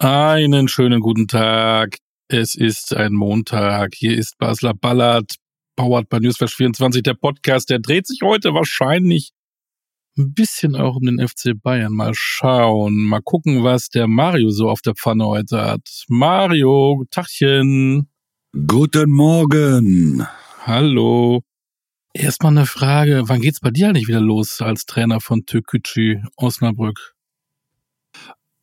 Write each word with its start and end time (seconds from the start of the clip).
Einen 0.00 0.68
schönen 0.68 1.00
guten 1.00 1.26
Tag. 1.26 1.96
Es 2.28 2.54
ist 2.54 2.94
ein 2.94 3.14
Montag. 3.14 3.94
Hier 3.96 4.16
ist 4.16 4.38
Basler 4.38 4.72
Ballard, 4.72 5.34
powered 5.74 6.08
bei 6.08 6.20
Newsflash 6.20 6.54
24, 6.54 7.02
der 7.02 7.14
Podcast. 7.14 7.68
Der 7.68 7.80
dreht 7.80 8.06
sich 8.06 8.20
heute 8.22 8.54
wahrscheinlich 8.54 9.32
ein 10.16 10.34
bisschen 10.34 10.76
auch 10.76 10.94
um 10.94 11.02
den 11.02 11.26
FC 11.26 11.60
Bayern. 11.60 11.92
Mal 11.92 12.12
schauen, 12.14 12.94
mal 13.08 13.22
gucken, 13.22 13.64
was 13.64 13.88
der 13.88 14.06
Mario 14.06 14.50
so 14.50 14.70
auf 14.70 14.82
der 14.82 14.94
Pfanne 14.94 15.26
heute 15.26 15.64
hat. 15.64 16.04
Mario, 16.06 17.04
Tachchen. 17.10 18.08
Guten 18.68 19.10
Morgen. 19.10 20.24
Hallo. 20.64 21.42
Erstmal 22.14 22.52
eine 22.52 22.66
Frage. 22.66 23.24
Wann 23.26 23.40
geht's 23.40 23.58
bei 23.58 23.72
dir 23.72 23.88
eigentlich 23.88 24.06
wieder 24.06 24.20
los 24.20 24.60
als 24.60 24.86
Trainer 24.86 25.20
von 25.20 25.44
Türkgücü 25.44 26.22
Osnabrück? 26.36 27.17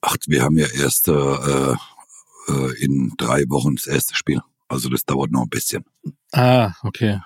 Ach, 0.08 0.16
wir 0.27 0.44
haben 0.44 0.58
ja 0.58 0.68
erst 0.68 1.08
äh, 1.08 1.14
äh, 1.14 1.76
in 2.80 3.13
drei 3.18 3.44
Wochen 3.50 3.76
das 3.76 3.88
erste 3.88 4.16
Spiel. 4.16 4.40
Also 4.68 4.88
das 4.90 5.04
dauert 5.04 5.32
noch 5.32 5.41
ein 5.41 5.50
bisschen. 5.50 5.84
Ah, 6.32 6.73
okay. 6.84 7.22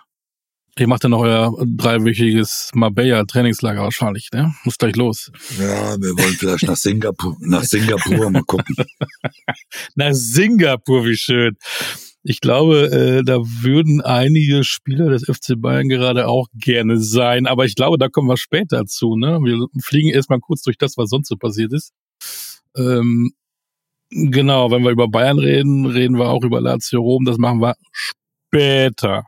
Ihr 0.77 0.87
macht 0.87 1.03
dann 1.03 1.11
noch 1.11 1.19
euer 1.19 1.53
dreiwöchiges 1.65 2.69
Marbella-Trainingslager 2.73 3.81
wahrscheinlich, 3.81 4.29
ne? 4.31 4.55
Muss 4.63 4.77
gleich 4.77 4.95
los. 4.95 5.29
Ja, 5.57 5.99
wir 5.99 6.17
wollen 6.17 6.35
vielleicht 6.35 6.63
nach 6.63 6.77
Singapur, 6.77 7.35
nach 7.41 7.63
Singapur 7.63 8.29
mal 8.29 8.43
gucken. 8.43 8.73
nach 9.95 10.13
Singapur, 10.13 11.05
wie 11.05 11.17
schön. 11.17 11.57
Ich 12.23 12.39
glaube, 12.39 12.91
äh, 12.91 13.23
da 13.25 13.39
würden 13.39 13.99
einige 13.99 14.63
Spieler 14.63 15.09
des 15.09 15.23
FC 15.23 15.55
Bayern 15.57 15.89
gerade 15.89 16.29
auch 16.29 16.47
gerne 16.53 16.97
sein, 17.01 17.45
aber 17.45 17.65
ich 17.65 17.75
glaube, 17.75 17.97
da 17.97 18.07
kommen 18.07 18.29
wir 18.29 18.37
später 18.37 18.85
zu. 18.85 19.17
Ne? 19.17 19.39
Wir 19.43 19.67
fliegen 19.81 20.09
erstmal 20.09 20.39
kurz 20.39 20.61
durch 20.61 20.77
das, 20.77 20.95
was 20.95 21.09
sonst 21.09 21.27
so 21.27 21.35
passiert 21.35 21.73
ist. 21.73 21.91
Ähm, 22.79 23.31
genau, 24.09 24.71
wenn 24.71 24.83
wir 24.83 24.91
über 24.91 25.07
Bayern 25.07 25.39
reden, 25.39 25.85
reden 25.85 26.17
wir 26.17 26.29
auch 26.29 26.43
über 26.43 26.61
Lazio 26.61 27.01
Rom. 27.01 27.25
Das 27.25 27.37
machen 27.37 27.61
wir 27.61 27.75
später. 27.91 29.25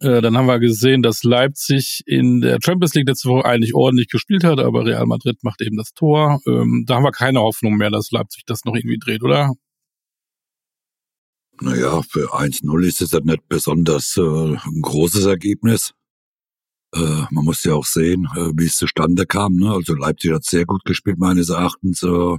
Äh, 0.00 0.20
dann 0.20 0.36
haben 0.36 0.46
wir 0.46 0.58
gesehen, 0.58 1.02
dass 1.02 1.22
Leipzig 1.22 2.02
in 2.06 2.40
der 2.40 2.58
Champions 2.62 2.94
League 2.94 3.08
letzte 3.08 3.28
Woche 3.28 3.44
eigentlich 3.44 3.74
ordentlich 3.74 4.08
gespielt 4.08 4.42
hat, 4.44 4.58
aber 4.58 4.84
Real 4.84 5.06
Madrid 5.06 5.38
macht 5.42 5.62
eben 5.62 5.76
das 5.76 5.92
Tor. 5.94 6.40
Ähm, 6.46 6.84
da 6.86 6.96
haben 6.96 7.04
wir 7.04 7.12
keine 7.12 7.40
Hoffnung 7.40 7.76
mehr, 7.76 7.90
dass 7.90 8.10
Leipzig 8.10 8.42
das 8.46 8.64
noch 8.64 8.74
irgendwie 8.74 8.98
dreht, 8.98 9.22
oder? 9.22 9.52
Naja, 11.60 12.02
für 12.02 12.34
1-0 12.34 12.84
ist 12.84 13.00
es 13.00 13.12
halt 13.12 13.26
nicht 13.26 13.46
besonders 13.48 14.16
äh, 14.16 14.22
ein 14.22 14.82
großes 14.82 15.26
Ergebnis. 15.26 15.94
Äh, 16.94 17.24
man 17.30 17.44
muss 17.44 17.64
ja 17.64 17.74
auch 17.74 17.86
sehen, 17.86 18.28
äh, 18.36 18.50
wie 18.54 18.66
es 18.66 18.76
zustande 18.76 19.26
kam. 19.26 19.54
Ne? 19.56 19.72
Also 19.72 19.94
Leipzig 19.94 20.32
hat 20.32 20.44
sehr 20.44 20.66
gut 20.66 20.84
gespielt, 20.84 21.18
meines 21.18 21.48
Erachtens. 21.48 22.02
Äh, 22.02 22.36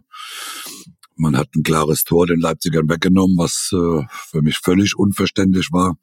man 1.15 1.37
hat 1.37 1.49
ein 1.55 1.63
klares 1.63 2.03
Tor 2.03 2.27
den 2.27 2.39
Leipzigern 2.39 2.87
weggenommen, 2.89 3.37
was 3.37 3.71
äh, 3.73 4.05
für 4.29 4.41
mich 4.41 4.57
völlig 4.57 4.95
unverständlich 4.97 5.69
war, 5.71 5.97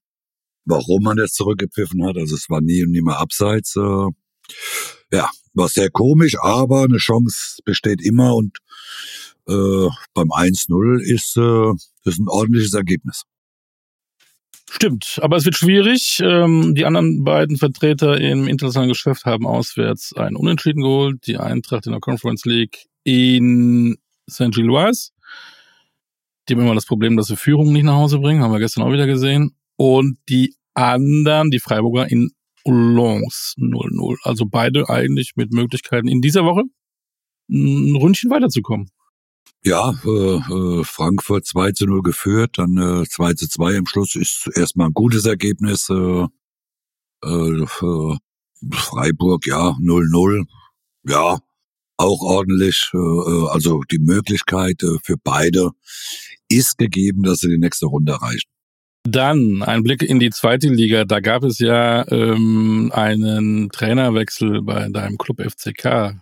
warum 0.64 1.02
man 1.04 1.18
jetzt 1.18 1.36
zurückgepfiffen 1.36 2.04
hat. 2.04 2.16
Also 2.16 2.34
es 2.34 2.48
war 2.48 2.60
nie 2.60 2.84
und 2.84 2.90
nimmer 2.90 3.18
abseits. 3.18 3.76
Äh, 3.76 4.08
ja, 5.12 5.30
war 5.54 5.68
sehr 5.68 5.90
komisch, 5.90 6.36
aber 6.40 6.84
eine 6.84 6.98
Chance 6.98 7.60
besteht 7.64 8.02
immer 8.02 8.34
und 8.34 8.58
äh, 9.48 9.88
beim 10.14 10.30
1-0 10.30 11.00
ist 11.00 11.36
das 11.36 12.18
ein 12.18 12.28
ordentliches 12.28 12.74
Ergebnis. 12.74 13.24
Stimmt, 14.72 15.18
aber 15.20 15.36
es 15.36 15.44
wird 15.44 15.56
schwierig. 15.56 16.20
Ähm, 16.22 16.76
die 16.76 16.84
anderen 16.84 17.24
beiden 17.24 17.56
Vertreter 17.56 18.20
im 18.20 18.46
internationalen 18.46 18.88
Geschäft 18.88 19.24
haben 19.24 19.44
auswärts 19.44 20.14
einen 20.14 20.36
Unentschieden 20.36 20.82
geholt. 20.82 21.26
Die 21.26 21.38
Eintracht 21.38 21.86
in 21.86 21.92
der 21.92 22.00
Conference 22.00 22.44
League 22.44 22.86
in 23.02 23.98
St. 24.30 24.52
Gilloise. 24.52 25.10
Die 26.48 26.54
haben 26.54 26.62
immer 26.62 26.76
das 26.76 26.86
Problem, 26.86 27.16
dass 27.16 27.26
sie 27.26 27.36
Führung 27.36 27.72
nicht 27.72 27.82
nach 27.82 27.96
Hause 27.96 28.20
bringen, 28.20 28.42
haben 28.42 28.52
wir 28.52 28.60
gestern 28.60 28.84
auch 28.84 28.92
wieder 28.92 29.08
gesehen. 29.08 29.56
Und 29.76 30.18
die 30.28 30.54
anderen, 30.74 31.50
die 31.50 31.58
Freiburger 31.58 32.08
in 32.08 32.30
Lens 32.64 33.54
0-0. 33.58 34.18
Also 34.22 34.44
beide 34.48 34.88
eigentlich 34.88 35.32
mit 35.34 35.52
Möglichkeiten 35.52 36.06
in 36.06 36.20
dieser 36.20 36.44
Woche 36.44 36.62
ein 37.50 37.96
Ründchen 37.96 38.30
weiterzukommen. 38.30 38.88
Ja, 39.62 39.94
äh, 40.04 40.08
äh, 40.08 40.84
Frankfurt 40.84 41.46
2 41.46 41.72
zu 41.72 41.86
0 41.86 42.02
geführt, 42.02 42.56
dann 42.56 42.76
äh, 42.78 43.04
2 43.06 43.34
zu 43.34 43.48
2 43.48 43.74
im 43.74 43.86
Schluss 43.86 44.14
ist 44.14 44.48
erstmal 44.54 44.88
ein 44.88 44.94
gutes 44.94 45.26
Ergebnis. 45.26 45.88
Äh, 45.90 46.26
äh, 47.22 47.66
Freiburg, 48.72 49.46
ja, 49.46 49.76
0-0. 49.80 50.44
Ja, 51.06 51.38
auch 51.96 52.22
ordentlich. 52.22 52.90
Äh, 52.94 52.98
äh, 52.98 53.48
also 53.48 53.82
die 53.90 53.98
Möglichkeit 53.98 54.82
äh, 54.82 54.98
für 55.02 55.16
beide 55.22 55.70
ist 56.48 56.78
gegeben, 56.78 57.22
dass 57.22 57.38
sie 57.40 57.48
die 57.48 57.58
nächste 57.58 57.86
Runde 57.86 58.12
erreichen. 58.12 58.48
Dann 59.04 59.62
ein 59.62 59.82
Blick 59.82 60.02
in 60.02 60.18
die 60.18 60.30
zweite 60.30 60.68
Liga. 60.68 61.04
Da 61.04 61.20
gab 61.20 61.42
es 61.42 61.58
ja 61.58 62.06
ähm, 62.10 62.90
einen 62.94 63.70
Trainerwechsel 63.70 64.62
bei 64.62 64.88
deinem 64.88 65.16
Club 65.16 65.40
FCK. 65.40 66.20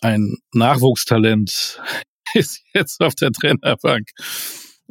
Ein 0.00 0.36
Nachwuchstalent 0.52 1.80
ist 2.34 2.62
jetzt 2.74 3.00
auf 3.00 3.14
der 3.14 3.32
Trainerbank. 3.32 4.08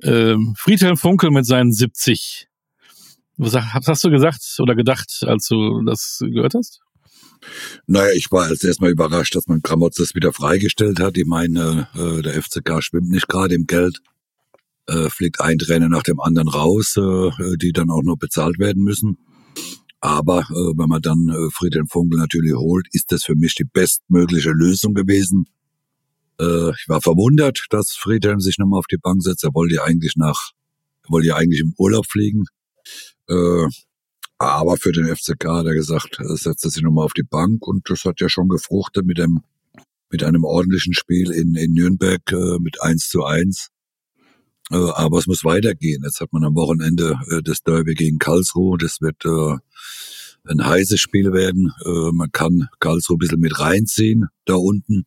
Ähm, 0.02 0.56
Friedhelm 0.58 0.98
Funkel 0.98 1.32
mit 1.32 1.46
seinen 1.46 1.72
70. 1.72 2.48
Was 3.38 3.56
hast 3.56 4.04
du 4.04 4.12
gesagt 4.12 4.42
oder 4.60 4.76
gedacht, 4.76 5.24
als 5.26 5.48
du 5.48 5.84
das 5.84 6.20
gehört 6.22 6.54
hast? 6.54 6.82
Naja, 7.88 8.14
ich 8.16 8.32
war 8.32 8.46
als 8.46 8.64
erstmal 8.64 8.92
überrascht, 8.92 9.36
dass 9.36 9.48
man 9.48 9.62
Gramotz 9.62 9.96
das 9.96 10.16
wieder 10.16 10.32
freigestellt 10.34 11.00
hat. 11.00 11.18
Ich 11.18 11.26
meine, 11.26 11.88
äh, 11.96 12.22
der 12.22 12.42
FCK 12.42 12.82
schwimmt 12.82 13.10
nicht 13.10 13.28
gerade 13.28 13.56
im 13.56 13.66
Geld, 13.66 14.02
äh, 14.88 15.10
fliegt 15.10 15.42
ein 15.42 15.58
Trainer 15.58 15.90
nach 15.90 16.04
dem 16.04 16.20
anderen 16.20 16.48
raus, 16.48 16.96
äh, 16.98 17.58
die 17.58 17.74
dann 17.74 17.90
auch 17.90 18.04
noch 18.04 18.18
bezahlt 18.18 18.60
werden 18.60 18.84
müssen. 18.84 19.18
Aber 20.00 20.40
äh, 20.40 20.78
wenn 20.78 20.90
man 20.90 21.02
dann 21.02 21.30
äh, 21.30 21.50
Friedhelm 21.52 21.88
Funkel 21.88 22.20
natürlich 22.20 22.54
holt, 22.54 22.88
ist 22.92 23.12
das 23.12 23.24
für 23.24 23.36
mich 23.36 23.56
die 23.56 23.64
bestmögliche 23.64 24.52
Lösung 24.52 24.94
gewesen. 24.94 25.46
Äh, 26.40 26.72
ich 26.72 26.86
war 26.88 27.02
verwundert, 27.02 27.66
dass 27.70 27.92
Friedhelm 27.92 28.40
sich 28.40 28.58
nochmal 28.58 28.80
auf 28.80 28.88
die 28.88 28.98
Bank 28.98 29.24
setzt. 29.24 29.44
Er 29.44 29.54
wollte 29.54 29.76
ja 29.76 29.84
eigentlich 29.84 30.16
nach, 30.16 30.52
er 31.04 31.10
wollte 31.12 31.28
ja 31.28 31.36
eigentlich 31.36 31.62
im 31.62 31.74
Urlaub 31.78 32.06
fliegen. 32.10 32.46
Äh, 33.28 33.68
aber 34.38 34.78
für 34.78 34.92
den 34.92 35.06
FCK 35.06 35.46
hat 35.46 35.66
er 35.66 35.74
gesagt, 35.74 36.20
er 36.20 36.36
setzt 36.36 36.70
sich 36.70 36.82
nochmal 36.82 37.06
auf 37.06 37.14
die 37.14 37.24
Bank 37.24 37.66
und 37.66 37.90
das 37.90 38.04
hat 38.04 38.20
ja 38.20 38.30
schon 38.30 38.50
gefruchtet 38.50 39.06
mit 39.06 39.18
dem, 39.18 39.42
mit 40.10 40.24
einem 40.24 40.44
ordentlichen 40.44 40.94
Spiel 40.94 41.32
in, 41.32 41.56
in 41.56 41.72
Nürnberg 41.72 42.22
äh, 42.32 42.60
mit 42.60 42.82
1 42.82 43.10
zu 43.10 43.24
1. 43.24 43.70
Äh, 44.72 44.76
aber 44.76 45.20
es 45.20 45.28
muss 45.28 45.44
weitergehen. 45.44 46.04
Jetzt 46.04 46.20
hat 46.20 46.34
man 46.34 46.44
am 46.44 46.56
Wochenende 46.56 47.20
äh, 47.30 47.42
das 47.42 47.64
Derby 47.64 47.94
gegen 47.94 48.20
Karlsruhe. 48.20 48.78
Das 48.78 49.00
wird 49.02 49.24
äh, 49.26 49.58
ein 50.48 50.66
heißes 50.66 51.00
Spiel 51.00 51.34
werden. 51.34 51.72
Äh, 51.86 52.12
man 52.12 52.32
kann 52.32 52.68
Karlsruhe 52.80 53.16
ein 53.16 53.20
bisschen 53.20 53.40
mit 53.40 53.60
reinziehen 53.60 54.28
da 54.46 54.56
unten. 54.56 55.06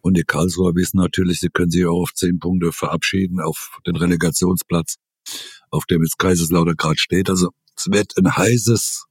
Und 0.00 0.16
die 0.16 0.24
Karlsruher 0.24 0.74
wissen 0.74 0.98
natürlich, 0.98 1.40
sie 1.40 1.48
können 1.48 1.70
sich 1.70 1.84
auch 1.86 2.02
auf 2.02 2.14
zehn 2.14 2.38
Punkte 2.38 2.72
verabschieden 2.72 3.40
auf 3.40 3.78
den 3.86 3.96
Relegationsplatz, 3.96 4.96
auf 5.70 5.84
dem 5.86 6.02
jetzt 6.02 6.18
Kaiserslautern 6.18 6.76
gerade 6.76 6.98
steht. 6.98 7.28
Also 7.28 7.50
es 7.76 7.86
wird 7.90 8.16
ein 8.16 8.34
heißes, 8.34 9.06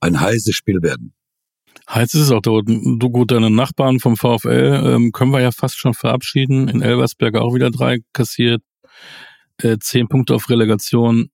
ein 0.00 0.20
heißes 0.20 0.54
Spiel 0.54 0.82
werden. 0.82 1.14
Heiß 1.88 2.14
ist 2.14 2.20
es 2.20 2.30
auch 2.30 2.40
da 2.40 2.52
unten. 2.52 2.98
Du 2.98 3.10
gut, 3.10 3.32
deine 3.32 3.50
Nachbarn 3.50 3.98
vom 3.98 4.16
VfL 4.16 4.82
ähm, 4.84 5.12
können 5.12 5.32
wir 5.32 5.40
ja 5.40 5.50
fast 5.50 5.78
schon 5.78 5.94
verabschieden. 5.94 6.68
In 6.68 6.80
Elversberg 6.80 7.36
auch 7.36 7.54
wieder 7.54 7.70
drei 7.70 7.98
kassiert. 8.12 8.62
Äh, 9.58 9.78
zehn 9.78 10.08
Punkte 10.08 10.34
auf 10.34 10.48
Relegation 10.48 11.30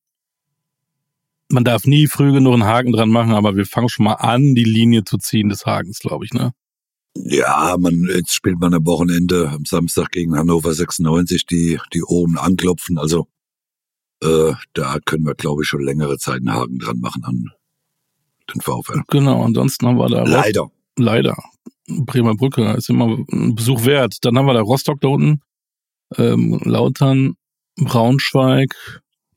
man 1.50 1.64
darf 1.64 1.84
nie 1.84 2.06
früh 2.06 2.32
genug 2.32 2.54
einen 2.54 2.64
Haken 2.64 2.92
dran 2.92 3.10
machen, 3.10 3.32
aber 3.32 3.56
wir 3.56 3.66
fangen 3.66 3.88
schon 3.88 4.04
mal 4.04 4.14
an, 4.14 4.55
die 4.55 4.64
Linie 4.64 5.05
zu 5.05 5.19
ziehen 5.19 5.49
des 5.49 5.67
Hakens, 5.67 5.99
glaube 5.99 6.25
ich, 6.25 6.32
ne? 6.32 6.52
Ja, 7.17 7.76
man, 7.78 8.08
jetzt 8.14 8.32
spielt 8.32 8.61
man 8.61 8.75
am 8.75 8.87
Wochenende 8.87 9.49
am 9.49 9.64
Samstag 9.64 10.11
gegen 10.12 10.37
Hannover 10.37 10.73
96, 10.73 11.46
die, 11.46 11.78
die 11.93 12.02
oben 12.02 12.38
anklopfen. 12.38 12.99
Also 12.99 13.26
äh, 14.23 14.52
da 14.75 14.99
können 15.05 15.26
wir, 15.26 15.34
glaube 15.34 15.62
ich, 15.62 15.69
schon 15.69 15.82
längere 15.82 16.19
Zeit 16.19 16.38
einen 16.38 16.52
Haken 16.52 16.78
dran 16.78 17.00
machen 17.00 17.25
an 17.25 17.50
den 18.55 18.61
VfL. 18.61 19.02
Genau, 19.08 19.43
ansonsten 19.43 19.87
haben 19.87 19.99
wir 19.99 20.08
da. 20.08 20.25
Leider. 20.25 20.61
Rost 20.62 20.73
leider. 20.99 21.37
Bremer 21.87 22.34
Brücke 22.34 22.73
ist 22.73 22.90
immer 22.90 23.19
ein 23.32 23.55
Besuch 23.55 23.84
wert. 23.84 24.19
Dann 24.23 24.37
haben 24.37 24.46
wir 24.46 24.55
da 24.55 24.61
Rostock 24.61 25.00
da 25.00 25.08
unten, 25.08 25.40
ähm, 26.17 26.61
Lautern, 26.64 27.34
Braunschweig, 27.76 28.75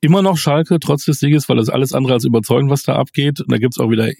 immer 0.01 0.21
noch 0.21 0.38
Schalke, 0.38 0.80
trotz 0.80 1.06
des 1.06 1.19
Sieges, 1.19 1.48
weil 1.48 1.57
das 1.57 1.69
alles 1.69 1.94
andere 1.94 2.13
als 2.13 2.25
überzeugend, 2.25 2.69
was 2.69 2.83
da 2.83 2.95
abgeht. 2.95 3.39
Und 3.39 3.51
da 3.51 3.57
gibt's 3.57 3.80
auch 3.80 3.89
wieder 3.89 4.12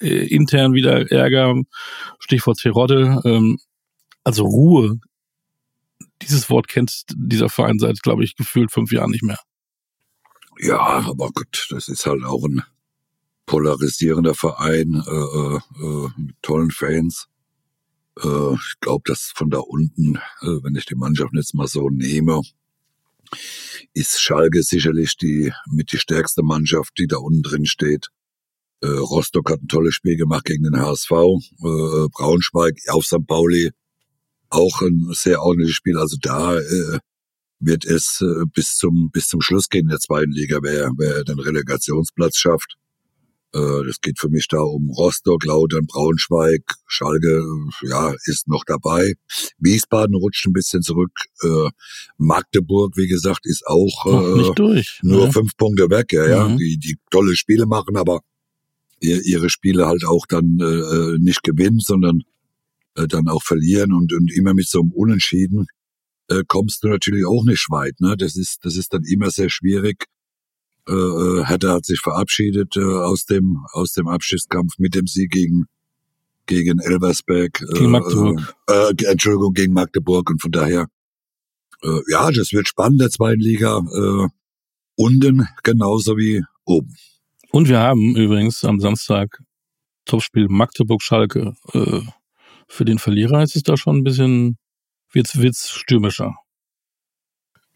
äh, 0.00 0.26
intern 0.26 0.74
wieder 0.74 1.10
Ärger, 1.10 1.54
Stichwort 2.18 2.58
Terodde. 2.58 3.20
Ähm, 3.24 3.58
also 4.24 4.44
Ruhe. 4.44 4.98
Dieses 6.20 6.50
Wort 6.50 6.68
kennt 6.68 7.04
dieser 7.14 7.48
Verein 7.48 7.78
seit, 7.78 8.02
glaube 8.02 8.24
ich, 8.24 8.36
gefühlt 8.36 8.70
fünf 8.70 8.92
Jahren 8.92 9.10
nicht 9.10 9.24
mehr. 9.24 9.38
Ja, 10.58 10.78
aber 10.78 11.30
gut, 11.30 11.66
das 11.70 11.88
ist 11.88 12.06
halt 12.06 12.24
auch 12.24 12.44
ein 12.44 12.62
polarisierender 13.46 14.34
Verein 14.34 15.02
äh, 15.06 15.10
äh, 15.10 15.56
äh 15.56 16.08
mit 16.16 16.36
tollen 16.42 16.70
Fans. 16.70 17.28
Äh, 18.22 18.54
ich 18.54 18.74
glaube, 18.80 19.02
dass 19.06 19.32
von 19.34 19.50
da 19.50 19.58
unten, 19.58 20.16
äh, 20.16 20.62
wenn 20.62 20.76
ich 20.76 20.86
die 20.86 20.94
Mannschaft 20.94 21.32
jetzt 21.34 21.54
mal 21.54 21.66
so 21.66 21.88
nehme, 21.88 22.42
ist 23.94 24.20
Schalke 24.20 24.62
sicherlich 24.62 25.16
die 25.16 25.52
mit 25.70 25.92
die 25.92 25.98
stärkste 25.98 26.42
Mannschaft, 26.42 26.92
die 26.98 27.06
da 27.06 27.16
unten 27.18 27.42
drin 27.42 27.66
steht. 27.66 28.08
Äh, 28.82 28.88
Rostock 28.88 29.50
hat 29.50 29.62
ein 29.62 29.68
tolles 29.68 29.94
Spiel 29.94 30.16
gemacht 30.16 30.44
gegen 30.44 30.64
den 30.64 30.80
HSV. 30.80 31.10
Äh, 31.10 32.08
Braunschweig 32.12 32.78
auf 32.88 33.04
St. 33.04 33.26
Pauli 33.26 33.70
auch 34.50 34.82
ein 34.82 35.08
sehr 35.12 35.42
ordentliches 35.42 35.76
Spiel. 35.76 35.98
Also 35.98 36.16
da 36.20 36.58
äh, 36.58 36.98
wird 37.60 37.84
es 37.84 38.20
äh, 38.20 38.44
bis 38.52 38.76
zum 38.76 39.10
bis 39.12 39.28
zum 39.28 39.40
Schluss 39.40 39.68
gehen 39.68 39.82
in 39.82 39.88
der 39.88 39.98
zweiten 39.98 40.32
Liga, 40.32 40.58
wer, 40.62 40.90
wer 40.96 41.24
den 41.24 41.38
Relegationsplatz 41.38 42.36
schafft. 42.36 42.76
Äh, 43.54 43.86
das 43.86 44.00
geht 44.00 44.18
für 44.18 44.28
mich 44.28 44.46
da 44.48 44.60
um 44.60 44.90
Rostock, 44.90 45.44
Lautern, 45.44 45.86
Braunschweig, 45.86 46.62
Schalke, 46.86 47.44
ja, 47.82 48.14
ist 48.24 48.48
noch 48.48 48.64
dabei. 48.66 49.14
Wiesbaden 49.58 50.14
rutscht 50.14 50.46
ein 50.46 50.52
bisschen 50.52 50.82
zurück. 50.82 51.12
Äh, 51.42 51.70
Magdeburg, 52.18 52.96
wie 52.96 53.08
gesagt, 53.08 53.44
ist 53.44 53.66
auch 53.66 54.06
äh, 54.06 54.38
nicht 54.38 54.58
durch, 54.58 55.00
nur 55.02 55.26
ne? 55.26 55.32
fünf 55.32 55.56
Punkte 55.56 55.90
weg, 55.90 56.12
ja, 56.12 56.26
ja, 56.26 56.48
mhm. 56.48 56.56
die, 56.56 56.78
die 56.78 56.96
tolle 57.10 57.36
Spiele 57.36 57.66
machen, 57.66 57.96
aber 57.96 58.20
ihre 59.00 59.50
Spiele 59.50 59.86
halt 59.86 60.04
auch 60.04 60.26
dann 60.28 60.60
äh, 60.60 61.18
nicht 61.18 61.42
gewinnen, 61.42 61.80
sondern 61.80 62.22
äh, 62.94 63.08
dann 63.08 63.28
auch 63.28 63.42
verlieren 63.42 63.92
und, 63.92 64.12
und 64.12 64.32
immer 64.32 64.54
mit 64.54 64.68
so 64.68 64.80
einem 64.80 64.92
Unentschieden 64.92 65.66
äh, 66.28 66.42
kommst 66.46 66.84
du 66.84 66.88
natürlich 66.88 67.26
auch 67.26 67.44
nicht 67.44 67.68
weit. 67.70 68.00
Ne? 68.00 68.16
Das 68.16 68.36
ist 68.36 68.64
das 68.64 68.76
ist 68.76 68.92
dann 68.94 69.02
immer 69.04 69.30
sehr 69.30 69.50
schwierig. 69.50 70.06
Äh, 70.88 70.92
äh 70.92 71.44
Hertha 71.44 71.74
hat 71.74 71.86
sich 71.86 72.00
verabschiedet 72.00 72.76
äh, 72.76 72.82
aus 72.82 73.24
dem 73.24 73.58
aus 73.72 73.92
dem 73.92 74.08
Abschiedskampf 74.08 74.78
mit 74.78 74.94
dem 74.94 75.06
Sieg 75.06 75.30
gegen 75.30 75.66
gegen 76.46 76.78
Elversberg. 76.80 77.64
Gegen 77.74 77.90
Magdeburg. 77.90 78.54
Äh, 78.68 78.90
äh, 78.90 79.10
Entschuldigung, 79.10 79.54
gegen 79.54 79.72
Magdeburg 79.72 80.28
und 80.30 80.42
von 80.42 80.50
daher, 80.50 80.86
äh, 81.82 82.00
ja, 82.08 82.30
das 82.30 82.52
wird 82.52 82.68
spannend, 82.68 83.00
der 83.00 83.10
zweiten 83.10 83.40
Liga. 83.40 83.78
Äh, 83.78 84.28
unten 84.96 85.48
genauso 85.62 86.16
wie 86.16 86.42
oben. 86.64 86.94
Und 87.50 87.68
wir 87.68 87.80
haben 87.80 88.16
übrigens 88.16 88.64
am 88.64 88.80
Samstag 88.80 89.42
Topspiel 90.04 90.48
Magdeburg-Schalke. 90.48 91.54
Äh, 91.72 92.00
für 92.66 92.84
den 92.84 92.98
Verlierer 92.98 93.42
ist 93.42 93.56
es 93.56 93.62
da 93.62 93.76
schon 93.76 93.98
ein 93.98 94.04
bisschen, 94.04 94.58
wird's, 95.12 95.36
wird's 95.38 95.70
stürmischer. 95.70 96.34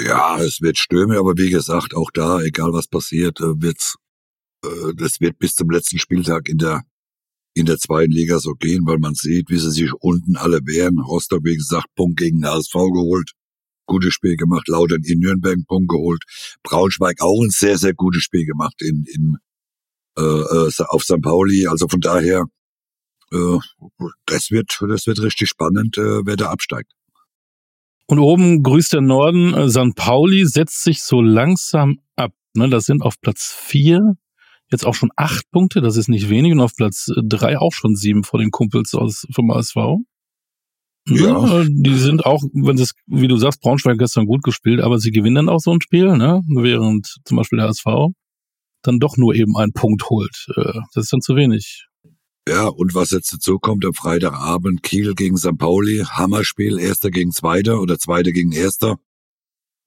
Ja, 0.00 0.38
es 0.38 0.60
wird 0.60 0.78
stürmisch, 0.78 1.16
aber 1.16 1.32
wie 1.36 1.50
gesagt, 1.50 1.94
auch 1.94 2.10
da, 2.12 2.40
egal 2.42 2.72
was 2.72 2.86
passiert, 2.86 3.40
äh, 3.40 3.60
wird's, 3.62 3.96
äh, 4.62 4.92
das 4.94 5.20
wird 5.20 5.38
bis 5.38 5.54
zum 5.54 5.70
letzten 5.70 5.98
Spieltag 5.98 6.48
in 6.48 6.58
der, 6.58 6.82
in 7.54 7.64
der 7.64 7.78
zweiten 7.78 8.12
Liga 8.12 8.38
so 8.38 8.52
gehen, 8.52 8.86
weil 8.86 8.98
man 8.98 9.14
sieht, 9.14 9.48
wie 9.48 9.58
sie 9.58 9.70
sich 9.70 9.92
unten 10.00 10.36
alle 10.36 10.58
wehren. 10.66 10.98
Rostock, 10.98 11.40
wie 11.44 11.56
gesagt, 11.56 11.86
Punkt 11.96 12.18
gegen 12.18 12.44
HSV 12.46 12.72
geholt. 12.72 13.32
Gutes 13.86 14.12
Spiel 14.12 14.36
gemacht. 14.36 14.68
Lautern 14.68 15.02
in 15.04 15.20
Nürnberg 15.20 15.58
Punkt 15.66 15.88
geholt. 15.88 16.22
Braunschweig 16.62 17.22
auch 17.22 17.42
ein 17.42 17.50
sehr, 17.50 17.78
sehr 17.78 17.94
gutes 17.94 18.22
Spiel 18.22 18.44
gemacht 18.44 18.82
in, 18.82 19.06
in, 19.14 19.36
äh, 20.18 20.22
äh 20.22 20.70
auf 20.88 21.04
St. 21.04 21.22
Pauli. 21.22 21.66
Also 21.68 21.88
von 21.88 22.00
daher, 22.00 22.44
äh, 23.32 23.58
das 24.26 24.50
wird, 24.50 24.78
das 24.86 25.06
wird 25.06 25.20
richtig 25.22 25.48
spannend, 25.48 25.96
äh, 25.96 26.26
wer 26.26 26.36
da 26.36 26.50
absteigt. 26.50 26.92
Und 28.06 28.18
oben 28.18 28.62
grüßt 28.62 28.92
der 28.92 29.00
Norden. 29.00 29.54
Äh, 29.54 29.68
St. 29.68 29.94
Pauli 29.96 30.46
setzt 30.46 30.82
sich 30.82 31.02
so 31.02 31.20
langsam 31.20 31.98
ab. 32.14 32.32
Ne? 32.54 32.68
Das 32.68 32.86
sind 32.86 33.02
auf 33.02 33.20
Platz 33.20 33.52
vier 33.58 34.16
jetzt 34.70 34.86
auch 34.86 34.94
schon 34.94 35.10
acht 35.16 35.50
Punkte. 35.50 35.80
Das 35.80 35.96
ist 35.96 36.08
nicht 36.08 36.28
wenig. 36.28 36.52
Und 36.52 36.60
auf 36.60 36.74
Platz 36.74 37.10
drei 37.22 37.58
auch 37.58 37.72
schon 37.72 37.94
sieben 37.94 38.24
vor 38.24 38.40
den 38.40 38.50
Kumpels 38.50 38.94
aus, 38.94 39.26
vom 39.32 39.50
ASV. 39.50 39.76
Ne? 41.08 41.20
Ja. 41.20 41.64
Die 41.68 41.94
sind 41.94 42.26
auch, 42.26 42.42
wenn 42.52 42.76
das, 42.76 42.92
wie 43.06 43.28
du 43.28 43.36
sagst, 43.36 43.60
Braunschweig 43.60 43.98
gestern 43.98 44.26
gut 44.26 44.42
gespielt, 44.42 44.80
aber 44.80 44.98
sie 44.98 45.12
gewinnen 45.12 45.36
dann 45.36 45.48
auch 45.48 45.60
so 45.60 45.72
ein 45.72 45.80
Spiel, 45.80 46.16
ne? 46.16 46.42
während 46.48 47.16
zum 47.24 47.36
Beispiel 47.36 47.58
der 47.58 47.68
ASV 47.68 47.86
dann 48.82 48.98
doch 48.98 49.16
nur 49.16 49.34
eben 49.34 49.56
einen 49.56 49.72
Punkt 49.72 50.10
holt. 50.10 50.46
Das 50.94 51.04
ist 51.04 51.12
dann 51.12 51.20
zu 51.20 51.36
wenig. 51.36 51.86
Ja, 52.48 52.68
und 52.68 52.94
was 52.94 53.10
jetzt 53.10 53.32
dazu 53.32 53.58
kommt, 53.58 53.84
am 53.84 53.92
Freitagabend 53.92 54.84
Kiel 54.84 55.14
gegen 55.14 55.36
St. 55.36 55.58
Pauli, 55.58 56.04
Hammerspiel, 56.08 56.78
Erster 56.78 57.10
gegen 57.10 57.32
Zweiter 57.32 57.80
oder 57.80 57.98
Zweiter 57.98 58.30
gegen 58.30 58.52
Erster. 58.52 58.98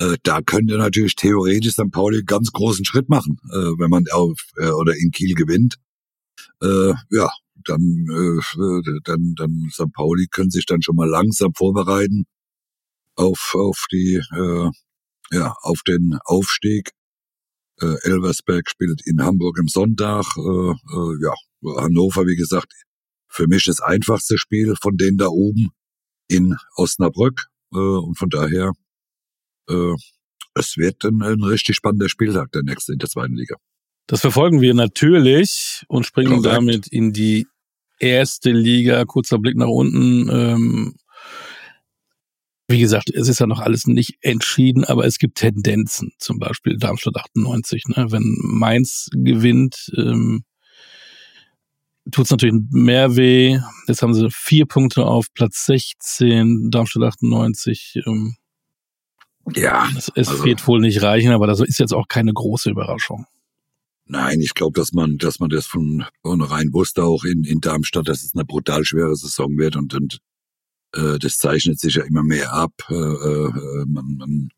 Äh, 0.02 0.18
da 0.24 0.42
könnte 0.42 0.78
natürlich 0.78 1.16
theoretisch 1.16 1.74
St. 1.74 1.92
Pauli 1.92 2.24
ganz 2.26 2.52
großen 2.52 2.84
Schritt 2.84 3.08
machen, 3.08 3.40
äh, 3.52 3.80
wenn 3.80 3.90
man 3.90 4.06
auf 4.12 4.38
äh, 4.58 4.72
oder 4.72 4.94
in 4.98 5.12
Kiel 5.12 5.36
gewinnt. 5.36 5.76
Äh, 6.62 6.94
ja, 7.12 7.30
dann, 7.64 8.08
äh, 8.10 9.00
dann, 9.06 9.36
dann 9.36 9.70
St. 9.72 9.94
Pauli 9.94 10.28
können 10.30 10.52
sich 10.52 10.66
dann 10.66 10.82
schon 10.82 10.98
mal 10.98 11.10
langsam 11.10 11.54
vorbereiten 11.54 12.26
auf, 13.16 13.54
auf 13.56 13.86
die, 13.92 14.22
äh, 14.36 14.70
ja, 15.32 15.56
auf 15.62 15.82
den 15.88 16.18
Aufstieg. 16.26 16.92
Elversberg 17.82 18.70
spielt 18.70 19.02
in 19.06 19.22
Hamburg 19.22 19.58
im 19.58 19.70
Sonntag. 19.70 20.26
Ja, 20.36 21.34
Hannover, 21.64 22.26
wie 22.26 22.36
gesagt, 22.36 22.74
für 23.28 23.48
mich 23.48 23.66
das 23.66 23.82
einfachste 23.82 24.38
Spiel 24.38 24.76
von 24.82 24.98
denen 24.98 25.18
da 25.18 25.28
oben 25.28 25.70
in 26.28 26.56
Osnabrück. 26.76 27.48
Äh, 27.74 27.78
und 27.78 28.18
von 28.18 28.30
daher, 28.30 28.74
äh, 29.70 29.96
es 30.56 30.78
wird 30.78 31.04
ein, 31.06 31.22
ein 31.22 31.44
richtig 31.44 31.76
spannender 31.76 32.10
Spieltag, 32.10 32.52
der 32.52 32.64
nächste 32.64 32.94
in 32.94 33.00
der 33.00 33.10
zweiten 33.10 33.36
Liga. 33.36 33.56
Das 34.08 34.22
verfolgen 34.22 34.62
wir 34.62 34.74
natürlich 34.74 35.84
und 35.88 36.06
springen 36.06 36.42
Korrekt. 36.42 36.56
damit 36.56 36.88
in 36.88 37.14
die 37.14 37.46
erste 38.00 38.52
Liga. 38.52 39.06
Kurzer 39.06 39.38
Blick 39.38 39.56
nach 39.56 39.68
unten. 39.68 40.30
Ähm, 40.30 40.96
wie 42.68 42.80
gesagt, 42.80 43.10
es 43.12 43.28
ist 43.28 43.40
ja 43.40 43.48
noch 43.48 43.60
alles 43.60 43.86
nicht 43.86 44.18
entschieden, 44.22 44.84
aber 44.84 45.06
es 45.06 45.18
gibt 45.18 45.38
Tendenzen. 45.38 46.12
Zum 46.18 46.40
Beispiel 46.40 46.78
Darmstadt 46.78 47.18
98. 47.18 47.86
Ne? 47.88 48.08
Wenn 48.10 48.38
Mainz 48.42 49.10
gewinnt, 49.12 49.92
ähm, 49.98 50.44
tut 52.12 52.26
es 52.26 52.32
natürlich 52.32 52.62
mehr 52.72 53.16
weh. 53.16 53.60
Jetzt 53.88 54.02
haben 54.02 54.14
sie 54.14 54.30
vier 54.32 54.66
Punkte 54.66 55.06
auf 55.06 55.28
Platz 55.34 55.66
16, 55.66 56.70
Darmstadt 56.72 57.04
98. 57.04 58.02
Ähm, 58.06 58.36
ja. 59.54 59.90
Es, 59.98 60.12
es 60.16 60.28
also, 60.30 60.46
wird 60.46 60.68
wohl 60.68 60.80
nicht 60.80 61.02
reichen, 61.02 61.32
aber 61.32 61.48
das 61.48 61.60
ist 61.60 61.80
jetzt 61.80 61.94
auch 61.94 62.08
keine 62.08 62.34
große 62.34 62.70
Überraschung. 62.70 63.26
Nein, 64.06 64.42
ich 64.42 64.56
glaube, 64.56 64.80
dass 64.80 64.92
man, 64.92 65.18
dass 65.18 65.40
man 65.40 65.50
das 65.50 65.68
von 65.68 66.04
vornherein 66.24 66.74
wusste, 66.74 67.04
auch 67.04 67.24
in, 67.24 67.44
in 67.44 67.62
Darmstadt, 67.62 68.08
dass 68.08 68.24
es 68.24 68.34
eine 68.34 68.46
brutal 68.46 68.84
schwere 68.84 69.16
Saison 69.16 69.58
wird 69.58 69.76
und, 69.76 69.94
und 69.94 70.20
äh, 70.94 71.20
das 71.20 71.38
zeichnet 71.38 71.80
sich 71.80 71.96
ja 71.96 72.04
immer 72.04 72.24
mehr 72.24 72.52
ab. 72.52 72.74
Äh, 72.90 72.96
äh, 72.96 73.86
man, 73.86 74.16
man 74.18 74.50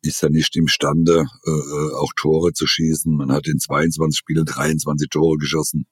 ist 0.00 0.22
ja 0.22 0.28
nicht 0.30 0.56
imstande, 0.56 1.26
äh, 1.44 1.50
äh, 1.50 1.94
auch 1.94 2.12
Tore 2.16 2.52
zu 2.52 2.66
schießen. 2.66 3.14
Man 3.14 3.32
hat 3.32 3.46
in 3.46 3.58
22 3.58 4.18
Spielen 4.18 4.46
23 4.46 5.08
Tore 5.10 5.36
geschossen. 5.36 5.86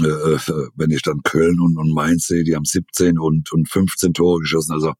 Äh, 0.00 0.04
äh, 0.04 0.68
wenn 0.74 0.90
ich 0.90 1.02
dann 1.02 1.22
Köln 1.22 1.58
und, 1.60 1.78
und 1.78 1.92
Mainz 1.92 2.26
sehe, 2.26 2.44
die 2.44 2.54
haben 2.54 2.64
17 2.64 3.18
und, 3.18 3.50
und 3.52 3.68
15 3.70 4.12
Tore 4.12 4.40
geschossen. 4.40 4.72
Also 4.72 4.92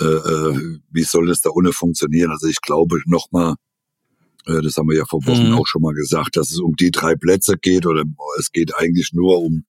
äh, 0.00 0.04
äh, 0.04 0.78
wie 0.90 1.02
soll 1.02 1.26
das 1.26 1.40
da 1.40 1.50
ohne 1.50 1.72
funktionieren? 1.72 2.30
Also 2.30 2.48
ich 2.48 2.60
glaube 2.60 2.98
nochmal, 3.06 3.54
äh, 4.46 4.62
das 4.62 4.76
haben 4.76 4.88
wir 4.88 4.96
ja 4.96 5.04
vor 5.08 5.24
Wochen 5.26 5.48
mhm. 5.48 5.54
auch 5.54 5.66
schon 5.66 5.82
mal 5.82 5.94
gesagt, 5.94 6.36
dass 6.36 6.50
es 6.50 6.58
um 6.58 6.74
die 6.74 6.90
drei 6.90 7.14
Plätze 7.14 7.56
geht 7.56 7.86
oder 7.86 8.04
es 8.38 8.50
geht 8.50 8.74
eigentlich 8.74 9.10
nur 9.12 9.38
um, 9.42 9.64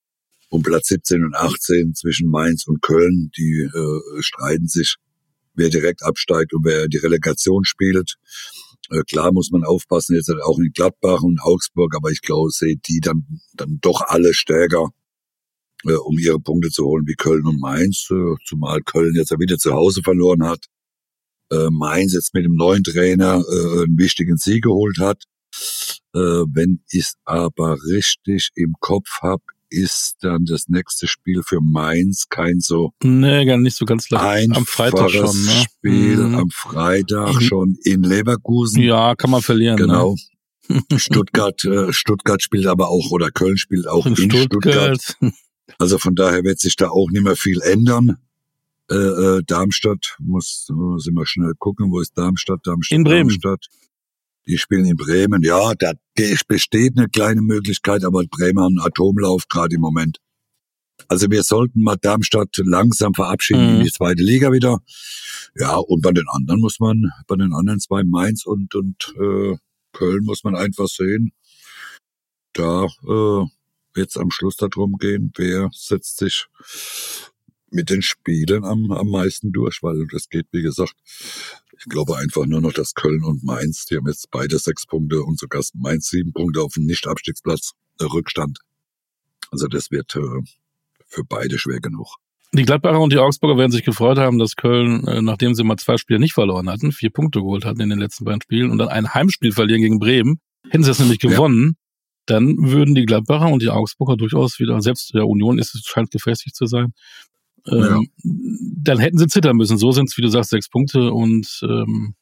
um 0.50 0.64
Platz 0.64 0.88
17 0.88 1.24
und 1.24 1.36
18 1.36 1.94
zwischen 1.96 2.30
Mainz 2.30 2.66
und 2.66 2.82
Köln. 2.82 3.30
Die 3.38 3.70
äh, 3.72 4.22
streiten 4.22 4.68
sich, 4.68 4.96
wer 5.54 5.70
direkt 5.70 6.02
absteigt 6.02 6.54
und 6.54 6.64
wer 6.64 6.88
die 6.88 6.98
Relegation 6.98 7.66
spielt. 7.66 8.16
Äh, 8.92 9.04
klar 9.04 9.32
muss 9.32 9.52
man 9.52 9.64
aufpassen, 9.64 10.16
jetzt 10.16 10.30
auch 10.44 10.60
in 10.60 10.72
Gladbach 10.74 11.22
und 11.22 11.42
Augsburg, 11.42 11.96
aber 11.96 12.12
ich 12.12 12.22
glaube, 12.22 12.52
seht 12.52 12.88
die 12.88 13.00
dann, 13.00 13.26
dann 13.54 13.80
doch 13.82 14.02
alle 14.02 14.34
stärker, 14.34 14.90
äh, 15.86 15.94
um 15.94 16.18
ihre 16.18 16.40
Punkte 16.40 16.70
zu 16.70 16.86
holen, 16.86 17.08
wie 17.08 17.16
Köln 17.16 17.48
und 17.48 17.60
Mainz, 17.60 18.10
äh, 18.12 18.36
zumal 18.46 18.82
Köln 18.82 19.16
jetzt 19.16 19.32
ja 19.32 19.40
wieder 19.40 19.58
zu 19.58 19.74
Hause 19.74 20.02
verloren 20.04 20.44
hat. 20.44 20.66
Äh, 21.52 21.70
Mainz 21.72 22.14
jetzt 22.14 22.34
mit 22.34 22.46
dem 22.46 22.56
neuen 22.56 22.84
Trainer 22.84 23.44
äh, 23.50 23.84
einen 23.84 23.98
wichtigen 23.98 24.38
Sieg 24.38 24.64
geholt 24.64 24.98
hat. 25.00 25.24
Äh, 26.14 26.20
wenn 26.54 26.84
ich 26.90 27.12
aber 27.24 27.78
richtig 27.90 28.52
im 28.56 28.74
Kopf 28.80 29.22
habe, 29.22 29.44
ist 29.72 30.18
dann 30.22 30.46
das 30.46 30.68
nächste 30.68 31.08
Spiel 31.08 31.42
für 31.44 31.62
Mainz 31.62 32.28
kein 32.30 32.60
so 32.60 32.92
nee, 33.02 33.46
gar 33.46 33.58
nicht 33.58 33.78
so 33.78 33.86
ganz 33.86 34.10
leicht. 34.10 34.56
Am 34.56 34.66
Freitag 34.66 35.10
schon. 35.10 35.44
Ne? 35.46 35.64
Spiel 35.64 36.18
mhm. 36.18 36.36
am 36.36 36.50
Freitag 36.50 37.36
in, 37.36 37.42
schon 37.42 37.78
in 37.84 38.04
Leverkusen. 38.04 38.84
Ja, 38.84 39.16
kann 39.16 39.32
man 39.32 39.42
verlieren. 39.42 39.78
Ne? 39.78 39.88
Genau. 39.88 40.16
Ne? 40.68 40.82
Stuttgart, 40.98 41.64
äh, 41.66 41.92
Stuttgart 41.92 42.42
spielt 42.42 42.68
aber 42.68 42.90
auch 42.90 43.12
oder 43.12 43.32
Köln 43.32 43.58
spielt 43.58 43.88
auch 43.88 44.06
in, 44.06 44.16
in 44.16 44.32
Stuttgart. 44.32 45.02
Stuttgart. 45.02 45.34
Also 45.78 45.98
von 45.98 46.16
daher 46.16 46.44
wird 46.44 46.60
sich 46.60 46.76
da 46.76 46.90
auch 46.90 47.10
nicht 47.10 47.24
mehr 47.24 47.36
viel 47.36 47.62
ändern. 47.62 48.18
Äh, 48.90 48.96
äh, 48.96 49.42
Darmstadt 49.48 50.18
muss, 50.20 50.68
muss 50.70 51.08
immer 51.08 51.26
schnell 51.26 51.54
gucken, 51.58 51.92
wo 51.92 52.02
ist 52.02 52.18
Darmstadt? 52.18 52.60
Darmstadt, 52.66 52.98
in 52.98 53.04
Bremen. 53.04 53.30
Darmstadt. 53.30 53.68
Die 54.48 54.58
spielen 54.58 54.86
in 54.86 54.96
Bremen. 54.96 55.44
Ja, 55.44 55.74
da 55.76 55.94
besteht 56.48 56.98
eine 56.98 57.08
kleine 57.08 57.42
Möglichkeit, 57.42 58.04
aber 58.04 58.24
Bremen 58.26 58.64
hat 58.64 58.68
einen 58.68 58.80
Atomlauf 58.80 59.48
gerade 59.48 59.76
im 59.76 59.82
Moment. 59.82 60.18
Also 61.08 61.30
wir 61.30 61.44
sollten 61.44 61.84
mal 61.84 61.98
Darmstadt 61.98 62.50
langsam 62.58 63.14
verabschieden 63.14 63.68
mhm. 63.68 63.78
in 63.78 63.86
die 63.86 63.92
zweite 63.92 64.24
Liga 64.24 64.52
wieder. 64.52 64.80
Ja, 65.56 65.76
und 65.76 66.02
bei 66.02 66.12
den 66.12 66.26
anderen 66.30 66.62
muss 66.62 66.80
man, 66.80 67.12
bei 67.28 67.36
den 67.36 67.54
anderen 67.54 67.80
zwei 67.80 68.04
Mainz 68.04 68.46
und, 68.46 68.74
und 68.76 69.14
äh, 69.20 69.58
Köln 69.94 70.24
muss 70.24 70.44
man 70.44 70.56
einfach 70.56 70.88
sehen, 70.88 71.32
da 72.54 72.86
äh, 72.86 73.46
wird 73.94 74.10
es 74.10 74.18
am 74.18 74.32
Schluss 74.32 74.56
darum 74.56 74.98
gehen, 74.98 75.32
wer 75.36 75.70
setzt 75.74 76.18
sich 76.18 76.48
mit 77.72 77.90
den 77.90 78.02
Spielen 78.02 78.64
am, 78.64 78.92
am 78.92 79.10
meisten 79.10 79.52
durch, 79.52 79.82
weil 79.82 80.06
das 80.12 80.30
geht, 80.30 80.48
wie 80.52 80.62
gesagt, 80.62 80.94
ich 81.78 81.86
glaube 81.86 82.18
einfach 82.18 82.46
nur 82.46 82.62
noch, 82.62 82.74
dass 82.74 82.94
Köln 82.94 83.24
und 83.24 83.44
Mainz, 83.44 83.86
die 83.86 83.98
haben 83.98 84.08
jetzt 84.08 84.30
beide 84.30 84.60
sechs 84.60 84.86
Punkte 84.86 85.24
und 85.24 85.40
sogar 85.40 85.64
Mainz 85.74 86.10
sieben 86.10 86.34
Punkte 86.34 86.62
auf 86.62 86.74
dem 86.74 86.86
Nicht-Abstiegsplatz 86.86 87.72
äh, 88.00 88.04
Rückstand. 88.04 88.60
Also 89.50 89.68
das 89.68 89.90
wird 89.90 90.16
äh, 90.16 90.42
für 91.08 91.24
beide 91.24 91.58
schwer 91.58 91.80
genug. 91.80 92.18
Die 92.54 92.64
Gladbacher 92.64 93.00
und 93.00 93.14
die 93.14 93.18
Augsburger 93.18 93.58
werden 93.58 93.72
sich 93.72 93.86
gefreut 93.86 94.18
haben, 94.18 94.38
dass 94.38 94.56
Köln, 94.56 95.08
äh, 95.08 95.22
nachdem 95.22 95.56
sie 95.56 95.64
mal 95.64 95.78
zwei 95.78 95.98
Spiele 95.98 96.20
nicht 96.20 96.34
verloren 96.34 96.70
hatten, 96.70 96.92
vier 96.92 97.10
Punkte 97.10 97.40
geholt 97.40 97.66
hatten 97.66 97.80
in 97.80 97.90
den 97.90 98.00
letzten 98.00 98.26
beiden 98.26 98.42
Spielen 98.42 98.72
und 98.72 98.78
dann 98.78 98.90
ein 98.90 99.14
Heimspiel 99.14 99.54
verlieren 99.54 99.82
gegen 99.82 100.00
Bremen. 100.00 100.40
Hätten 100.70 100.84
sie 100.84 100.90
das 100.90 101.00
nämlich 101.00 101.20
gewonnen, 101.20 101.66
ja. 101.66 101.74
dann 102.26 102.56
würden 102.58 102.94
die 102.94 103.06
Gladbacher 103.06 103.48
und 103.48 103.62
die 103.62 103.70
Augsburger 103.70 104.18
durchaus 104.18 104.60
wieder, 104.60 104.80
selbst 104.82 105.14
der 105.14 105.28
Union 105.28 105.58
ist 105.60 105.74
es 105.74 105.84
scheint 105.86 106.12
gefestigt 106.12 106.56
zu 106.56 106.66
sein, 106.66 106.94
ähm, 107.68 107.80
ja. 107.80 108.00
dann 108.24 109.00
hätten 109.00 109.18
sie 109.18 109.28
zittern 109.28 109.58
müssen. 109.58 109.78
So 109.78 109.92
sind 109.92 110.10
es, 110.10 110.18
wie 110.18 110.22
du 110.22 110.30
sagst, 110.30 110.50
sechs 110.50 110.70
Punkte 110.70 111.12
und 111.12 111.62
ähm, 111.64 112.16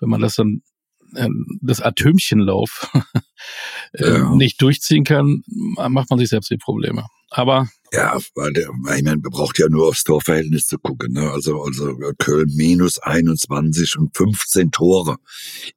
wenn 0.00 0.08
man 0.08 0.20
das 0.20 0.34
dann 0.34 0.62
äh, 1.14 1.28
das 1.60 1.80
Atömchenlauf 1.80 2.90
äh, 3.92 4.08
ja. 4.08 4.34
nicht 4.34 4.60
durchziehen 4.60 5.04
kann, 5.04 5.42
macht 5.48 6.10
man 6.10 6.18
sich 6.18 6.28
selbst 6.28 6.50
die 6.50 6.58
Probleme. 6.58 7.06
Aber 7.30 7.68
ja, 7.92 8.18
weil 8.34 8.52
der, 8.52 8.68
ich 8.68 9.02
meine, 9.02 9.10
man 9.10 9.22
braucht 9.22 9.58
ja 9.58 9.68
nur 9.68 9.88
aufs 9.88 10.04
Torverhältnis 10.04 10.66
zu 10.66 10.78
gucken. 10.78 11.12
Ne? 11.12 11.30
Also, 11.30 11.62
also 11.62 11.96
Köln 12.18 12.52
minus 12.54 12.98
21 12.98 13.96
und 13.98 14.16
15 14.16 14.70
Tore 14.70 15.16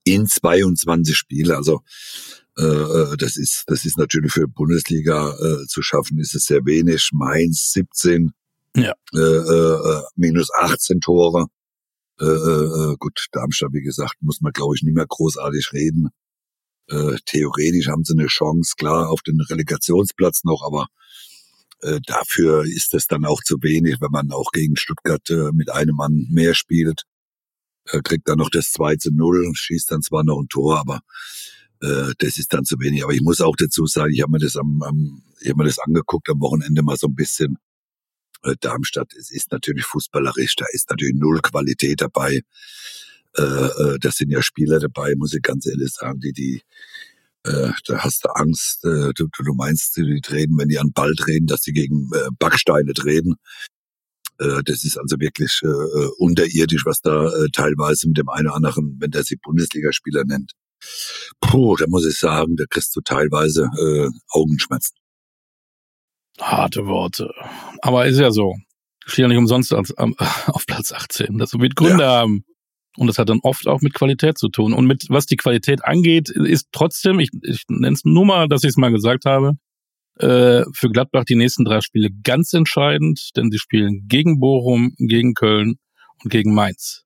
in 0.04 0.28
22 0.28 1.16
Spiele. 1.16 1.56
Also 1.56 1.82
äh, 2.58 2.64
äh, 2.64 3.18
das 3.18 3.38
ist 3.38 3.64
das 3.68 3.86
ist 3.86 3.98
natürlich 3.98 4.34
für 4.34 4.48
Bundesliga 4.48 5.36
äh, 5.40 5.68
zu 5.68 5.82
schaffen, 5.82 6.20
ist 6.20 6.36
es 6.36 6.46
sehr 6.46 6.66
wenig. 6.66 7.12
Mainz 7.14 7.72
17, 7.74 8.34
ja. 8.76 8.94
äh, 9.14 9.20
äh, 9.20 10.04
minus 10.16 10.50
18 10.54 11.02
Tore. 11.02 11.48
Äh, 12.20 12.26
äh, 12.26 12.96
gut, 12.98 13.28
Darmstadt, 13.32 13.74
wie 13.74 13.82
gesagt, 13.82 14.16
muss 14.22 14.42
man, 14.42 14.52
glaube 14.52 14.76
ich, 14.76 14.84
nicht 14.84 14.96
mehr 14.96 15.08
großartig 15.08 15.72
reden. 15.74 16.10
Äh, 16.88 17.18
theoretisch 17.26 17.88
haben 17.88 18.04
sie 18.04 18.14
eine 18.14 18.28
Chance, 18.28 18.74
klar, 18.78 19.10
auf 19.10 19.22
den 19.22 19.40
Relegationsplatz 19.40 20.44
noch, 20.44 20.64
aber 20.66 20.88
äh, 21.82 22.00
dafür 22.06 22.66
ist 22.66 22.94
es 22.94 23.08
dann 23.08 23.26
auch 23.26 23.42
zu 23.44 23.56
wenig, 23.62 24.02
wenn 24.02 24.12
man 24.12 24.32
auch 24.32 24.52
gegen 24.52 24.76
Stuttgart 24.76 25.28
äh, 25.30 25.52
mit 25.54 25.70
einem 25.70 25.96
Mann 25.96 26.28
mehr 26.30 26.54
spielt. 26.54 27.04
Äh, 27.86 28.02
kriegt 28.02 28.28
dann 28.28 28.40
noch 28.40 28.50
das 28.50 28.72
2 28.72 28.98
zu 28.98 29.12
0, 29.14 29.52
schießt 29.54 29.92
dann 29.92 30.02
zwar 30.02 30.24
noch 30.24 30.40
ein 30.42 30.50
Tor, 30.50 30.80
aber 30.80 31.02
äh, 31.82 32.14
das 32.18 32.38
ist 32.38 32.54
dann 32.54 32.66
zu 32.66 32.76
wenig. 32.80 33.04
Aber 33.04 33.14
ich 33.14 33.22
muss 33.22 33.40
auch 33.40 33.56
dazu 33.56 33.86
sagen, 33.86 34.14
ich 34.14 34.22
habe 34.22 34.32
mir 34.32 34.40
das 34.40 34.58
am, 34.58 34.82
am 34.84 35.24
ich 35.42 35.50
habe 35.50 35.60
mir 35.60 35.70
das 35.70 35.80
angeguckt 35.80 36.30
am 36.30 36.42
Wochenende 36.42 36.84
mal 36.84 36.98
so 36.98 37.08
ein 37.08 37.16
bisschen. 37.16 37.58
Äh, 38.44 38.56
Darmstadt, 38.60 39.14
es 39.14 39.32
ist 39.32 39.52
natürlich 39.52 39.86
fußballerisch, 39.86 40.56
da 40.56 40.66
ist 40.72 40.90
natürlich 40.90 41.16
null 41.16 41.40
Qualität 41.42 42.02
dabei. 42.02 42.42
Äh, 43.38 43.42
äh, 43.42 44.00
das 44.00 44.16
sind 44.18 44.32
ja 44.32 44.42
Spieler 44.42 44.80
dabei, 44.80 45.14
muss 45.16 45.34
ich 45.34 45.42
ganz 45.42 45.66
ehrlich 45.68 45.92
sagen, 45.92 46.20
die 46.20 46.34
die 46.34 46.62
äh, 47.46 47.72
da 47.86 48.00
hast 48.00 48.26
du 48.26 48.30
Angst, 48.30 48.84
äh, 48.86 49.12
du, 49.16 49.28
du 49.28 49.54
meinst, 49.54 49.96
die 49.96 50.20
treten, 50.22 50.58
wenn 50.58 50.68
die 50.68 50.78
an 50.78 50.92
Ball 50.92 51.14
treten, 51.16 51.48
dass 51.48 51.62
die 51.62 51.72
gegen 51.72 52.10
äh, 52.14 52.30
Backsteine 52.38 52.94
treten. 52.94 53.36
Äh, 54.40 54.62
das 54.66 54.84
ist 54.84 54.98
also 54.98 55.20
wirklich 55.20 55.62
äh, 55.64 55.68
äh, 55.68 56.10
unterirdisch, 56.18 56.86
was 56.86 57.02
da 57.02 57.28
äh, 57.30 57.48
teilweise 57.54 58.08
mit 58.08 58.18
dem 58.18 58.30
einen 58.30 58.48
oder 58.48 58.56
anderen, 58.56 58.98
wenn 59.00 59.12
der 59.12 59.24
sich 59.24 59.40
Bundesligaspieler 59.42 60.26
nennt. 60.26 60.52
Puh, 61.42 61.76
da 61.78 61.86
muss 61.88 62.06
ich 62.06 62.18
sagen, 62.18 62.56
da 62.56 62.66
kriegst 62.70 62.96
du 62.96 63.02
teilweise 63.02 63.70
äh, 63.78 64.10
Augenschmerzen. 64.30 64.96
Harte 66.40 66.88
Worte. 66.88 67.34
Aber 67.82 68.06
ist 68.06 68.20
ja 68.20 68.32
so. 68.32 68.56
Steht 69.06 69.24
ja 69.24 69.28
nicht 69.28 69.38
umsonst 69.38 69.74
auf, 69.74 69.90
auf 69.98 70.66
Platz 70.66 70.92
18. 70.92 71.38
Das 71.38 71.54
wird 71.54 71.76
Gründe 71.76 72.04
ja. 72.04 72.12
haben. 72.12 72.46
Und 72.98 73.08
das 73.08 73.18
hat 73.18 73.30
dann 73.30 73.40
oft 73.44 73.68
auch 73.68 73.82
mit 73.82 73.94
Qualität 73.94 74.38
zu 74.38 74.50
tun. 74.50 74.74
Und 74.74 74.86
mit 74.86 75.06
was 75.10 75.26
die 75.26 75.38
Qualität 75.38 75.86
angeht, 75.86 76.30
ist 76.30 76.68
trotzdem, 76.72 77.20
ich, 77.20 77.30
ich 77.44 77.64
nenne 77.70 77.94
es 77.94 78.04
nur 78.04 78.26
mal, 78.26 78.48
dass 78.48 78.64
ich 78.64 78.70
es 78.70 78.78
mal 78.78 78.92
gesagt 78.92 79.26
habe, 79.26 79.54
äh, 80.20 80.64
für 80.74 80.90
Gladbach 80.90 81.24
die 81.24 81.36
nächsten 81.36 81.66
drei 81.66 81.82
Spiele 81.82 82.10
ganz 82.24 82.54
entscheidend, 82.54 83.30
denn 83.38 83.52
sie 83.52 83.60
spielen 83.60 84.06
gegen 84.08 84.40
Bochum, 84.40 84.94
gegen 84.98 85.34
Köln 85.34 85.80
und 86.24 86.30
gegen 86.30 86.54
Mainz. 86.54 87.06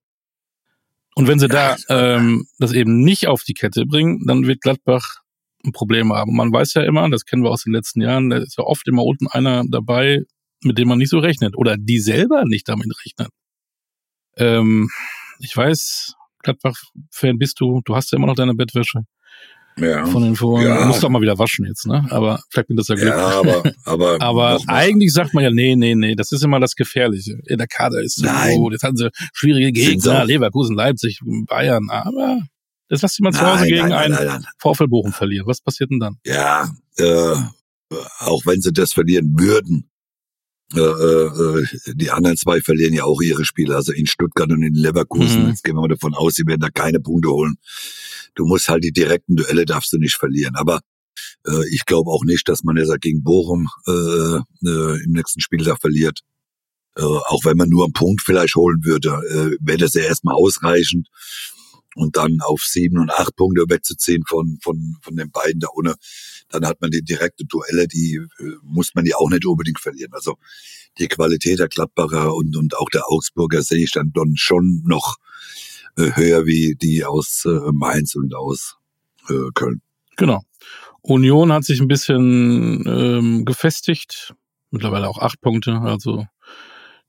Und 1.15 1.27
wenn 1.27 1.37
sie 1.37 1.47
da 1.47 1.77
ähm, 1.89 2.47
das 2.57 2.73
eben 2.73 3.03
nicht 3.03 3.27
auf 3.27 3.43
die 3.43 3.53
Kette 3.53 3.85
bringen, 3.85 4.25
dann 4.25 4.47
wird 4.47 4.61
Gladbach 4.61 5.22
ein 5.65 5.71
Problem 5.71 6.13
haben. 6.13 6.35
Man 6.35 6.51
weiß 6.51 6.73
ja 6.75 6.83
immer, 6.83 7.09
das 7.09 7.25
kennen 7.25 7.43
wir 7.43 7.51
aus 7.51 7.63
den 7.63 7.73
letzten 7.73 8.01
Jahren, 8.01 8.29
da 8.29 8.37
ist 8.37 8.57
ja 8.57 8.63
oft 8.63 8.87
immer 8.87 9.03
unten 9.03 9.27
einer 9.27 9.63
dabei, 9.67 10.21
mit 10.63 10.77
dem 10.77 10.87
man 10.87 10.97
nicht 10.97 11.09
so 11.09 11.19
rechnet 11.19 11.57
oder 11.57 11.77
die 11.77 11.99
selber 11.99 12.43
nicht 12.45 12.67
damit 12.67 12.87
rechnen. 13.05 13.29
Ähm, 14.37 14.89
ich 15.39 15.55
weiß, 15.55 16.13
Gladbach-Fan 16.39 17.37
bist 17.37 17.59
du, 17.59 17.81
du 17.85 17.95
hast 17.95 18.11
ja 18.11 18.17
immer 18.17 18.27
noch 18.27 18.35
deine 18.35 18.55
Bettwäsche. 18.55 19.01
Ja. 19.77 20.05
Von 20.05 20.21
den 20.21 20.35
Foren. 20.35 20.65
Ja. 20.65 20.81
Du 20.81 20.85
musst 20.85 21.01
doch 21.01 21.09
mal 21.09 21.21
wieder 21.21 21.39
waschen 21.39 21.65
jetzt, 21.65 21.87
ne? 21.87 22.05
Aber 22.09 22.39
vielleicht 22.49 22.67
bin 22.67 22.77
das 22.77 22.87
ja 22.89 22.95
Glück. 22.95 23.07
Ja, 23.07 23.39
aber, 23.39 23.63
aber, 23.85 24.17
aber 24.21 24.59
eigentlich 24.67 25.11
sagt 25.11 25.33
man 25.33 25.43
ja, 25.43 25.49
nee, 25.49 25.75
nee, 25.75 25.95
nee, 25.95 26.15
das 26.15 26.31
ist 26.31 26.43
immer 26.43 26.59
das 26.59 26.75
Gefährliche. 26.75 27.39
Der 27.49 27.67
Kader 27.67 28.01
ist 28.01 28.17
so 28.17 28.25
Nein. 28.25 28.61
jetzt 28.71 28.83
hatten 28.83 28.97
sie 28.97 29.09
schwierige 29.33 29.71
Gegner, 29.71 30.25
Leverkusen, 30.25 30.75
Leipzig, 30.75 31.19
Bayern, 31.47 31.89
aber 31.89 32.41
das 32.93 33.01
lass 33.01 33.15
sie 33.15 33.23
mal 33.23 33.31
zu 33.31 33.41
Hause 33.41 33.65
gegen 33.65 33.89
nein, 33.89 34.13
einen 34.13 34.27
nein, 34.27 34.45
VfL 34.59 34.87
Bochum 34.87 35.11
verlieren. 35.13 35.47
Was 35.47 35.61
passiert 35.61 35.89
denn 35.89 35.99
dann? 35.99 36.19
Ja, 36.25 36.71
äh, 36.97 37.35
auch 38.19 38.45
wenn 38.45 38.61
sie 38.61 38.71
das 38.71 38.93
verlieren 38.93 39.33
würden, 39.35 39.89
äh, 40.75 40.79
äh, 40.79 41.65
die 41.95 42.11
anderen 42.11 42.37
zwei 42.37 42.61
verlieren 42.61 42.93
ja 42.93 43.03
auch 43.03 43.19
ihre 43.19 43.45
Spiele, 43.45 43.75
also 43.75 43.91
in 43.93 44.05
Stuttgart 44.05 44.51
und 44.51 44.61
in 44.61 44.75
Leverkusen. 44.75 45.43
Mhm. 45.43 45.49
Jetzt 45.49 45.63
gehen 45.63 45.75
wir 45.75 45.81
mal 45.81 45.87
davon 45.87 46.13
aus, 46.13 46.35
sie 46.35 46.45
werden 46.45 46.61
da 46.61 46.69
keine 46.69 46.99
Punkte 46.99 47.29
holen. 47.29 47.55
Du 48.35 48.45
musst 48.45 48.67
halt 48.67 48.83
die 48.83 48.91
direkten 48.91 49.37
Duelle 49.37 49.65
darfst 49.65 49.91
du 49.91 49.97
nicht 49.97 50.15
verlieren. 50.15 50.55
Aber 50.55 50.81
äh, 51.47 51.67
ich 51.71 51.85
glaube 51.85 52.11
auch 52.11 52.23
nicht, 52.25 52.47
dass 52.47 52.63
man 52.63 52.77
jetzt 52.77 52.93
gegen 53.01 53.23
Bochum 53.23 53.69
äh, 53.87 53.91
äh, 53.91 55.03
im 55.03 55.13
nächsten 55.13 55.41
Spieltag 55.41 55.81
verliert. 55.81 56.19
Äh, 56.95 57.01
auch 57.01 57.43
wenn 57.43 57.57
man 57.57 57.69
nur 57.69 57.85
einen 57.85 57.93
Punkt 57.93 58.21
vielleicht 58.21 58.53
holen 58.55 58.83
würde, 58.83 59.09
äh, 59.09 59.57
wäre 59.65 59.79
das 59.79 59.95
ja 59.95 60.03
erstmal 60.03 60.35
ausreichend 60.35 61.07
und 61.95 62.17
dann 62.17 62.39
auf 62.41 62.61
sieben 62.61 62.99
und 62.99 63.11
acht 63.11 63.35
Punkte 63.35 63.65
wegzuziehen 63.67 64.23
von, 64.27 64.57
von, 64.61 64.97
von 65.01 65.15
den 65.15 65.31
beiden 65.31 65.59
da 65.59 65.67
ohne, 65.73 65.95
dann 66.49 66.65
hat 66.65 66.81
man 66.81 66.91
die 66.91 67.01
direkte 67.01 67.45
Duelle, 67.45 67.87
die 67.87 68.15
äh, 68.39 68.43
muss 68.63 68.95
man 68.95 69.05
ja 69.05 69.17
auch 69.17 69.29
nicht 69.29 69.45
unbedingt 69.45 69.79
verlieren. 69.79 70.13
Also 70.13 70.35
die 70.97 71.07
Qualität 71.07 71.59
der 71.59 71.67
Gladbacher 71.67 72.33
und, 72.33 72.55
und 72.55 72.77
auch 72.77 72.89
der 72.89 73.03
Augsburger 73.09 73.61
sehe 73.61 73.83
ich 73.83 73.91
dann, 73.91 74.11
dann 74.13 74.35
schon 74.35 74.83
noch 74.85 75.17
äh, 75.97 76.11
höher 76.15 76.45
wie 76.45 76.75
die 76.75 77.05
aus 77.05 77.45
äh, 77.45 77.71
Mainz 77.71 78.15
und 78.15 78.33
aus 78.35 78.77
äh, 79.29 79.51
Köln. 79.53 79.81
Genau. 80.17 80.41
Union 81.01 81.51
hat 81.51 81.65
sich 81.65 81.81
ein 81.81 81.87
bisschen 81.87 82.85
ähm, 82.87 83.45
gefestigt, 83.45 84.33
mittlerweile 84.71 85.09
auch 85.09 85.19
acht 85.19 85.41
Punkte, 85.41 85.81
also 85.81 86.25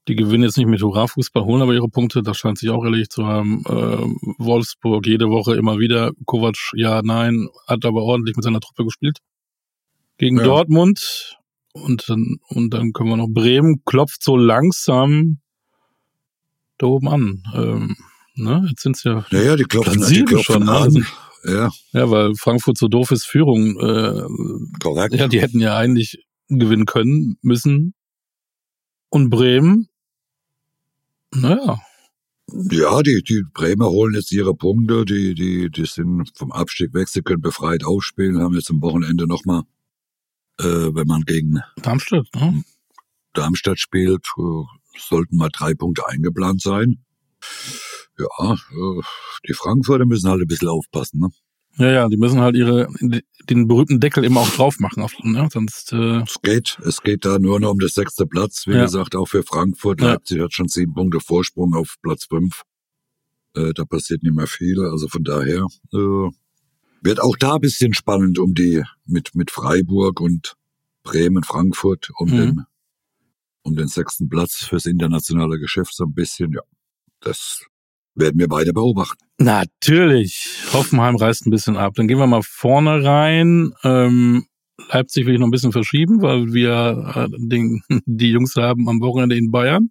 die 0.08 0.16
gewinnen 0.16 0.44
jetzt 0.44 0.58
nicht 0.58 0.66
mit 0.66 0.82
Hurra-Fußball, 0.82 1.44
holen 1.44 1.62
aber 1.62 1.72
ihre 1.72 1.88
Punkte. 1.88 2.22
Das 2.22 2.36
scheint 2.36 2.58
sich 2.58 2.68
auch 2.70 2.84
erledigt 2.84 3.12
zu 3.12 3.26
haben. 3.26 3.64
Ähm, 3.68 4.18
Wolfsburg 4.38 5.06
jede 5.06 5.30
Woche 5.30 5.56
immer 5.56 5.78
wieder. 5.78 6.12
Kovac, 6.26 6.56
ja, 6.74 7.00
nein, 7.02 7.48
hat 7.66 7.84
aber 7.84 8.02
ordentlich 8.02 8.36
mit 8.36 8.44
seiner 8.44 8.60
Truppe 8.60 8.84
gespielt. 8.84 9.18
Gegen 10.18 10.36
ja. 10.38 10.44
Dortmund. 10.44 11.38
Und 11.72 12.08
dann, 12.08 12.38
und 12.48 12.72
dann 12.72 12.92
können 12.92 13.10
wir 13.10 13.16
noch 13.16 13.30
Bremen 13.30 13.82
klopft 13.84 14.22
so 14.22 14.36
langsam 14.36 15.40
da 16.78 16.86
oben 16.86 17.08
an. 17.08 17.42
Ähm, 17.54 17.96
ne? 18.36 18.66
Jetzt 18.68 18.82
sind's 18.82 19.02
ja. 19.04 19.26
Ja, 19.30 19.42
ja, 19.42 19.56
die 19.56 19.64
klopfen, 19.64 20.06
die 20.06 20.24
klopfen 20.24 20.54
schon, 20.54 20.64
ne? 20.66 20.70
an. 20.70 20.82
Also, 20.82 21.00
ja. 21.44 21.70
ja, 21.92 22.10
weil 22.10 22.34
Frankfurt 22.36 22.78
so 22.78 22.88
doof 22.88 23.10
ist, 23.10 23.26
Führung. 23.26 23.80
Äh, 23.80 24.22
Korrekt. 24.80 25.14
Ja, 25.14 25.26
die 25.26 25.40
hätten 25.40 25.60
ja 25.60 25.76
eigentlich 25.76 26.24
gewinnen 26.48 26.86
können, 26.86 27.38
müssen. 27.42 27.94
Und 29.08 29.30
Bremen 29.30 29.88
naja. 31.34 31.78
Ja, 32.52 33.02
die, 33.02 33.22
die 33.26 33.42
Bremer 33.54 33.88
holen 33.88 34.14
jetzt 34.14 34.30
ihre 34.30 34.54
Punkte, 34.54 35.04
die, 35.04 35.34
die, 35.34 35.70
die 35.70 35.86
sind 35.86 36.30
vom 36.36 36.52
Abstieg 36.52 36.92
weg, 36.92 37.08
sie 37.08 37.22
können 37.22 37.40
befreit 37.40 37.84
aufspielen, 37.84 38.40
haben 38.40 38.54
jetzt 38.54 38.70
am 38.70 38.82
Wochenende 38.82 39.26
nochmal, 39.26 39.62
äh, 40.60 40.64
wenn 40.64 41.06
man 41.06 41.22
gegen 41.22 41.60
Darmstadt, 41.76 42.26
ne? 42.34 42.62
Darmstadt 43.32 43.80
spielt, 43.80 44.26
äh, 44.36 44.98
sollten 44.98 45.36
mal 45.36 45.48
drei 45.52 45.74
Punkte 45.74 46.06
eingeplant 46.06 46.60
sein. 46.60 47.04
Ja, 48.18 48.52
äh, 48.52 49.02
die 49.48 49.54
Frankfurter 49.54 50.04
müssen 50.04 50.28
halt 50.28 50.42
ein 50.42 50.46
bisschen 50.46 50.68
aufpassen, 50.68 51.20
ne? 51.20 51.30
Ja, 51.76 51.90
ja, 51.90 52.08
die 52.08 52.16
müssen 52.16 52.40
halt 52.40 52.56
ihre 52.56 52.88
den 53.50 53.68
berühmten 53.68 54.00
Deckel 54.00 54.24
immer 54.24 54.40
auch 54.40 54.50
drauf 54.50 54.78
machen, 54.78 55.02
auf, 55.02 55.12
ne? 55.22 55.48
sonst. 55.52 55.92
Äh 55.92 56.22
es 56.22 56.40
geht, 56.40 56.78
es 56.84 57.02
geht 57.02 57.24
da 57.24 57.38
nur 57.38 57.60
noch 57.60 57.72
um 57.72 57.78
das 57.78 57.94
sechste 57.94 58.26
Platz. 58.26 58.66
Wie 58.66 58.74
ja. 58.74 58.84
gesagt, 58.84 59.16
auch 59.16 59.26
für 59.26 59.42
Frankfurt. 59.42 60.00
Ja. 60.00 60.12
Leipzig 60.12 60.40
hat 60.40 60.54
schon 60.54 60.68
sieben 60.68 60.94
Punkte 60.94 61.20
Vorsprung 61.20 61.74
auf 61.74 61.96
Platz 62.02 62.26
fünf. 62.26 62.62
Äh, 63.54 63.72
da 63.74 63.84
passiert 63.84 64.22
nicht 64.22 64.34
mehr 64.34 64.46
viel. 64.46 64.80
Also 64.84 65.08
von 65.08 65.24
daher 65.24 65.66
äh, 65.92 66.30
wird 67.02 67.20
auch 67.20 67.36
da 67.36 67.56
ein 67.56 67.60
bisschen 67.60 67.92
spannend 67.92 68.38
um 68.38 68.54
die 68.54 68.82
mit 69.06 69.34
mit 69.34 69.50
Freiburg 69.50 70.20
und 70.20 70.54
Bremen, 71.02 71.44
Frankfurt 71.44 72.10
um 72.18 72.30
mhm. 72.30 72.36
den 72.36 72.64
um 73.62 73.76
den 73.76 73.88
sechsten 73.88 74.28
Platz 74.28 74.64
fürs 74.64 74.86
internationale 74.86 75.58
Geschäft 75.58 75.94
so 75.94 76.04
ein 76.04 76.14
bisschen. 76.14 76.52
Ja, 76.52 76.60
das 77.20 77.64
werden 78.14 78.38
wir 78.38 78.48
beide 78.48 78.72
beobachten. 78.72 79.24
Natürlich. 79.38 80.48
Hoffenheim 80.72 81.16
reißt 81.16 81.46
ein 81.46 81.50
bisschen 81.50 81.76
ab. 81.76 81.94
Dann 81.96 82.08
gehen 82.08 82.18
wir 82.18 82.26
mal 82.26 82.42
vorne 82.42 83.04
rein. 83.04 83.72
Ähm, 83.82 84.46
Leipzig 84.90 85.26
will 85.26 85.34
ich 85.34 85.40
noch 85.40 85.46
ein 85.46 85.52
bisschen 85.52 85.72
verschieben, 85.72 86.22
weil 86.22 86.52
wir 86.52 87.12
äh, 87.14 87.28
den, 87.38 87.82
die 88.06 88.30
Jungs 88.30 88.56
haben 88.56 88.88
am 88.88 89.00
Wochenende 89.00 89.36
in 89.36 89.50
Bayern. 89.50 89.90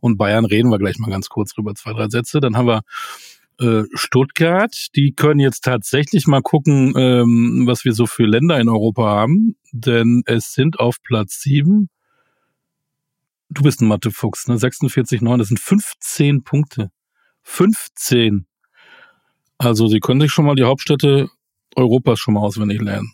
Und 0.00 0.18
Bayern 0.18 0.44
reden 0.44 0.70
wir 0.70 0.78
gleich 0.78 0.98
mal 0.98 1.10
ganz 1.10 1.28
kurz 1.28 1.54
drüber, 1.54 1.74
zwei, 1.74 1.92
drei 1.92 2.08
Sätze. 2.08 2.40
Dann 2.40 2.56
haben 2.56 2.66
wir 2.66 2.82
äh, 3.60 3.84
Stuttgart. 3.94 4.88
Die 4.96 5.12
können 5.12 5.40
jetzt 5.40 5.64
tatsächlich 5.64 6.26
mal 6.26 6.42
gucken, 6.42 6.94
ähm, 6.96 7.64
was 7.66 7.84
wir 7.84 7.92
so 7.92 8.06
für 8.06 8.24
Länder 8.24 8.58
in 8.60 8.68
Europa 8.68 9.04
haben. 9.04 9.56
Denn 9.72 10.22
es 10.26 10.52
sind 10.52 10.80
auf 10.80 10.96
Platz 11.02 11.40
sieben. 11.40 11.88
Du 13.50 13.62
bist 13.62 13.82
ein 13.82 13.88
Mathefuchs, 13.88 14.48
ne? 14.48 14.56
46,9, 14.56 15.36
das 15.36 15.48
sind 15.48 15.60
15 15.60 16.42
Punkte. 16.42 16.90
15. 17.42 18.46
Also 19.58 19.86
Sie 19.86 20.00
können 20.00 20.20
sich 20.20 20.32
schon 20.32 20.44
mal 20.44 20.54
die 20.54 20.64
Hauptstädte 20.64 21.28
Europas 21.76 22.18
schon 22.18 22.34
mal 22.34 22.40
auswendig 22.40 22.80
lernen. 22.80 23.12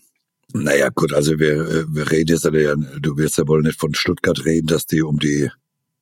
Naja, 0.53 0.89
gut, 0.89 1.13
also 1.13 1.39
wir, 1.39 1.87
wir 1.93 2.11
reden 2.11 2.31
jetzt, 2.31 2.45
ja, 2.45 2.75
du 2.75 3.17
wirst 3.19 3.37
ja 3.37 3.47
wohl 3.47 3.63
nicht 3.63 3.79
von 3.79 3.95
Stuttgart 3.95 4.45
reden, 4.47 4.67
dass 4.67 4.87
die 4.87 5.03
um 5.03 5.19
die 5.19 5.51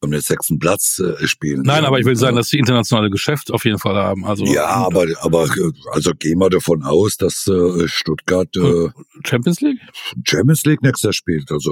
um 0.00 0.11
den 0.11 0.21
sechsten 0.21 0.59
Platz 0.59 0.99
äh, 0.99 1.26
spielen. 1.26 1.62
Nein, 1.62 1.85
aber 1.85 1.99
ich 1.99 2.04
will 2.04 2.16
sagen, 2.16 2.37
dass 2.37 2.49
die 2.49 2.59
internationale 2.59 3.11
Geschäft 3.11 3.50
auf 3.50 3.64
jeden 3.64 3.78
Fall 3.78 3.97
haben. 3.97 4.25
Also 4.25 4.45
ja, 4.45 4.66
aber 4.66 5.06
aber 5.21 5.49
also 5.90 6.12
gehen 6.18 6.38
wir 6.38 6.50
davon 6.50 6.83
aus, 6.83 7.16
dass 7.16 7.47
äh, 7.47 7.88
Stuttgart 7.88 8.54
äh, 8.56 8.90
Champions 9.26 9.61
League 9.62 9.80
Champions 10.25 10.64
League 10.64 10.83
nächstes 10.83 11.02
Jahr 11.02 11.12
spielt. 11.12 11.50
Also 11.50 11.71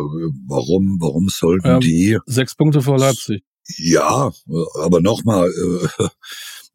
warum 0.48 0.96
warum 1.00 1.28
sollten 1.28 1.68
ähm, 1.68 1.80
die 1.80 2.18
sechs 2.26 2.54
Punkte 2.54 2.80
vor 2.80 2.98
Leipzig? 2.98 3.44
Ja, 3.66 4.30
aber 4.80 5.00
nochmal, 5.00 5.48
äh, 5.48 5.88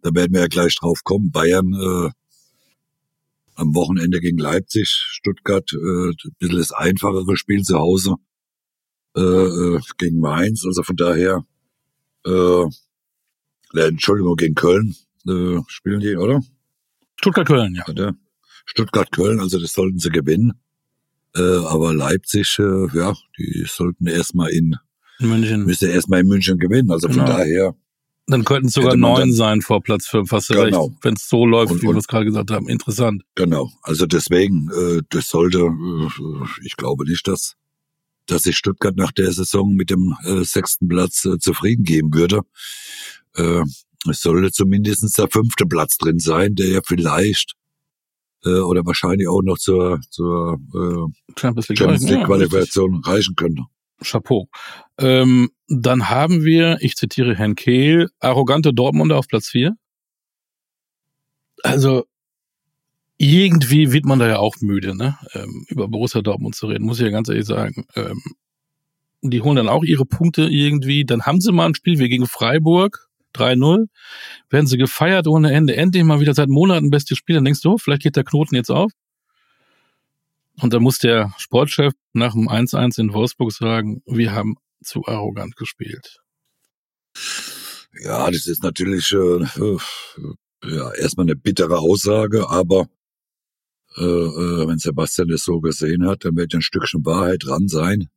da 0.01 0.13
werden 0.13 0.33
wir 0.33 0.41
ja 0.41 0.47
gleich 0.47 0.75
drauf 0.75 1.03
kommen. 1.03 1.31
Bayern 1.31 1.73
äh, 1.73 2.09
am 3.55 3.75
Wochenende 3.75 4.19
gegen 4.21 4.37
Leipzig, 4.37 4.89
Stuttgart, 4.89 5.71
äh, 5.73 6.09
ein 6.09 6.35
bisschen 6.39 6.57
das 6.57 6.71
einfachere 6.71 7.35
Spiel 7.37 7.61
zu 7.63 7.77
Hause 7.77 8.15
äh, 9.15 9.21
äh 9.21 9.79
gegen 9.97 10.19
Mainz. 10.19 10.65
Also 10.65 10.83
von 10.83 10.95
daher, 10.95 11.45
äh, 12.25 12.65
Entschuldigung, 13.75 14.35
gegen 14.35 14.55
Köln 14.55 14.95
äh, 15.27 15.59
spielen 15.67 15.99
die, 15.99 16.15
oder? 16.15 16.41
Stuttgart-Köln, 17.17 17.75
ja. 17.75 18.13
Stuttgart-Köln, 18.65 19.39
also 19.39 19.59
das 19.59 19.73
sollten 19.73 19.99
sie 19.99 20.09
gewinnen. 20.09 20.53
Äh, 21.35 21.41
aber 21.41 21.93
Leipzig, 21.93 22.57
äh, 22.59 22.87
ja, 22.93 23.13
die 23.37 23.65
sollten 23.67 24.07
erstmal 24.07 24.49
in 24.51 24.75
München. 25.19 25.65
Müsste 25.65 25.87
erstmal 25.87 26.21
in 26.21 26.27
München 26.27 26.57
gewinnen. 26.57 26.91
Also 26.91 27.07
genau. 27.07 27.25
von 27.25 27.35
daher. 27.35 27.75
Dann 28.27 28.45
könnten 28.45 28.67
es 28.67 28.73
sogar 28.73 28.95
neun 28.95 29.33
sein 29.33 29.61
vor 29.61 29.81
Platz 29.81 30.05
fünf, 30.05 30.31
hast 30.31 30.49
du 30.49 30.53
genau. 30.53 30.85
recht. 30.85 30.97
Wenn 31.01 31.15
es 31.15 31.27
so 31.27 31.45
läuft, 31.45 31.71
und, 31.71 31.81
wie 31.81 31.87
wir 31.87 31.95
es 31.95 32.07
gerade 32.07 32.25
gesagt 32.25 32.51
haben. 32.51 32.69
Interessant. 32.69 33.23
Genau. 33.35 33.71
Also 33.81 34.05
deswegen, 34.05 34.69
äh, 34.69 35.01
das 35.09 35.29
sollte, 35.29 35.59
äh, 35.59 36.45
ich 36.63 36.77
glaube 36.77 37.05
nicht, 37.05 37.27
dass, 37.27 37.55
dass 38.27 38.43
sich 38.43 38.55
Stuttgart 38.55 38.95
nach 38.95 39.11
der 39.11 39.31
Saison 39.31 39.73
mit 39.73 39.89
dem 39.89 40.15
äh, 40.25 40.43
sechsten 40.43 40.87
Platz 40.87 41.25
äh, 41.25 41.39
zufrieden 41.39 41.83
geben 41.83 42.13
würde. 42.13 42.41
Äh, 43.35 43.63
es 44.07 44.21
sollte 44.21 44.51
zumindest 44.51 45.17
der 45.17 45.27
fünfte 45.27 45.65
Platz 45.65 45.97
drin 45.97 46.19
sein, 46.19 46.53
der 46.53 46.67
ja 46.67 46.81
vielleicht 46.85 47.55
äh, 48.45 48.59
oder 48.59 48.85
wahrscheinlich 48.85 49.27
auch 49.27 49.41
noch 49.41 49.57
zur, 49.57 49.99
zur 50.09 50.59
äh, 50.73 51.39
Champions 51.39 51.67
League, 51.69 51.79
Champions 51.79 52.09
League 52.09 53.07
reichen 53.07 53.35
könnte. 53.35 53.63
Chapeau. 54.03 54.47
Ähm, 54.97 55.49
dann 55.67 56.09
haben 56.09 56.43
wir, 56.43 56.77
ich 56.81 56.95
zitiere 56.95 57.35
Herrn 57.35 57.55
Kehl, 57.55 58.09
arrogante 58.19 58.73
Dortmunder 58.73 59.17
auf 59.17 59.27
Platz 59.27 59.49
4. 59.49 59.75
Also 61.63 62.05
irgendwie 63.17 63.91
wird 63.91 64.05
man 64.05 64.19
da 64.19 64.27
ja 64.27 64.39
auch 64.39 64.55
müde, 64.61 64.95
ne? 64.95 65.17
Ähm, 65.33 65.65
über 65.67 65.87
Borussia 65.89 66.21
Dortmund 66.21 66.55
zu 66.55 66.67
reden, 66.67 66.85
muss 66.85 66.99
ich 66.99 67.05
ja 67.05 67.11
ganz 67.11 67.27
ehrlich 67.27 67.45
sagen. 67.45 67.85
Ähm, 67.95 68.21
die 69.21 69.41
holen 69.41 69.57
dann 69.57 69.67
auch 69.67 69.83
ihre 69.83 70.05
Punkte 70.05 70.43
irgendwie. 70.43 71.05
Dann 71.05 71.23
haben 71.23 71.41
sie 71.41 71.51
mal 71.51 71.65
ein 71.65 71.75
Spiel 71.75 71.99
wie 71.99 72.07
gegen 72.07 72.27
Freiburg, 72.27 73.09
3-0. 73.35 73.87
Werden 74.49 74.67
sie 74.67 74.77
gefeiert 74.77 75.27
ohne 75.27 75.51
Ende. 75.51 75.75
Endlich 75.75 76.03
mal 76.05 76.21
wieder 76.21 76.33
seit 76.33 76.47
Monaten 76.47 76.89
beste 76.89 77.15
Spiel. 77.17 77.35
Dann 77.35 77.45
denkst 77.45 77.61
du, 77.61 77.73
oh, 77.73 77.77
vielleicht 77.77 78.03
geht 78.03 78.15
der 78.15 78.23
Knoten 78.23 78.55
jetzt 78.55 78.71
auf. 78.71 78.91
Und 80.61 80.73
da 80.73 80.79
muss 80.79 80.99
der 80.99 81.33
Sportchef 81.37 81.93
nach 82.13 82.33
dem 82.33 82.49
1-1 82.49 82.99
in 82.99 83.13
Wolfsburg 83.13 83.51
sagen, 83.51 84.01
wir 84.05 84.33
haben 84.33 84.55
zu 84.83 85.05
arrogant 85.05 85.55
gespielt. 85.55 86.19
Ja, 88.01 88.29
das 88.29 88.45
ist 88.45 88.63
natürlich 88.63 89.11
äh, 89.11 89.45
ja 90.65 90.91
erstmal 90.93 91.25
eine 91.25 91.35
bittere 91.35 91.79
Aussage, 91.79 92.49
aber 92.49 92.87
äh, 93.97 94.03
äh, 94.03 94.67
wenn 94.67 94.77
Sebastian 94.77 95.29
das 95.29 95.43
so 95.43 95.59
gesehen 95.59 96.05
hat, 96.05 96.23
dann 96.25 96.35
wird 96.35 96.53
ein 96.53 96.61
Stückchen 96.61 97.05
Wahrheit 97.05 97.43
dran 97.45 97.67
sein. 97.67 98.09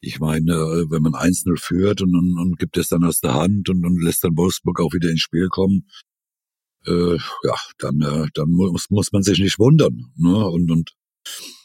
Ich 0.00 0.20
meine, 0.20 0.52
äh, 0.52 0.90
wenn 0.90 1.02
man 1.02 1.14
1-0 1.14 1.58
führt 1.58 2.02
und, 2.02 2.14
und, 2.14 2.38
und, 2.38 2.58
gibt 2.58 2.76
es 2.76 2.88
dann 2.88 3.04
aus 3.04 3.20
der 3.20 3.34
Hand 3.34 3.68
und, 3.68 3.84
und 3.84 4.02
lässt 4.02 4.24
dann 4.24 4.36
Wolfsburg 4.36 4.80
auch 4.80 4.92
wieder 4.92 5.10
ins 5.10 5.20
Spiel 5.20 5.48
kommen, 5.48 5.88
äh, 6.86 7.16
ja, 7.16 7.56
dann, 7.78 8.00
äh, 8.00 8.28
dann 8.34 8.50
muss, 8.50 8.90
muss 8.90 9.12
man 9.12 9.22
sich 9.22 9.38
nicht 9.38 9.58
wundern. 9.58 10.12
Ne? 10.16 10.48
Und, 10.48 10.70
und 10.70 10.90
äh, 10.90 11.61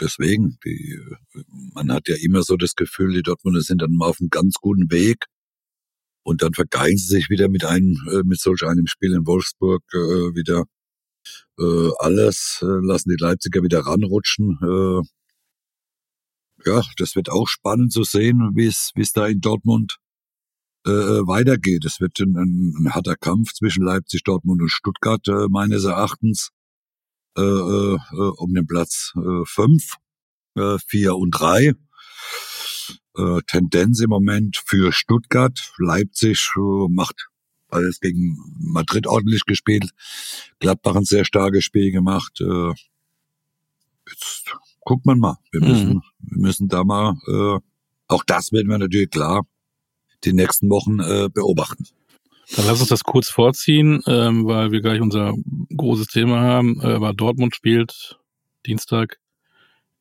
deswegen, 0.00 0.58
die, 0.64 0.98
man 1.74 1.92
hat 1.92 2.08
ja 2.08 2.16
immer 2.20 2.42
so 2.42 2.56
das 2.56 2.74
Gefühl, 2.74 3.12
die 3.14 3.22
Dortmunder 3.22 3.60
sind 3.60 3.82
dann 3.82 3.92
mal 3.92 4.08
auf 4.08 4.20
einem 4.20 4.30
ganz 4.30 4.54
guten 4.54 4.90
Weg. 4.90 5.26
Und 6.22 6.42
dann 6.42 6.54
vergeigen 6.54 6.96
sie 6.96 7.06
sich 7.06 7.30
wieder 7.30 7.48
mit 7.48 7.64
einem, 7.64 7.96
äh, 8.10 8.22
mit 8.24 8.40
solch 8.40 8.64
einem 8.64 8.88
Spiel 8.88 9.12
in 9.14 9.26
Wolfsburg 9.26 9.82
äh, 9.92 10.34
wieder 10.34 10.64
äh, 11.58 11.90
alles, 11.98 12.58
äh, 12.62 12.66
lassen 12.66 13.10
die 13.10 13.22
Leipziger 13.22 13.62
wieder 13.62 13.80
ranrutschen. 13.80 14.58
Äh, 14.60 15.02
ja, 16.68 16.82
das 16.98 17.14
wird 17.14 17.30
auch 17.30 17.46
spannend 17.46 17.92
zu 17.92 18.02
sehen, 18.02 18.50
wie 18.54 18.66
es, 18.66 18.90
wie 18.96 19.02
es 19.02 19.12
da 19.12 19.26
in 19.26 19.40
Dortmund 19.40 19.98
äh, 20.84 20.90
weitergeht. 20.90 21.84
Es 21.84 22.00
wird 22.00 22.18
ein, 22.20 22.36
ein, 22.36 22.94
harter 22.94 23.16
Kampf 23.16 23.52
zwischen 23.52 23.84
Leipzig, 23.84 24.22
Dortmund 24.24 24.62
und 24.62 24.70
Stuttgart 24.70 25.26
äh, 25.28 25.46
meines 25.48 25.84
Erachtens 25.84 26.50
äh, 27.36 27.40
äh, 27.40 28.32
um 28.36 28.54
den 28.54 28.66
Platz 28.66 29.12
äh, 29.16 29.44
fünf, 29.44 29.94
äh, 30.54 30.78
vier 30.86 31.16
und 31.16 31.30
drei. 31.30 31.74
Äh, 33.16 33.40
Tendenz 33.46 34.00
im 34.00 34.10
Moment 34.10 34.62
für 34.64 34.92
Stuttgart. 34.92 35.72
Leipzig 35.78 36.50
äh, 36.56 36.88
macht 36.90 37.28
alles 37.68 38.00
gegen 38.00 38.36
Madrid 38.58 39.06
ordentlich 39.06 39.44
gespielt. 39.44 39.90
Gladbach 40.60 40.96
ein 40.96 41.04
sehr 41.04 41.24
starkes 41.24 41.64
Spiel 41.64 41.92
gemacht. 41.92 42.40
Äh, 42.40 42.72
jetzt 44.08 44.54
guckt 44.80 45.06
man 45.06 45.18
mal. 45.18 45.38
Wir 45.50 45.60
mhm. 45.60 45.68
müssen, 45.68 45.88
mhm. 45.88 46.02
wir 46.20 46.38
müssen 46.38 46.68
da 46.68 46.84
mal, 46.84 47.16
äh, 47.26 47.58
auch 48.08 48.24
das 48.24 48.52
werden 48.52 48.68
wir 48.68 48.78
natürlich 48.78 49.10
klar 49.10 49.46
die 50.24 50.32
nächsten 50.32 50.68
Wochen 50.70 51.00
äh, 51.00 51.28
beobachten. 51.32 51.86
Dann 52.54 52.66
lass 52.66 52.80
uns 52.80 52.90
das 52.90 53.02
kurz 53.02 53.28
vorziehen, 53.28 54.00
ähm, 54.06 54.46
weil 54.46 54.70
wir 54.70 54.80
gleich 54.80 55.00
unser 55.00 55.34
großes 55.76 56.06
Thema 56.06 56.40
haben. 56.40 56.80
Äh, 56.80 56.92
aber 56.92 57.12
Dortmund 57.12 57.56
spielt 57.56 58.18
Dienstag 58.66 59.18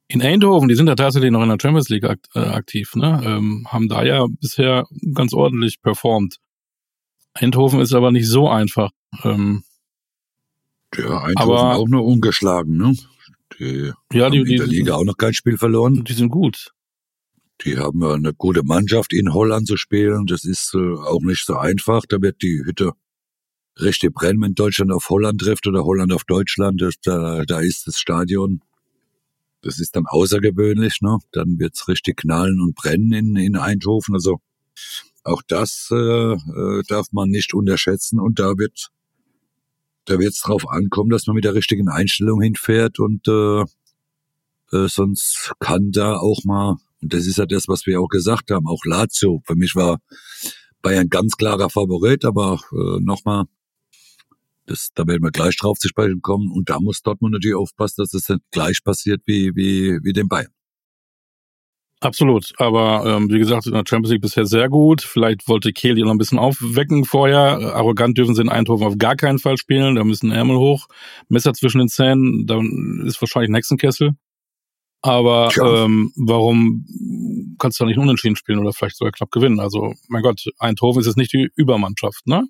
in 0.08 0.22
Eindhoven. 0.22 0.68
Die 0.68 0.76
sind 0.76 0.88
ja 0.88 0.96
tatsächlich 0.96 1.32
noch 1.32 1.42
in 1.42 1.50
der 1.50 1.58
Champions 1.60 1.90
League 1.90 2.04
akt 2.04 2.28
äh, 2.36 2.40
aktiv, 2.40 2.96
ne? 2.96 3.22
Ähm, 3.26 3.68
haben 3.70 3.88
da 3.88 4.04
ja 4.04 4.28
bisher 4.40 4.86
ganz 5.14 5.34
ordentlich 5.34 5.82
performt. 5.82 6.38
Eindhoven 7.34 7.80
ist 7.80 7.94
aber 7.94 8.12
nicht 8.12 8.28
so 8.28 8.48
einfach. 8.48 8.92
Ähm, 9.24 9.64
ja, 10.96 11.24
Eindhoven 11.24 11.58
aber, 11.58 11.76
auch 11.76 11.88
nur 11.88 12.06
ungeschlagen, 12.06 12.78
ne? 12.78 12.96
Die 13.60 13.92
ja, 14.14 14.30
die, 14.30 14.40
in 14.40 14.58
der 14.58 14.68
Liga 14.68 14.96
auch 14.96 15.04
noch 15.04 15.18
kein 15.18 15.34
Spiel 15.34 15.58
verloren. 15.58 16.04
Die 16.04 16.14
sind 16.14 16.30
gut. 16.30 16.74
Die 17.64 17.78
haben 17.78 18.04
eine 18.04 18.34
gute 18.34 18.64
Mannschaft 18.64 19.14
in 19.14 19.34
Holland 19.34 19.68
zu 19.68 19.78
spielen. 19.78 20.26
Das 20.26 20.44
ist 20.44 20.74
äh, 20.76 20.78
auch 20.78 21.22
nicht 21.22 21.46
so 21.46 21.56
einfach. 21.56 22.04
Da 22.08 22.22
wird 22.22 22.42
die 22.42 22.62
Hütte 22.66 22.92
richtig 23.80 24.14
brennen, 24.14 24.42
wenn 24.42 24.56
Deutschland 24.56 24.92
auf 24.92 25.10
Holland 25.10 25.40
trifft 25.42 25.68
oder 25.68 25.86
Holland 25.86 26.12
auf 26.12 26.26
Deutschland. 26.26 26.82
Das, 26.82 26.96
da, 27.02 27.44
da 27.46 27.60
ist 27.60 27.88
das 27.88 27.98
Stadion. 27.98 28.62
Das 29.62 29.80
ist 29.80 29.96
dann 29.96 30.06
außergewöhnlich. 30.06 31.02
Ne? 31.02 31.18
Dann 31.32 31.58
wird's 31.60 31.88
richtig 31.88 32.18
knallen 32.18 32.60
und 32.60 32.76
brennen 32.76 33.14
in, 33.14 33.36
in 33.36 33.56
Eindhoven. 33.56 34.16
Also 34.16 34.40
auch 35.24 35.42
das 35.48 35.90
äh, 35.92 35.96
äh, 35.96 36.84
darf 36.88 37.08
man 37.12 37.30
nicht 37.30 37.54
unterschätzen. 37.54 38.20
Und 38.20 38.40
da 38.40 38.58
wird 38.58 38.92
da 40.06 40.20
wird 40.20 40.34
es 40.34 40.42
drauf 40.42 40.70
ankommen, 40.70 41.10
dass 41.10 41.26
man 41.26 41.36
mit 41.36 41.46
der 41.46 41.56
richtigen 41.56 41.90
Einstellung 41.90 42.40
hinfährt 42.42 43.00
und 43.00 43.28
äh, 43.28 43.62
äh, 44.72 44.88
sonst 44.88 45.54
kann 45.60 45.92
da 45.92 46.18
auch 46.18 46.44
mal, 46.44 46.78
und 47.06 47.14
das 47.14 47.28
ist 47.28 47.38
ja 47.38 47.46
das, 47.46 47.68
was 47.68 47.86
wir 47.86 48.02
auch 48.02 48.08
gesagt 48.08 48.50
haben, 48.50 48.66
auch 48.66 48.84
Lazio. 48.84 49.40
Für 49.46 49.54
mich 49.54 49.76
war 49.76 50.00
Bayern 50.82 51.08
ganz 51.08 51.38
klarer 51.38 51.70
Favorit, 51.70 52.26
aber 52.26 52.60
äh, 52.72 53.00
nochmal, 53.00 53.44
das, 54.66 54.90
da 54.96 55.06
werden 55.06 55.22
wir 55.22 55.30
gleich 55.30 55.56
drauf 55.56 55.78
zu 55.78 55.88
sprechen 55.88 56.24
kommen. 56.24 56.52
Und 56.52 56.72
da 56.72 56.80
muss 56.80 57.04
Dortmund 57.04 57.34
natürlich 57.34 57.58
aufpassen, 57.58 58.02
dass 58.02 58.16
es 58.16 58.24
das 58.24 58.40
gleich 58.50 58.80
passiert 58.84 59.22
wie, 59.28 59.52
wie, 59.56 60.00
wie 60.02 60.14
den 60.14 60.28
Bayern. 60.28 60.50
Absolut, 62.00 62.54
aber 62.58 63.04
ähm, 63.06 63.30
wie 63.30 63.38
gesagt, 63.38 63.68
in 63.68 63.74
der 63.74 63.84
Champions 63.88 64.14
League 64.14 64.24
bisher 64.24 64.48
sehr 64.48 64.68
gut. 64.68 65.04
Vielleicht 65.04 65.48
wollte 65.48 65.74
Kehl 65.74 65.94
noch 65.94 66.10
ein 66.10 66.18
bisschen 66.18 66.40
aufwecken 66.40 67.06
vorher. 67.06 67.76
Arrogant 67.76 68.18
dürfen 68.18 68.34
sie 68.34 68.42
in 68.42 68.50
Eindhoven 68.50 68.88
auf 68.88 68.98
gar 68.98 69.16
keinen 69.16 69.38
Fall 69.38 69.58
spielen. 69.58 69.94
Da 69.94 70.04
müssen 70.04 70.32
Ärmel 70.32 70.58
hoch, 70.58 70.88
Messer 71.30 71.54
zwischen 71.54 71.78
den 71.78 71.88
Zähnen, 71.88 72.48
dann 72.48 73.04
ist 73.06 73.22
wahrscheinlich 73.22 73.52
ein 73.52 73.56
Hexenkessel. 73.56 74.16
Aber 75.06 75.52
ähm, 75.62 76.12
warum 76.16 76.86
kannst 77.60 77.80
du 77.80 77.84
da 77.84 77.88
nicht 77.88 78.00
unentschieden 78.00 78.36
spielen 78.36 78.60
oder 78.60 78.74
vielleicht 78.74 78.98
sogar 78.98 79.12
knapp 79.12 79.32
gewinnen? 79.32 79.60
Also, 79.60 79.94
mein 80.08 80.24
Gott, 80.24 80.44
Eindhoven 80.58 81.02
ist 81.02 81.06
jetzt 81.06 81.18
nicht 81.18 81.34
die 81.34 81.50
Übermannschaft, 81.56 82.26
ne? 82.26 82.44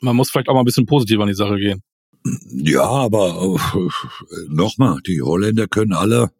Man 0.00 0.16
muss 0.16 0.30
vielleicht 0.30 0.48
auch 0.48 0.54
mal 0.54 0.60
ein 0.60 0.64
bisschen 0.64 0.86
positiver 0.86 1.22
an 1.22 1.28
die 1.28 1.34
Sache 1.34 1.56
gehen. 1.56 1.82
Ja, 2.50 2.84
aber 2.84 3.58
äh, 3.74 3.88
nochmal, 4.48 5.00
die 5.06 5.20
Holländer 5.20 5.68
können 5.68 5.92
alle 5.92 6.30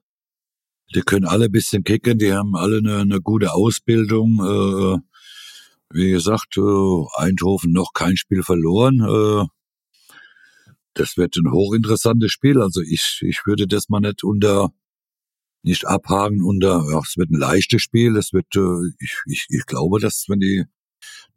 die 0.94 1.03
können 1.03 1.27
alle 1.27 1.49
bisschen 1.49 1.85
kicken, 1.85 2.18
die 2.18 2.33
haben 2.33 2.57
alle 2.57 2.79
eine, 2.79 2.99
eine 2.99 3.20
gute 3.20 3.53
Ausbildung. 3.53 4.40
Äh, 4.40 4.99
wie 5.92 6.11
gesagt, 6.11 6.57
äh, 6.57 7.05
Eindhoven 7.16 7.73
noch 7.73 7.92
kein 7.92 8.16
Spiel 8.16 8.42
verloren. 8.42 9.01
Äh, 9.01 9.46
das 10.94 11.16
wird 11.16 11.37
ein 11.37 11.53
hochinteressantes 11.53 12.33
Spiel. 12.33 12.61
Also 12.61 12.81
ich, 12.81 13.20
ich 13.23 13.46
würde 13.46 13.66
das 13.66 13.88
mal 13.88 14.01
nicht 14.01 14.25
unter 14.25 14.73
nicht 15.62 15.87
abhaken 15.87 16.42
unter, 16.42 16.85
ja, 16.90 17.01
es 17.01 17.16
wird 17.16 17.31
ein 17.31 17.38
leichtes 17.38 17.83
Spiel. 17.83 18.16
Es 18.16 18.33
wird, 18.33 18.55
äh, 18.57 18.94
ich, 18.99 19.18
ich, 19.27 19.46
ich 19.49 19.66
glaube, 19.66 20.01
dass 20.01 20.25
wenn 20.29 20.40
die 20.40 20.64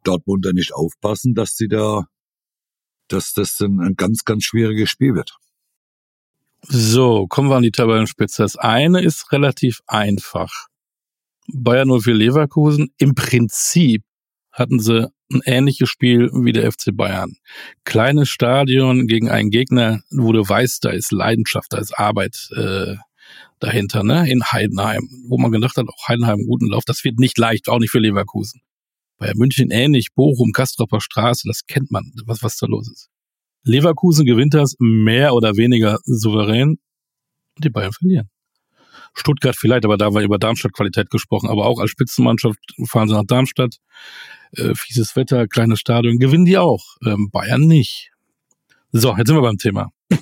Dortmunder 0.03 0.53
nicht 0.53 0.73
aufpassen, 0.73 1.33
dass 1.33 1.55
sie 1.55 1.67
da, 1.67 2.05
dass 3.07 3.33
das 3.33 3.59
ein, 3.61 3.79
ein 3.79 3.95
ganz, 3.95 4.23
ganz 4.23 4.43
schwieriges 4.43 4.89
Spiel 4.89 5.15
wird. 5.15 5.37
So, 6.65 7.27
kommen 7.27 7.49
wir 7.49 7.57
an 7.57 7.63
die 7.63 7.71
Tabellenspitze. 7.71 8.41
Das 8.41 8.55
eine 8.55 9.01
ist 9.01 9.31
relativ 9.31 9.81
einfach. 9.85 10.67
Bayern 11.53 11.89
04 11.89 12.13
Leverkusen, 12.13 12.93
im 12.97 13.15
Prinzip 13.15 14.03
hatten 14.51 14.79
sie 14.79 15.09
ein 15.33 15.41
ähnliches 15.45 15.89
Spiel 15.89 16.29
wie 16.31 16.53
der 16.53 16.71
FC 16.71 16.95
Bayern. 16.95 17.35
Kleines 17.83 18.29
Stadion 18.29 19.07
gegen 19.07 19.29
einen 19.29 19.49
Gegner, 19.49 20.01
wo 20.09 20.31
du 20.31 20.47
weißt, 20.47 20.85
da 20.85 20.91
ist 20.91 21.11
Leidenschaft, 21.11 21.73
da 21.73 21.79
ist 21.79 21.97
Arbeit 21.97 22.49
äh, 22.55 22.95
dahinter, 23.63 24.03
ne? 24.03 24.29
In 24.29 24.43
Heidenheim, 24.43 25.09
wo 25.27 25.37
man 25.37 25.51
gedacht 25.51 25.77
hat, 25.77 25.87
auch 25.87 26.07
Heidenheim 26.07 26.45
guten 26.45 26.67
Lauf, 26.67 26.83
das 26.85 27.03
wird 27.03 27.19
nicht 27.19 27.37
leicht, 27.37 27.69
auch 27.69 27.79
nicht 27.79 27.91
für 27.91 27.99
Leverkusen. 27.99 28.61
Bei 29.17 29.31
München 29.35 29.71
ähnlich, 29.71 30.09
Bochum, 30.13 30.51
Kastropper 30.51 30.99
Straße, 30.99 31.47
das 31.47 31.65
kennt 31.65 31.91
man, 31.91 32.11
was, 32.25 32.43
was 32.43 32.57
da 32.57 32.67
los 32.67 32.91
ist. 32.91 33.09
Leverkusen 33.63 34.25
gewinnt 34.25 34.53
das 34.53 34.75
mehr 34.79 35.33
oder 35.33 35.55
weniger 35.55 35.99
souverän 36.03 36.77
und 37.55 37.63
die 37.63 37.69
Bayern 37.69 37.93
verlieren. 37.93 38.29
Stuttgart 39.13 39.55
vielleicht, 39.55 39.85
aber 39.85 39.97
da 39.97 40.13
war 40.13 40.23
über 40.23 40.39
Darmstadt-Qualität 40.39 41.09
gesprochen, 41.09 41.49
aber 41.49 41.65
auch 41.65 41.79
als 41.79 41.91
Spitzenmannschaft 41.91 42.59
fahren 42.85 43.07
sie 43.07 43.13
nach 43.13 43.25
Darmstadt. 43.25 43.77
Äh, 44.57 44.73
fieses 44.75 45.15
Wetter, 45.15 45.47
kleines 45.47 45.79
Stadion, 45.79 46.17
gewinnen 46.17 46.45
die 46.45 46.57
auch. 46.57 46.83
Ähm, 47.05 47.29
Bayern 47.31 47.61
nicht. 47.61 48.11
So, 48.91 49.15
jetzt 49.15 49.27
sind 49.27 49.37
wir 49.37 49.41
beim 49.41 49.57
Thema. 49.57 49.91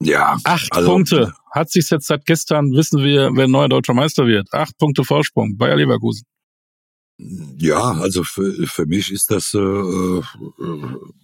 Ja. 0.00 0.36
Acht 0.44 0.72
also, 0.72 0.88
Punkte. 0.90 1.34
Hat 1.52 1.70
sich 1.70 1.88
jetzt 1.90 2.06
seit 2.06 2.26
gestern, 2.26 2.72
wissen 2.72 3.02
wir, 3.02 3.30
wer 3.34 3.48
neuer 3.48 3.68
deutscher 3.68 3.94
Meister 3.94 4.26
wird. 4.26 4.52
Acht 4.52 4.76
Punkte 4.78 5.04
Vorsprung. 5.04 5.56
Bayer 5.56 5.76
Leverkusen. 5.76 6.26
Ja, 7.16 7.92
also 7.92 8.24
für, 8.24 8.66
für 8.66 8.86
mich 8.86 9.12
ist 9.12 9.30
das 9.30 9.54
äh, 9.54 9.58
äh 9.58 10.22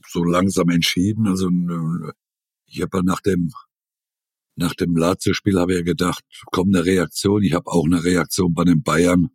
so 0.08 0.24
langsam 0.24 0.68
entschieden. 0.68 1.26
Also 1.26 1.48
äh, 1.48 2.12
ich 2.66 2.80
habe 2.80 2.98
ja 2.98 3.02
nach 3.02 3.20
dem 3.20 3.52
nach 4.56 4.74
dem 4.74 4.96
Lazio-Spiel 4.96 5.58
habe 5.58 5.72
ich 5.72 5.78
ja 5.78 5.84
gedacht, 5.84 6.22
kommt 6.52 6.74
eine 6.74 6.84
Reaktion. 6.84 7.42
Ich 7.42 7.54
habe 7.54 7.70
auch 7.70 7.86
eine 7.86 8.04
Reaktion 8.04 8.52
bei 8.52 8.64
den 8.64 8.82
Bayern 8.82 9.30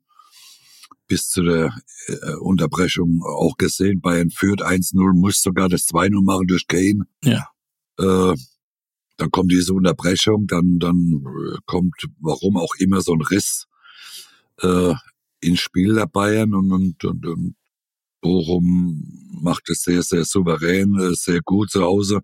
bis 1.07 1.29
zu 1.29 1.43
der 1.43 1.75
äh, 2.07 2.33
Unterbrechung 2.35 3.21
auch 3.23 3.57
gesehen. 3.57 4.01
Bayern 4.01 4.29
führt 4.29 4.61
1-0, 4.61 5.13
muss 5.13 5.41
sogar 5.41 5.69
das 5.69 5.87
2-0 5.87 6.23
machen 6.23 6.47
durch 6.47 6.67
Kane. 6.67 7.05
Ja. 7.23 7.49
Äh, 7.99 8.35
dann 9.17 9.31
kommt 9.31 9.51
diese 9.51 9.73
Unterbrechung, 9.73 10.47
dann 10.47 10.79
dann 10.79 11.23
äh, 11.25 11.57
kommt, 11.65 11.93
warum 12.19 12.57
auch 12.57 12.75
immer, 12.79 13.01
so 13.01 13.13
ein 13.13 13.21
Riss 13.21 13.65
äh, 14.61 14.93
ins 15.41 15.59
Spiel 15.59 15.95
der 15.95 16.07
Bayern 16.07 16.53
und, 16.53 16.71
und, 16.71 17.03
und, 17.03 17.25
und 17.25 17.55
Bochum 18.21 19.03
macht 19.41 19.69
es 19.69 19.83
sehr, 19.83 20.01
sehr 20.01 20.25
souverän, 20.25 20.99
äh, 20.99 21.13
sehr 21.13 21.41
gut 21.41 21.69
zu 21.69 21.83
Hause. 21.83 22.21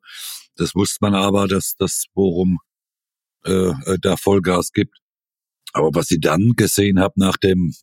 Das 0.56 0.74
wusste 0.76 0.98
man 1.02 1.14
aber, 1.14 1.48
dass 1.48 1.76
das 1.78 2.06
Bochum 2.14 2.58
äh, 3.46 3.72
äh, 3.86 3.98
da 4.02 4.18
Vollgas 4.18 4.72
gibt. 4.72 4.98
Aber 5.74 5.92
was 5.94 6.12
ich 6.12 6.20
dann 6.20 6.54
gesehen 6.56 7.00
habe 7.00 7.14
nach 7.18 7.38
dem 7.38 7.74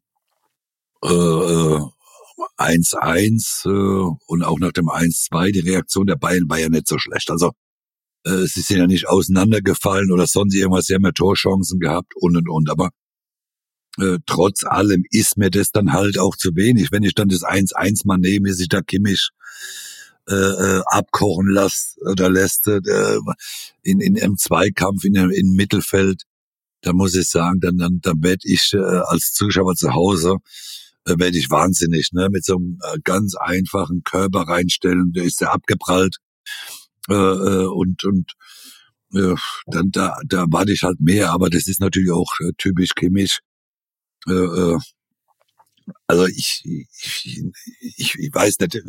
äh, 1.02 1.80
1-1 2.58 3.66
äh, 3.66 4.16
und 4.26 4.42
auch 4.42 4.58
nach 4.58 4.72
dem 4.72 4.88
1-2, 4.88 5.52
die 5.52 5.60
Reaktion 5.60 6.06
der 6.06 6.16
Bayern 6.16 6.48
war 6.48 6.58
ja 6.58 6.68
nicht 6.68 6.88
so 6.88 6.98
schlecht. 6.98 7.30
Also 7.30 7.52
sie 8.46 8.60
sind 8.60 8.78
ja 8.78 8.86
nicht 8.86 9.08
auseinandergefallen 9.08 10.12
oder 10.12 10.26
sonst 10.26 10.54
irgendwas, 10.54 10.86
sie 10.86 10.94
haben 10.94 11.04
ja 11.04 11.12
Torchancen 11.12 11.80
gehabt 11.80 12.12
und 12.16 12.36
und 12.36 12.48
und. 12.48 12.70
Aber 12.70 12.90
äh, 13.98 14.18
trotz 14.26 14.64
allem 14.64 15.04
ist 15.10 15.36
mir 15.38 15.50
das 15.50 15.70
dann 15.70 15.92
halt 15.92 16.18
auch 16.18 16.36
zu 16.36 16.54
wenig. 16.54 16.92
Wenn 16.92 17.02
ich 17.02 17.14
dann 17.14 17.28
das 17.28 17.42
1-1 17.42 18.02
mal 18.04 18.18
nehme, 18.18 18.52
sich 18.52 18.68
da 18.68 18.80
Kimmich 18.80 19.30
äh, 20.28 20.34
äh, 20.34 20.82
abkochen 20.86 21.48
lässt 21.48 21.98
oder 22.02 22.30
lässt 22.30 22.66
äh, 22.68 22.80
in, 23.82 24.00
in 24.00 24.20
einem 24.20 24.36
Zweikampf 24.36 25.04
in, 25.04 25.14
in 25.14 25.54
Mittelfeld, 25.54 26.22
dann 26.82 26.96
muss 26.96 27.14
ich 27.14 27.28
sagen, 27.28 27.60
dann, 27.60 27.76
dann, 27.78 28.00
dann 28.02 28.22
werde 28.22 28.42
ich 28.44 28.72
äh, 28.74 28.78
als 28.78 29.32
Zuschauer 29.32 29.74
zu 29.74 29.94
Hause 29.94 30.36
äh, 31.06 31.18
werde 31.18 31.38
ich 31.38 31.50
wahnsinnig, 31.50 32.10
ne? 32.12 32.28
Mit 32.30 32.44
so 32.44 32.56
einem 32.56 32.78
äh, 32.84 32.98
ganz 33.02 33.34
einfachen 33.34 34.02
Körper 34.04 34.42
reinstellen, 34.42 35.12
der 35.12 35.24
ist 35.24 35.40
ja 35.40 35.48
abgeprallt 35.48 36.18
äh, 37.08 37.14
äh, 37.14 37.66
und 37.66 38.04
und 38.04 38.32
äh, 39.14 39.34
dann 39.66 39.90
da 39.90 40.18
da 40.26 40.46
warte 40.50 40.72
ich 40.72 40.82
halt 40.82 41.00
mehr, 41.00 41.30
aber 41.32 41.50
das 41.50 41.66
ist 41.68 41.80
natürlich 41.80 42.10
auch 42.10 42.32
äh, 42.40 42.52
typisch 42.58 42.90
Kimmich 42.94 43.40
äh, 44.26 44.32
äh, 44.32 44.78
also 46.06 46.26
ich, 46.26 46.62
ich, 46.64 47.42
ich, 47.80 48.14
ich 48.14 48.34
weiß 48.34 48.58
nicht, 48.60 48.82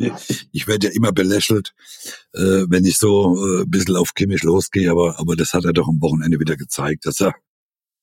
ich 0.52 0.66
werde 0.66 0.88
ja 0.88 0.92
immer 0.92 1.12
belächelt, 1.12 1.72
äh, 2.34 2.64
wenn 2.68 2.84
ich 2.84 2.98
so 2.98 3.36
äh, 3.36 3.62
ein 3.62 3.70
bisschen 3.70 3.96
auf 3.96 4.14
Kimmich 4.14 4.42
losgehe, 4.42 4.90
aber, 4.90 5.18
aber 5.18 5.36
das 5.36 5.54
hat 5.54 5.64
er 5.64 5.72
doch 5.72 5.88
am 5.88 6.00
Wochenende 6.00 6.38
wieder 6.40 6.56
gezeigt, 6.56 7.06
dass 7.06 7.20
er, 7.20 7.34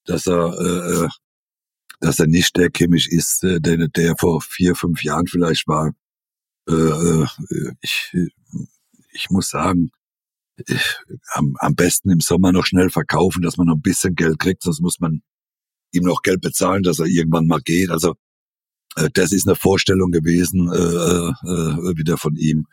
dass 0.06 0.28
er, 0.28 0.54
äh, 0.60 1.06
äh 1.06 1.10
dass 2.00 2.20
er 2.20 2.28
nicht 2.28 2.56
der 2.58 2.70
Kimmich 2.70 3.12
ist, 3.12 3.42
der, 3.42 3.60
der 3.60 4.16
vor 4.20 4.42
vier, 4.42 4.76
fünf 4.76 5.04
Jahren 5.04 5.26
vielleicht 5.26 5.68
war. 5.68 5.96
Äh, 6.70 7.26
ich, 7.82 8.16
ich 9.14 9.30
muss 9.32 9.50
sagen, 9.50 9.90
am, 11.34 11.56
am 11.60 11.76
besten 11.76 12.10
im 12.10 12.20
Sommer 12.20 12.52
noch 12.52 12.66
schnell 12.66 12.90
verkaufen, 12.90 13.42
dass 13.42 13.58
man 13.58 13.68
noch 13.68 13.76
ein 13.76 13.82
bisschen 13.82 14.16
Geld 14.16 14.40
kriegt, 14.40 14.64
sonst 14.64 14.82
muss 14.82 15.00
man 15.00 15.22
ihm 15.92 16.04
noch 16.04 16.22
Geld 16.22 16.42
bezahlen, 16.42 16.84
dass 16.84 17.00
er 17.00 17.06
irgendwann 17.06 17.48
mal 17.48 17.62
geht. 17.62 17.90
Also 17.90 18.16
äh, 18.96 19.10
das 19.14 19.32
ist 19.32 19.48
eine 19.48 19.56
Vorstellung 19.56 20.12
gewesen 20.12 20.70
äh, 20.72 20.78
äh, 20.78 21.98
wieder 21.98 22.18
von 22.18 22.36
ihm, 22.36 22.66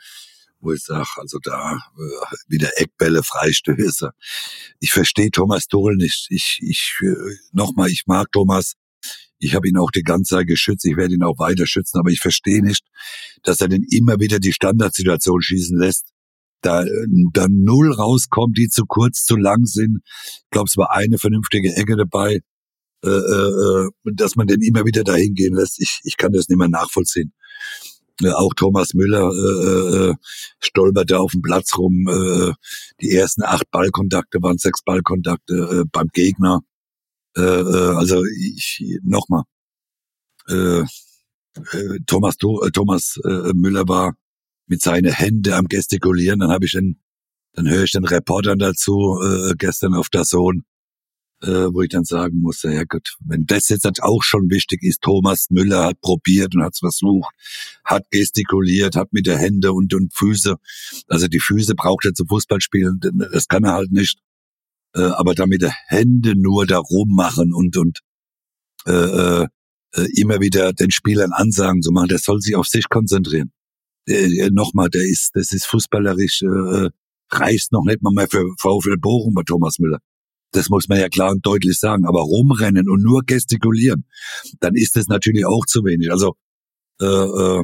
wo 0.60 0.72
ich 0.72 0.82
sage, 0.82 1.08
also 1.16 1.38
da 1.42 1.74
äh, 1.74 2.36
wieder 2.48 2.70
Eckbälle, 2.76 3.22
Freistöße. 3.22 4.10
Ich 4.80 4.92
verstehe 4.92 5.30
Thomas 5.30 5.66
Tuchel 5.66 5.96
nicht. 5.96 6.26
Ich, 6.30 6.58
ich 6.62 6.98
äh, 7.02 7.14
nochmal, 7.52 7.90
ich 7.90 8.04
mag 8.06 8.32
Thomas. 8.32 8.74
Ich 9.38 9.54
habe 9.54 9.68
ihn 9.68 9.76
auch 9.76 9.90
die 9.90 10.02
ganze 10.02 10.36
Zeit 10.36 10.46
geschützt. 10.46 10.86
Ich 10.86 10.96
werde 10.96 11.14
ihn 11.14 11.22
auch 11.22 11.38
weiter 11.38 11.66
schützen, 11.66 11.98
aber 11.98 12.10
ich 12.10 12.20
verstehe 12.20 12.62
nicht, 12.62 12.86
dass 13.42 13.60
er 13.60 13.68
denn 13.68 13.84
immer 13.90 14.18
wieder 14.18 14.38
die 14.38 14.52
Standardsituation 14.52 15.42
schießen 15.42 15.78
lässt 15.78 16.13
da, 16.64 16.84
da 17.32 17.46
null 17.48 17.92
rauskommt, 17.92 18.56
die 18.58 18.68
zu 18.68 18.84
kurz, 18.86 19.24
zu 19.24 19.36
lang 19.36 19.64
sind. 19.66 20.00
Ich 20.04 20.50
glaube, 20.50 20.66
es 20.68 20.76
war 20.76 20.92
eine 20.92 21.18
vernünftige 21.18 21.74
Ecke 21.76 21.96
dabei 21.96 22.40
äh, 23.04 23.08
äh, 23.08 23.90
dass 24.14 24.36
man 24.36 24.46
den 24.46 24.62
immer 24.62 24.84
wieder 24.86 25.04
dahin 25.04 25.34
gehen 25.34 25.54
lässt. 25.54 25.80
Ich, 25.80 26.00
ich 26.04 26.16
kann 26.16 26.32
das 26.32 26.48
nicht 26.48 26.58
mehr 26.58 26.68
nachvollziehen. 26.68 27.34
Äh, 28.22 28.30
auch 28.30 28.54
Thomas 28.54 28.94
Müller 28.94 29.30
äh, 29.30 30.10
äh, 30.10 30.14
stolperte 30.60 31.18
auf 31.18 31.32
dem 31.32 31.42
Platz 31.42 31.76
rum. 31.76 32.06
Äh, 32.08 32.52
die 33.00 33.10
ersten 33.10 33.42
acht 33.42 33.70
Ballkontakte 33.70 34.38
waren 34.40 34.58
sechs 34.58 34.82
Ballkontakte 34.82 35.54
äh, 35.54 35.84
beim 35.92 36.08
Gegner. 36.12 36.60
Äh, 37.36 37.42
äh, 37.42 37.94
also 37.96 38.24
ich 38.24 38.82
nochmal. 39.02 39.42
Äh, 40.48 40.80
äh, 40.80 41.98
Thomas, 42.06 42.36
äh, 42.36 42.70
Thomas 42.70 43.18
äh, 43.24 43.52
Müller 43.52 43.86
war 43.88 44.14
mit 44.66 44.82
seinen 44.82 45.12
Händen 45.12 45.52
am 45.52 45.66
gestikulieren. 45.66 46.40
Dann 46.40 46.50
habe 46.50 46.66
ich 46.66 46.72
den 46.72 47.00
dann 47.54 47.68
höre 47.68 47.84
ich 47.84 47.92
den 47.92 48.04
Reportern 48.04 48.58
dazu, 48.58 49.20
äh, 49.22 49.54
gestern 49.56 49.94
auf 49.94 50.08
der 50.08 50.24
Sohn, 50.24 50.64
äh, 51.42 51.68
wo 51.72 51.82
ich 51.82 51.88
dann 51.88 52.04
sagen 52.04 52.40
musste, 52.40 52.72
ja 52.72 52.84
gut, 52.84 53.16
wenn 53.20 53.46
das 53.46 53.68
jetzt 53.68 53.86
auch 54.02 54.22
schon 54.22 54.50
wichtig 54.50 54.82
ist, 54.82 55.02
Thomas 55.02 55.46
Müller 55.50 55.84
hat 55.84 56.00
probiert 56.00 56.54
und 56.54 56.64
hat 56.64 56.72
es 56.74 56.80
versucht, 56.80 57.32
hat 57.84 58.04
gestikuliert, 58.10 58.96
hat 58.96 59.12
mit 59.12 59.26
der 59.26 59.38
Hände 59.38 59.72
und, 59.72 59.94
und 59.94 60.12
Füße, 60.14 60.56
also 61.08 61.28
die 61.28 61.40
Füße 61.40 61.74
braucht 61.74 62.04
er 62.06 62.14
zum 62.14 62.26
Fußballspielen, 62.26 63.00
das 63.32 63.46
kann 63.46 63.64
er 63.64 63.74
halt 63.74 63.92
nicht, 63.92 64.18
äh, 64.94 65.02
aber 65.02 65.34
damit 65.34 65.62
der 65.62 65.74
Hände 65.86 66.34
nur 66.36 66.66
da 66.66 66.78
rummachen 66.78 67.52
und, 67.54 67.76
und 67.76 68.00
äh, 68.86 68.92
äh, 68.92 69.46
äh, 69.94 70.08
immer 70.20 70.40
wieder 70.40 70.72
den 70.72 70.90
Spielern 70.90 71.30
Ansagen 71.32 71.82
zu 71.82 71.92
machen, 71.92 72.08
der 72.08 72.18
soll 72.18 72.40
sich 72.40 72.56
auf 72.56 72.66
sich 72.66 72.88
konzentrieren. 72.88 73.52
Äh, 74.06 74.50
Nochmal, 74.50 74.90
der 74.90 75.02
ist, 75.02 75.30
das 75.34 75.52
ist 75.52 75.66
fußballerisch, 75.66 76.42
äh, 76.42 76.90
reicht 77.30 77.72
noch 77.72 77.84
nicht 77.84 78.02
mal 78.02 78.12
mehr 78.12 78.28
für 78.28 78.44
VfL 78.58 78.96
Bochum 78.98 79.34
bei 79.34 79.42
Thomas 79.42 79.78
Müller. 79.78 79.98
Das 80.52 80.68
muss 80.68 80.88
man 80.88 81.00
ja 81.00 81.08
klar 81.08 81.32
und 81.32 81.44
deutlich 81.44 81.78
sagen. 81.78 82.06
Aber 82.06 82.20
rumrennen 82.20 82.88
und 82.88 83.02
nur 83.02 83.22
gestikulieren, 83.26 84.06
dann 84.60 84.74
ist 84.74 84.96
das 84.96 85.08
natürlich 85.08 85.44
auch 85.46 85.66
zu 85.66 85.84
wenig. 85.84 86.10
Also 86.10 86.36
äh, 87.00 87.06
äh, 87.06 87.62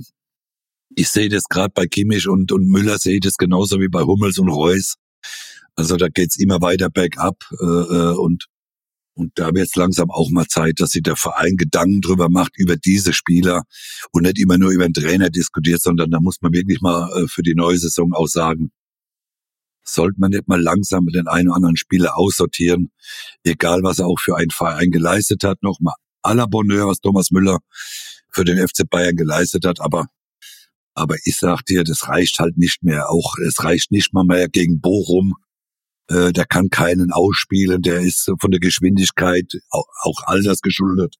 ich 0.96 1.08
sehe 1.08 1.28
das 1.28 1.44
gerade 1.44 1.72
bei 1.72 1.86
Kimmich 1.86 2.26
und, 2.26 2.50
und 2.52 2.66
Müller 2.66 2.98
sehe 2.98 3.14
ich 3.14 3.20
das 3.20 3.36
genauso 3.36 3.78
wie 3.78 3.88
bei 3.88 4.02
Hummels 4.02 4.38
und 4.38 4.48
Reus. 4.48 4.96
Also 5.76 5.96
da 5.96 6.08
geht's 6.08 6.38
immer 6.38 6.60
weiter 6.60 6.90
bergab 6.90 7.36
äh, 7.60 7.64
äh 7.64 8.16
und 8.16 8.46
und 9.14 9.32
da 9.34 9.46
wird 9.54 9.68
es 9.68 9.74
langsam 9.74 10.10
auch 10.10 10.30
mal 10.30 10.46
Zeit, 10.46 10.74
dass 10.78 10.90
sich 10.90 11.02
der 11.02 11.16
Verein 11.16 11.56
Gedanken 11.56 12.00
drüber 12.00 12.28
macht, 12.28 12.52
über 12.56 12.76
diese 12.76 13.12
Spieler 13.12 13.64
und 14.12 14.22
nicht 14.22 14.38
immer 14.38 14.58
nur 14.58 14.70
über 14.70 14.84
den 14.84 14.94
Trainer 14.94 15.30
diskutiert, 15.30 15.82
sondern 15.82 16.10
da 16.10 16.20
muss 16.20 16.36
man 16.40 16.52
wirklich 16.52 16.80
mal 16.80 17.10
äh, 17.16 17.28
für 17.28 17.42
die 17.42 17.54
neue 17.54 17.78
Saison 17.78 18.12
auch 18.14 18.28
sagen, 18.28 18.70
sollte 19.84 20.20
man 20.20 20.30
nicht 20.30 20.48
mal 20.48 20.60
langsam 20.60 21.06
den 21.06 21.26
einen 21.26 21.48
oder 21.48 21.56
anderen 21.56 21.76
Spieler 21.76 22.16
aussortieren, 22.16 22.92
egal 23.42 23.82
was 23.82 23.98
er 23.98 24.06
auch 24.06 24.20
für 24.20 24.36
einen 24.36 24.50
Verein 24.50 24.90
geleistet 24.90 25.42
hat. 25.44 25.62
Nochmal 25.62 25.94
à 26.22 26.34
la 26.34 26.46
Bonheur, 26.46 26.86
was 26.86 27.00
Thomas 27.00 27.30
Müller 27.30 27.58
für 28.30 28.44
den 28.44 28.58
FC 28.58 28.88
Bayern 28.88 29.16
geleistet 29.16 29.64
hat, 29.66 29.80
aber 29.80 30.06
aber 30.94 31.16
ich 31.24 31.36
sag 31.38 31.64
dir, 31.64 31.84
das 31.84 32.08
reicht 32.08 32.40
halt 32.40 32.58
nicht 32.58 32.82
mehr. 32.82 33.10
Auch 33.10 33.34
es 33.46 33.62
reicht 33.62 33.90
nicht 33.90 34.12
mal 34.12 34.24
mehr 34.24 34.48
gegen 34.48 34.80
Bochum 34.80 35.34
äh, 36.10 36.32
der 36.32 36.44
kann 36.44 36.70
keinen 36.70 37.12
ausspielen, 37.12 37.82
der 37.82 38.00
ist 38.00 38.30
von 38.40 38.50
der 38.50 38.60
Geschwindigkeit 38.60 39.52
auch, 39.70 40.22
all 40.26 40.42
das 40.42 40.60
geschuldet. 40.60 41.14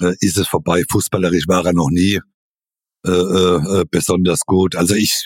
Äh, 0.00 0.14
ist 0.20 0.38
es 0.38 0.46
vorbei. 0.46 0.84
Fußballerisch 0.90 1.48
war 1.48 1.66
er 1.66 1.72
noch 1.72 1.90
nie 1.90 2.20
äh, 3.04 3.10
äh, 3.10 3.84
besonders 3.90 4.40
gut. 4.40 4.76
Also 4.76 4.94
ich 4.94 5.24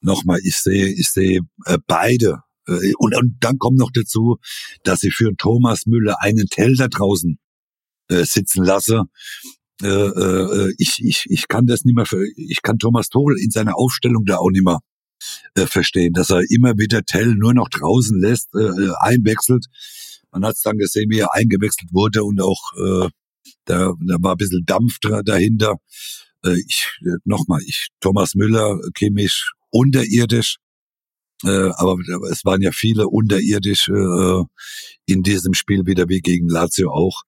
nochmal, 0.00 0.40
ich 0.42 0.56
sehe, 0.56 0.88
ich 0.88 1.10
sehe 1.10 1.40
äh, 1.66 1.78
beide. 1.86 2.40
Äh, 2.66 2.94
und, 2.98 3.14
und 3.16 3.36
dann 3.40 3.58
kommt 3.58 3.78
noch 3.78 3.90
dazu, 3.92 4.38
dass 4.82 5.02
ich 5.02 5.14
für 5.14 5.34
Thomas 5.36 5.86
Müller 5.86 6.16
einen 6.20 6.46
Tell 6.46 6.74
da 6.76 6.88
draußen 6.88 7.38
äh, 8.08 8.24
sitzen 8.24 8.64
lasse. 8.64 9.04
Äh, 9.82 9.88
äh, 9.88 10.74
ich, 10.78 11.02
ich, 11.04 11.24
ich 11.28 11.48
kann 11.48 11.66
das 11.66 11.84
nicht 11.84 11.94
mehr, 11.94 12.06
für, 12.06 12.24
ich 12.36 12.62
kann 12.62 12.78
Thomas 12.78 13.08
Tuchel 13.08 13.38
in 13.38 13.50
seiner 13.50 13.76
Aufstellung 13.76 14.24
da 14.24 14.38
auch 14.38 14.50
nicht 14.50 14.64
mehr 14.64 14.78
äh, 15.54 15.66
verstehen, 15.66 16.12
dass 16.12 16.30
er 16.30 16.42
immer 16.50 16.78
wieder 16.78 17.02
Tell 17.02 17.34
nur 17.34 17.54
noch 17.54 17.68
draußen 17.68 18.20
lässt, 18.20 18.48
äh, 18.54 18.60
äh 18.60 18.92
einwechselt. 19.00 19.66
Man 20.32 20.44
hat 20.44 20.54
es 20.54 20.62
dann 20.62 20.78
gesehen, 20.78 21.10
wie 21.10 21.20
er 21.20 21.34
eingewechselt 21.34 21.92
wurde 21.92 22.24
und 22.24 22.40
auch 22.40 22.60
äh, 22.76 23.08
da, 23.64 23.94
da 24.00 24.16
war 24.20 24.32
ein 24.32 24.38
bisschen 24.38 24.64
Dampf 24.64 24.98
dahinter. 25.00 25.76
Äh, 26.44 26.58
ich 26.66 26.98
äh, 27.02 27.16
nochmal, 27.24 27.60
ich 27.66 27.88
Thomas 28.00 28.34
Müller, 28.34 28.78
Kimmich 28.94 29.50
unterirdisch, 29.70 30.56
äh, 31.44 31.70
aber 31.76 31.96
es 32.30 32.44
waren 32.44 32.62
ja 32.62 32.70
viele 32.72 33.08
unterirdisch 33.08 33.88
äh, 33.88 34.42
in 35.06 35.22
diesem 35.22 35.54
Spiel 35.54 35.86
wieder 35.86 36.08
wie 36.08 36.20
gegen 36.20 36.48
Lazio 36.48 36.90
auch. 36.90 37.22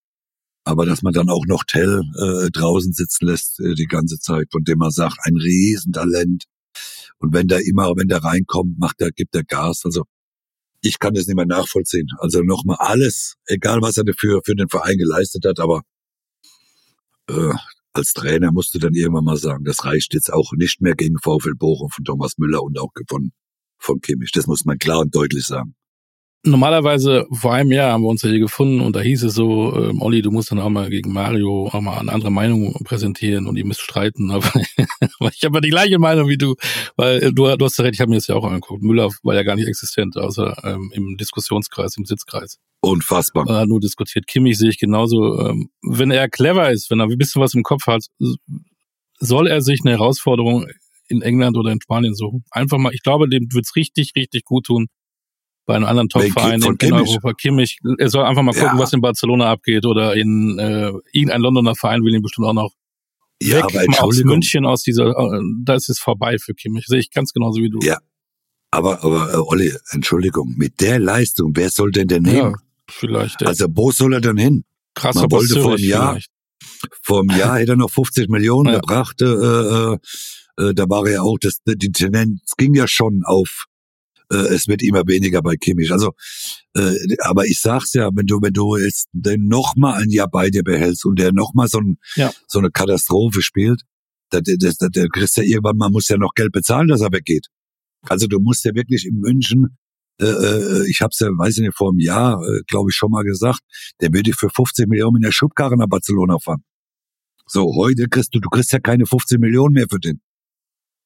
Aber 0.64 0.86
dass 0.86 1.02
man 1.02 1.12
dann 1.12 1.28
auch 1.28 1.44
noch 1.46 1.64
Tell 1.64 2.02
äh, 2.18 2.50
draußen 2.50 2.92
sitzen 2.92 3.26
lässt 3.26 3.58
äh, 3.60 3.74
die 3.74 3.86
ganze 3.86 4.18
Zeit, 4.18 4.46
von 4.52 4.62
dem 4.62 4.78
man 4.78 4.90
sagt, 4.90 5.16
ein 5.24 5.36
Riesentalent, 5.36 6.44
und 7.22 7.32
wenn 7.32 7.46
der 7.46 7.64
immer, 7.64 7.94
wenn 7.96 8.08
der 8.08 8.24
reinkommt, 8.24 8.78
macht 8.78 9.00
er, 9.00 9.12
gibt 9.12 9.34
er 9.36 9.44
Gas. 9.44 9.82
Also 9.84 10.02
ich 10.80 10.98
kann 10.98 11.14
das 11.14 11.26
nicht 11.26 11.36
mehr 11.36 11.46
nachvollziehen. 11.46 12.08
Also 12.18 12.42
nochmal 12.42 12.78
alles, 12.80 13.36
egal 13.46 13.80
was 13.80 13.96
er 13.96 14.04
dafür 14.04 14.40
für 14.44 14.56
den 14.56 14.68
Verein 14.68 14.98
geleistet 14.98 15.44
hat, 15.46 15.60
aber 15.60 15.82
äh, 17.28 17.54
als 17.92 18.12
Trainer 18.12 18.50
musste 18.50 18.80
dann 18.80 18.94
irgendwann 18.94 19.24
mal 19.24 19.36
sagen, 19.36 19.64
das 19.64 19.84
reicht 19.84 20.14
jetzt 20.14 20.32
auch 20.32 20.52
nicht 20.56 20.80
mehr 20.80 20.96
gegen 20.96 21.16
VfL 21.18 21.54
Bochum 21.56 21.90
von 21.90 22.04
Thomas 22.04 22.38
Müller 22.38 22.62
und 22.62 22.76
auch 22.80 22.90
von, 23.08 23.30
von 23.78 24.00
Kimmich. 24.00 24.32
Das 24.32 24.48
muss 24.48 24.64
man 24.64 24.78
klar 24.78 25.00
und 25.00 25.14
deutlich 25.14 25.46
sagen. 25.46 25.76
Normalerweise 26.44 27.26
vor 27.30 27.54
einem 27.54 27.70
Jahr 27.70 27.92
haben 27.92 28.02
wir 28.02 28.08
uns 28.08 28.22
ja 28.22 28.30
hier 28.30 28.40
gefunden 28.40 28.80
und 28.80 28.96
da 28.96 29.00
hieß 29.00 29.22
es 29.22 29.34
so, 29.34 29.76
ähm, 29.76 30.02
Olli, 30.02 30.22
du 30.22 30.32
musst 30.32 30.50
dann 30.50 30.58
auch 30.58 30.70
mal 30.70 30.90
gegen 30.90 31.12
Mario 31.12 31.68
auch 31.68 31.80
mal 31.80 31.98
eine 31.98 32.12
andere 32.12 32.32
Meinung 32.32 32.72
präsentieren 32.82 33.46
und 33.46 33.56
ihr 33.56 33.64
müsst 33.64 33.80
streiten. 33.80 34.30
Aber 34.32 34.50
ich 35.32 35.44
habe 35.44 35.58
ja 35.58 35.60
die 35.60 35.70
gleiche 35.70 36.00
Meinung 36.00 36.28
wie 36.28 36.36
du, 36.36 36.56
weil 36.96 37.22
äh, 37.22 37.32
du, 37.32 37.56
du 37.56 37.64
hast 37.64 37.78
ja 37.78 37.84
recht, 37.84 37.94
ich 37.94 38.00
habe 38.00 38.10
mir 38.10 38.16
das 38.16 38.26
ja 38.26 38.34
auch 38.34 38.44
angeguckt. 38.44 38.82
Müller 38.82 39.08
war 39.22 39.36
ja 39.36 39.44
gar 39.44 39.54
nicht 39.54 39.68
existent, 39.68 40.16
außer 40.16 40.56
ähm, 40.64 40.90
im 40.94 41.16
Diskussionskreis, 41.16 41.96
im 41.96 42.06
Sitzkreis. 42.06 42.58
Unfassbar. 42.80 43.48
Er 43.48 43.60
hat 43.60 43.68
nur 43.68 43.78
diskutiert. 43.78 44.26
Kimmich 44.26 44.58
sehe 44.58 44.70
ich 44.70 44.78
genauso. 44.78 45.48
Ähm, 45.48 45.70
wenn 45.82 46.10
er 46.10 46.28
clever 46.28 46.72
ist, 46.72 46.90
wenn 46.90 46.98
er 46.98 47.06
ein 47.06 47.18
bisschen 47.18 47.40
was 47.40 47.54
im 47.54 47.62
Kopf 47.62 47.86
hat, 47.86 48.06
soll 49.20 49.46
er 49.46 49.62
sich 49.62 49.82
eine 49.84 49.92
Herausforderung 49.92 50.66
in 51.06 51.22
England 51.22 51.56
oder 51.56 51.70
in 51.70 51.80
Spanien 51.80 52.16
suchen. 52.16 52.44
Einfach 52.50 52.78
mal, 52.78 52.92
ich 52.92 53.02
glaube, 53.02 53.28
dem 53.28 53.46
wird's 53.52 53.76
richtig, 53.76 54.12
richtig 54.16 54.44
gut 54.44 54.66
tun, 54.66 54.88
bei 55.64 55.76
einem 55.76 55.84
anderen 55.84 56.08
Top-Verein 56.08 56.60
in, 56.62 56.76
in 56.80 56.92
Europa. 56.92 57.32
Kimmich, 57.34 57.78
er 57.98 58.08
soll 58.08 58.24
einfach 58.24 58.42
mal 58.42 58.52
gucken, 58.52 58.76
ja. 58.76 58.78
was 58.78 58.92
in 58.92 59.00
Barcelona 59.00 59.50
abgeht 59.50 59.86
oder 59.86 60.14
in 60.14 60.58
äh, 60.58 60.92
irgendein 61.12 61.40
Londoner 61.40 61.74
Verein 61.74 62.02
will 62.02 62.14
ihn 62.14 62.22
bestimmt 62.22 62.48
auch 62.48 62.54
noch 62.54 62.72
ja, 63.40 63.56
weg 63.56 63.88
aber 63.88 64.04
aus 64.04 64.22
München 64.24 64.66
aus 64.66 64.82
dieser, 64.82 65.10
äh, 65.10 65.40
da 65.64 65.74
ist 65.74 65.88
es 65.88 65.98
vorbei 65.98 66.38
für 66.38 66.54
Kimmich. 66.54 66.86
Sehe 66.86 67.00
ich 67.00 67.10
ganz 67.10 67.32
genauso 67.32 67.60
wie 67.60 67.70
du. 67.70 67.80
Ja, 67.82 67.98
aber, 68.72 69.04
aber 69.04 69.34
äh, 69.34 69.36
Olli, 69.36 69.72
Entschuldigung, 69.90 70.54
mit 70.56 70.80
der 70.80 70.98
Leistung, 70.98 71.52
wer 71.54 71.70
soll 71.70 71.90
denn 71.92 72.08
denn 72.08 72.24
ja, 72.24 72.32
hin? 72.32 72.56
Vielleicht. 72.88 73.44
Also 73.44 73.66
wo 73.70 73.92
soll 73.92 74.14
er 74.14 74.20
denn 74.20 74.38
hin? 74.38 74.64
Krass, 74.94 75.14
Man 75.14 75.30
wollte 75.30 75.60
vor 75.60 75.74
einem 75.74 75.84
Jahr, 75.84 76.18
vor 77.02 77.20
einem 77.20 77.38
Jahr 77.38 77.58
hätte 77.58 77.72
er 77.72 77.76
noch 77.76 77.90
50 77.90 78.28
Millionen 78.28 78.72
ja. 78.72 78.80
gebracht. 78.80 79.20
Äh, 79.20 79.26
äh, 79.26 79.98
äh, 80.58 80.74
da 80.74 80.88
war 80.88 81.08
ja 81.08 81.22
auch, 81.22 81.38
das, 81.38 81.58
die 81.66 81.92
Tendenz 81.92 82.52
ging 82.56 82.74
ja 82.74 82.88
schon 82.88 83.22
auf 83.24 83.66
äh, 83.66 83.71
es 84.36 84.68
wird 84.68 84.82
immer 84.82 85.02
weniger 85.06 85.42
bei 85.42 85.56
Kimmich. 85.56 85.92
Also, 85.92 86.12
äh, 86.74 86.94
aber 87.20 87.46
ich 87.46 87.60
sag's 87.60 87.92
ja, 87.92 88.10
wenn 88.14 88.26
du, 88.26 88.40
wenn 88.40 88.52
du 88.52 88.76
jetzt 88.76 89.08
den 89.12 89.48
noch 89.48 89.74
mal 89.76 89.94
ein 89.94 90.10
Jahr 90.10 90.28
bei 90.30 90.50
dir 90.50 90.62
behältst 90.62 91.04
und 91.04 91.18
der 91.18 91.32
noch 91.32 91.52
mal 91.54 91.68
so, 91.68 91.78
ein, 91.78 91.98
ja. 92.16 92.32
so 92.48 92.58
eine 92.58 92.70
Katastrophe 92.70 93.42
spielt, 93.42 93.82
da, 94.30 94.40
da, 94.40 94.54
da, 94.56 94.88
da 94.90 95.06
kriegst 95.08 95.36
ja 95.36 95.42
irgendwann, 95.42 95.76
man 95.76 95.92
muss 95.92 96.08
ja 96.08 96.16
noch 96.16 96.34
Geld 96.34 96.52
bezahlen, 96.52 96.88
dass 96.88 97.02
er 97.02 97.12
weggeht. 97.12 97.46
Also 98.08 98.26
du 98.26 98.40
musst 98.40 98.64
ja 98.64 98.74
wirklich 98.74 99.06
in 99.06 99.16
München 99.20 99.76
äh, 100.20 100.26
äh 100.26 100.90
ich 100.90 101.00
habe 101.00 101.10
es 101.10 101.18
ja, 101.20 101.28
weiß 101.28 101.58
ich 101.58 101.62
nicht, 101.64 101.76
vor 101.76 101.90
einem 101.90 102.00
Jahr, 102.00 102.40
äh, 102.42 102.62
glaube 102.66 102.90
ich, 102.90 102.96
schon 102.96 103.10
mal 103.10 103.24
gesagt, 103.24 103.60
der 104.00 104.12
würde 104.12 104.32
für 104.32 104.50
15 104.50 104.88
Millionen 104.88 105.16
in 105.16 105.22
der 105.22 105.32
Schubkarre 105.32 105.76
nach 105.76 105.88
Barcelona 105.88 106.38
fahren. 106.38 106.64
So, 107.46 107.74
heute 107.76 108.08
kriegst 108.08 108.34
du, 108.34 108.40
du 108.40 108.48
kriegst 108.48 108.72
ja 108.72 108.78
keine 108.78 109.06
15 109.06 109.40
Millionen 109.40 109.74
mehr 109.74 109.86
für 109.90 109.98
den. 109.98 110.20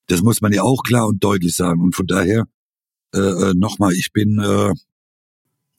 Das 0.08 0.22
muss 0.22 0.40
man 0.40 0.52
ja 0.52 0.62
auch 0.62 0.82
klar 0.82 1.08
und 1.08 1.22
deutlich 1.22 1.54
sagen. 1.54 1.80
Und 1.80 1.96
von 1.96 2.06
daher, 2.06 2.44
äh, 3.14 3.18
äh, 3.18 3.54
nochmal, 3.54 3.92
ich 3.92 4.12
bin. 4.12 4.38
Äh, 4.38 4.72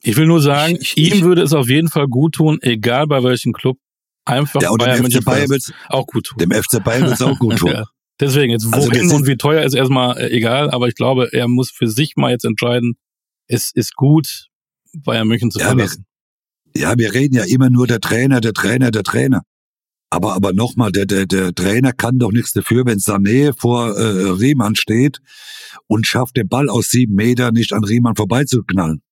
ich 0.00 0.16
will 0.16 0.26
nur 0.26 0.40
sagen, 0.40 0.76
ich, 0.80 0.96
ich, 0.96 1.14
ihm 1.14 1.24
würde 1.24 1.42
es 1.42 1.52
auf 1.52 1.68
jeden 1.68 1.88
Fall 1.88 2.06
gut 2.06 2.36
tun, 2.36 2.58
egal 2.62 3.06
bei 3.06 3.22
welchem 3.22 3.52
Club, 3.52 3.78
einfach 4.24 4.62
ja, 4.62 4.70
Bayern 4.72 5.02
München 5.02 5.24
Bayern 5.24 5.48
wird's, 5.48 5.72
auch 5.88 6.06
gut 6.06 6.26
tun. 6.26 6.38
Dem 6.38 6.52
FC 6.52 6.82
Bayern 6.82 7.02
wird 7.02 7.14
es 7.14 7.22
auch 7.22 7.38
gut 7.38 7.56
tun. 7.58 7.72
ja. 7.72 7.84
Deswegen, 8.20 8.52
jetzt 8.52 8.66
wohin 8.72 9.02
also 9.02 9.16
und 9.16 9.26
wie 9.26 9.36
teuer 9.36 9.62
ist 9.62 9.74
erstmal 9.74 10.18
äh, 10.18 10.30
egal, 10.30 10.70
aber 10.70 10.88
ich 10.88 10.94
glaube, 10.94 11.32
er 11.32 11.46
muss 11.46 11.70
für 11.70 11.86
sich 11.86 12.14
mal 12.16 12.30
jetzt 12.32 12.44
entscheiden, 12.44 12.96
es 13.46 13.70
ist 13.72 13.94
gut, 13.94 14.48
Bayern 14.92 15.28
München 15.28 15.50
zu 15.50 15.60
ja, 15.60 15.66
verlassen. 15.66 16.04
Wir, 16.72 16.82
ja, 16.82 16.98
wir 16.98 17.14
reden 17.14 17.34
ja 17.34 17.44
immer 17.44 17.70
nur 17.70 17.86
der 17.86 18.00
Trainer, 18.00 18.40
der 18.40 18.52
Trainer, 18.52 18.90
der 18.90 19.04
Trainer. 19.04 19.42
Aber, 20.10 20.34
aber 20.34 20.52
nochmal, 20.52 20.90
der, 20.90 21.04
der, 21.04 21.26
der 21.26 21.54
Trainer 21.54 21.92
kann 21.92 22.18
doch 22.18 22.32
nichts 22.32 22.52
dafür, 22.52 22.86
wenn 22.86 22.98
Sané 22.98 23.52
vor 23.58 23.94
äh, 23.94 24.30
Riemann 24.30 24.74
steht 24.74 25.18
und 25.86 26.06
schafft 26.06 26.36
den 26.36 26.48
Ball 26.48 26.70
aus 26.70 26.88
sieben 26.88 27.14
Metern 27.14 27.52
nicht 27.52 27.74
an 27.74 27.84
Riemann 27.84 28.16
vorbeizuknallen. 28.16 29.02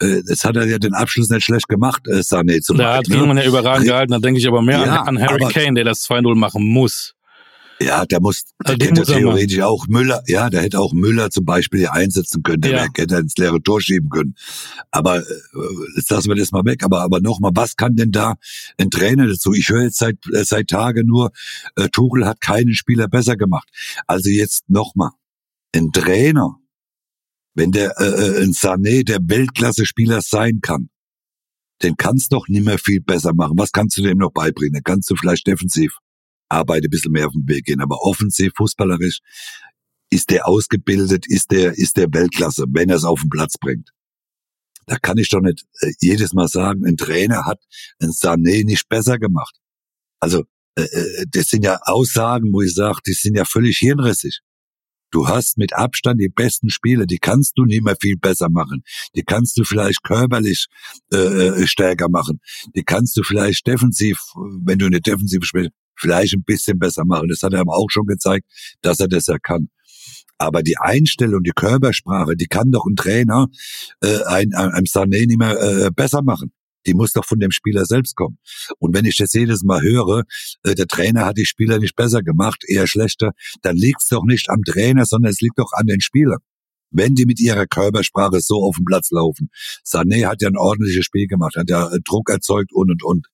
Äh, 0.00 0.22
das 0.28 0.44
hat 0.44 0.56
er 0.56 0.66
ja 0.66 0.78
den 0.78 0.92
Abschluss 0.92 1.30
nicht 1.30 1.44
schlecht 1.44 1.68
gemacht, 1.68 2.06
äh, 2.06 2.18
Sané 2.18 2.60
zum 2.60 2.76
Da 2.76 2.96
hat 2.96 3.08
Riemann 3.08 3.38
ja 3.38 3.44
überragend 3.44 3.86
gehalten, 3.86 4.12
da 4.12 4.18
denke 4.18 4.38
ich 4.38 4.46
aber 4.46 4.60
mehr 4.60 4.80
ja, 4.80 5.02
an, 5.02 5.16
an 5.16 5.22
Harry 5.22 5.44
Kane, 5.50 5.74
der 5.74 5.84
das 5.84 6.00
2-0 6.02 6.34
machen 6.34 6.64
muss. 6.64 7.13
Ja, 7.80 8.04
der 8.06 8.20
muss, 8.20 8.44
also 8.58 8.76
der 8.76 8.88
hätte 8.88 9.02
theoretisch 9.02 9.60
auch 9.60 9.86
Müller, 9.88 10.22
ja, 10.26 10.48
der 10.48 10.62
hätte 10.62 10.78
auch 10.78 10.92
Müller 10.92 11.30
zum 11.30 11.44
Beispiel 11.44 11.80
hier 11.80 11.92
einsetzen 11.92 12.42
können, 12.42 12.60
der 12.60 12.72
ja. 12.72 12.86
hätte 12.94 13.16
ins 13.16 13.36
leere 13.36 13.62
Tor 13.62 13.80
schieben 13.80 14.10
können. 14.10 14.34
Aber 14.90 15.18
äh, 15.18 15.24
jetzt 15.96 16.10
lassen 16.10 16.28
wir 16.28 16.36
das 16.36 16.52
mal 16.52 16.64
weg. 16.64 16.84
Aber 16.84 17.02
aber 17.02 17.20
nochmal, 17.20 17.52
was 17.54 17.76
kann 17.76 17.96
denn 17.96 18.12
da 18.12 18.36
ein 18.78 18.90
Trainer 18.90 19.26
dazu? 19.26 19.52
Ich 19.52 19.68
höre 19.68 19.84
jetzt 19.84 19.98
seit 19.98 20.16
äh, 20.32 20.44
seit 20.44 20.68
Tagen 20.68 21.06
nur, 21.06 21.32
äh, 21.76 21.88
Tuchel 21.88 22.26
hat 22.26 22.40
keinen 22.40 22.74
Spieler 22.74 23.08
besser 23.08 23.36
gemacht. 23.36 23.68
Also 24.06 24.30
jetzt 24.30 24.68
nochmal, 24.68 25.10
ein 25.74 25.90
Trainer 25.92 26.58
Wenn 27.54 27.72
der 27.72 27.98
äh, 28.00 28.04
äh, 28.04 28.42
ein 28.42 28.52
Sané 28.52 29.04
der 29.04 29.18
Weltklasse-Spieler 29.20 30.20
sein 30.22 30.60
kann, 30.60 30.90
den 31.82 31.96
kannst 31.96 32.32
doch 32.32 32.48
nicht 32.48 32.64
mehr 32.64 32.78
viel 32.78 33.00
besser 33.00 33.34
machen. 33.34 33.58
Was 33.58 33.72
kannst 33.72 33.96
du 33.98 34.02
dem 34.02 34.18
noch 34.18 34.32
beibringen? 34.32 34.82
Kannst 34.84 35.10
du 35.10 35.16
vielleicht 35.16 35.46
defensiv 35.46 35.98
arbeiten, 36.54 36.86
ein 36.86 36.90
bisschen 36.90 37.12
mehr 37.12 37.26
auf 37.26 37.32
den 37.32 37.48
Weg 37.48 37.64
gehen, 37.66 37.80
aber 37.80 38.00
offensiv, 38.00 38.52
fußballerisch 38.56 39.20
ist 40.10 40.30
der 40.30 40.46
ausgebildet, 40.46 41.26
ist 41.28 41.50
der, 41.50 41.76
ist 41.76 41.96
der 41.96 42.12
Weltklasse, 42.12 42.64
wenn 42.68 42.88
er 42.88 42.96
es 42.96 43.04
auf 43.04 43.20
den 43.20 43.30
Platz 43.30 43.58
bringt. 43.58 43.90
Da 44.86 44.98
kann 44.98 45.18
ich 45.18 45.28
doch 45.30 45.40
nicht 45.40 45.64
äh, 45.80 45.92
jedes 45.98 46.34
Mal 46.34 46.48
sagen, 46.48 46.86
ein 46.86 46.96
Trainer 46.96 47.44
hat 47.46 47.60
ein 48.00 48.10
Sané 48.10 48.64
nicht 48.64 48.88
besser 48.88 49.18
gemacht. 49.18 49.56
Also, 50.20 50.44
äh, 50.76 50.82
äh 50.82 51.26
das 51.30 51.48
sind 51.48 51.64
ja 51.64 51.78
Aussagen, 51.82 52.52
wo 52.52 52.60
ich 52.60 52.74
sage, 52.74 53.00
die 53.06 53.14
sind 53.14 53.36
ja 53.36 53.44
völlig 53.44 53.78
hirnrissig. 53.78 54.40
Du 55.10 55.28
hast 55.28 55.58
mit 55.58 55.72
Abstand 55.72 56.20
die 56.20 56.28
besten 56.28 56.70
Spiele, 56.70 57.06
die 57.06 57.18
kannst 57.18 57.52
du 57.56 57.64
nicht 57.64 57.84
mehr 57.84 57.96
viel 58.00 58.16
besser 58.16 58.50
machen. 58.50 58.82
Die 59.14 59.22
kannst 59.22 59.56
du 59.56 59.64
vielleicht 59.64 60.02
körperlich 60.02 60.66
äh, 61.12 61.16
äh 61.16 61.66
stärker 61.66 62.08
machen. 62.08 62.40
Die 62.74 62.82
kannst 62.82 63.16
du 63.16 63.22
vielleicht 63.22 63.66
defensiv, 63.66 64.18
wenn 64.64 64.78
du 64.78 64.86
eine 64.86 65.00
defensive 65.00 65.46
spielst, 65.46 65.70
vielleicht 65.96 66.34
ein 66.34 66.44
bisschen 66.44 66.78
besser 66.78 67.04
machen. 67.04 67.28
Das 67.28 67.42
hat 67.42 67.52
er 67.52 67.60
aber 67.60 67.76
auch 67.76 67.90
schon 67.90 68.06
gezeigt, 68.06 68.46
dass 68.82 69.00
er 69.00 69.08
das 69.08 69.26
ja 69.26 69.38
kann. 69.38 69.68
Aber 70.38 70.62
die 70.62 70.76
Einstellung, 70.78 71.42
die 71.42 71.52
Körpersprache, 71.54 72.36
die 72.36 72.46
kann 72.46 72.70
doch 72.70 72.86
ein 72.86 72.96
Trainer 72.96 73.46
äh, 74.02 74.24
ein, 74.26 74.52
einem 74.54 74.84
Sané 74.84 75.26
nicht 75.26 75.38
mehr 75.38 75.60
äh, 75.60 75.90
besser 75.94 76.22
machen 76.22 76.52
die 76.86 76.94
muss 76.94 77.12
doch 77.12 77.24
von 77.24 77.38
dem 77.38 77.50
Spieler 77.50 77.84
selbst 77.84 78.16
kommen. 78.16 78.38
Und 78.78 78.94
wenn 78.94 79.04
ich 79.04 79.16
das 79.16 79.32
jedes 79.32 79.62
Mal 79.62 79.82
höre, 79.82 80.24
äh, 80.62 80.74
der 80.74 80.86
Trainer 80.86 81.26
hat 81.26 81.38
die 81.38 81.46
Spieler 81.46 81.78
nicht 81.78 81.96
besser 81.96 82.22
gemacht, 82.22 82.64
eher 82.66 82.86
schlechter, 82.86 83.32
dann 83.62 83.76
liegt 83.76 84.02
es 84.02 84.08
doch 84.08 84.24
nicht 84.24 84.50
am 84.50 84.62
Trainer, 84.62 85.04
sondern 85.06 85.30
es 85.30 85.40
liegt 85.40 85.58
doch 85.58 85.72
an 85.72 85.86
den 85.86 86.00
Spielern. 86.00 86.40
Wenn 86.90 87.14
die 87.14 87.26
mit 87.26 87.40
ihrer 87.40 87.66
Körpersprache 87.66 88.40
so 88.40 88.62
auf 88.62 88.76
dem 88.76 88.84
Platz 88.84 89.10
laufen. 89.10 89.48
Sané 89.84 90.26
hat 90.26 90.42
ja 90.42 90.48
ein 90.48 90.56
ordentliches 90.56 91.04
Spiel 91.04 91.26
gemacht, 91.26 91.56
hat 91.56 91.68
ja 91.68 91.88
äh, 91.88 91.98
Druck 92.04 92.30
erzeugt 92.30 92.72
und 92.72 92.90
und 92.90 93.02
und. 93.02 93.26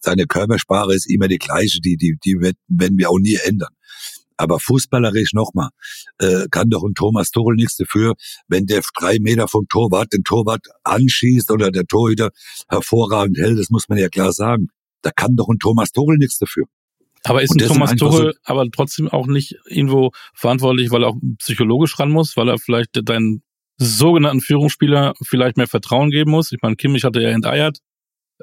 Seine 0.00 0.26
Körpersprache 0.26 0.94
ist 0.94 1.10
immer 1.10 1.28
die 1.28 1.38
gleiche, 1.38 1.80
die, 1.80 1.96
die, 1.96 2.16
die 2.24 2.40
werden 2.40 2.98
wir 2.98 3.10
auch 3.10 3.18
nie 3.18 3.38
ändern. 3.44 3.70
Aber 4.36 4.58
fußballerisch 4.58 5.34
nochmal, 5.34 5.68
äh, 6.18 6.46
kann 6.50 6.70
doch 6.70 6.82
ein 6.82 6.94
Thomas 6.94 7.30
Tuchel 7.30 7.56
nichts 7.56 7.76
dafür, 7.76 8.14
wenn 8.48 8.64
der 8.64 8.80
drei 8.98 9.18
Meter 9.20 9.48
vom 9.48 9.68
Torwart 9.68 10.14
den 10.14 10.24
Torwart 10.24 10.66
anschießt 10.84 11.50
oder 11.50 11.70
der 11.70 11.84
Torhüter 11.84 12.30
hervorragend 12.68 13.36
hält, 13.36 13.58
das 13.58 13.68
muss 13.68 13.88
man 13.88 13.98
ja 13.98 14.08
klar 14.08 14.32
sagen. 14.32 14.68
Da 15.02 15.10
kann 15.10 15.36
doch 15.36 15.48
ein 15.48 15.58
Thomas 15.58 15.92
Tuchel 15.92 16.16
nichts 16.16 16.38
dafür. 16.38 16.64
Aber 17.24 17.42
ist 17.42 17.50
ein 17.50 17.58
Thomas 17.58 17.94
Tuchel 17.96 18.32
so 18.32 18.38
aber 18.44 18.66
trotzdem 18.70 19.08
auch 19.08 19.26
nicht 19.26 19.56
irgendwo 19.66 20.12
verantwortlich, 20.34 20.90
weil 20.90 21.02
er 21.02 21.10
auch 21.10 21.16
psychologisch 21.38 21.98
ran 21.98 22.10
muss, 22.10 22.36
weil 22.38 22.48
er 22.48 22.58
vielleicht 22.58 22.98
deinen 23.06 23.42
sogenannten 23.76 24.40
Führungsspieler 24.40 25.14
vielleicht 25.22 25.58
mehr 25.58 25.66
Vertrauen 25.66 26.10
geben 26.10 26.30
muss? 26.30 26.52
Ich 26.52 26.60
meine, 26.62 26.76
Kimmich 26.76 27.04
hatte 27.04 27.20
ja 27.20 27.28
enteiert. 27.28 27.78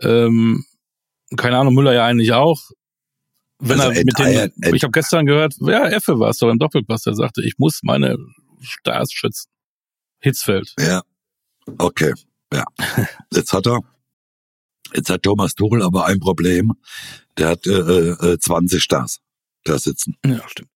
Ähm, 0.02 0.64
keine 1.36 1.58
Ahnung, 1.58 1.74
Müller 1.74 1.94
ja 1.94 2.06
eigentlich 2.06 2.34
auch 2.34 2.72
wenn 3.60 3.80
also 3.80 3.92
er 3.92 4.06
mit 4.06 4.20
dem, 4.20 4.76
ich 4.76 4.84
habe 4.84 4.92
gestern 4.92 5.26
gehört, 5.26 5.56
ja, 5.62 5.88
Effe 5.88 6.20
war 6.20 6.30
es 6.30 6.38
doch 6.38 6.50
im 6.50 6.60
Doppelpass, 6.60 7.04
der 7.04 7.16
sagte, 7.16 7.44
ich 7.44 7.58
muss 7.58 7.80
meine 7.84 8.18
Stars 8.62 9.12
schützen. 9.12 9.50
Hitzfeld. 10.20 10.74
Ja, 10.80 11.02
okay, 11.78 12.14
ja. 12.54 12.66
Jetzt 13.34 13.54
hat 13.54 13.68
er, 13.68 13.82
jetzt 14.94 15.10
hat 15.10 15.24
Thomas 15.24 15.54
Tuchel 15.54 15.84
aber 15.84 16.06
ein 16.06 16.20
Problem. 16.20 16.74
Der 17.38 17.50
hat 17.50 17.68
äh, 17.68 17.72
äh, 17.72 18.40
20 18.40 18.82
Stars 18.82 19.20
da 19.64 19.78
sitzen. 19.78 20.16
Ja, 20.26 20.48
stimmt. 20.48 20.70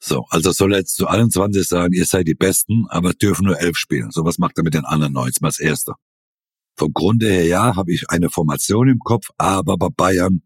So, 0.00 0.24
also 0.30 0.50
soll 0.52 0.72
er 0.72 0.78
jetzt 0.78 0.96
zu 0.96 1.06
allen 1.06 1.30
20 1.30 1.68
sagen, 1.68 1.92
ihr 1.92 2.06
seid 2.06 2.26
die 2.26 2.34
Besten, 2.34 2.86
aber 2.88 3.12
dürfen 3.12 3.44
nur 3.44 3.60
elf 3.60 3.76
spielen. 3.76 4.10
So 4.10 4.24
was 4.24 4.38
macht 4.38 4.56
er 4.56 4.64
mit 4.64 4.72
den 4.72 4.86
anderen 4.86 5.12
19 5.12 5.44
als 5.44 5.60
Erster. 5.60 5.96
Vom 6.80 6.94
Grunde 6.94 7.28
her, 7.28 7.44
ja, 7.44 7.76
habe 7.76 7.92
ich 7.92 8.08
eine 8.08 8.30
Formation 8.30 8.88
im 8.88 9.00
Kopf, 9.00 9.28
aber 9.36 9.76
bei 9.76 9.88
Bayern 9.94 10.40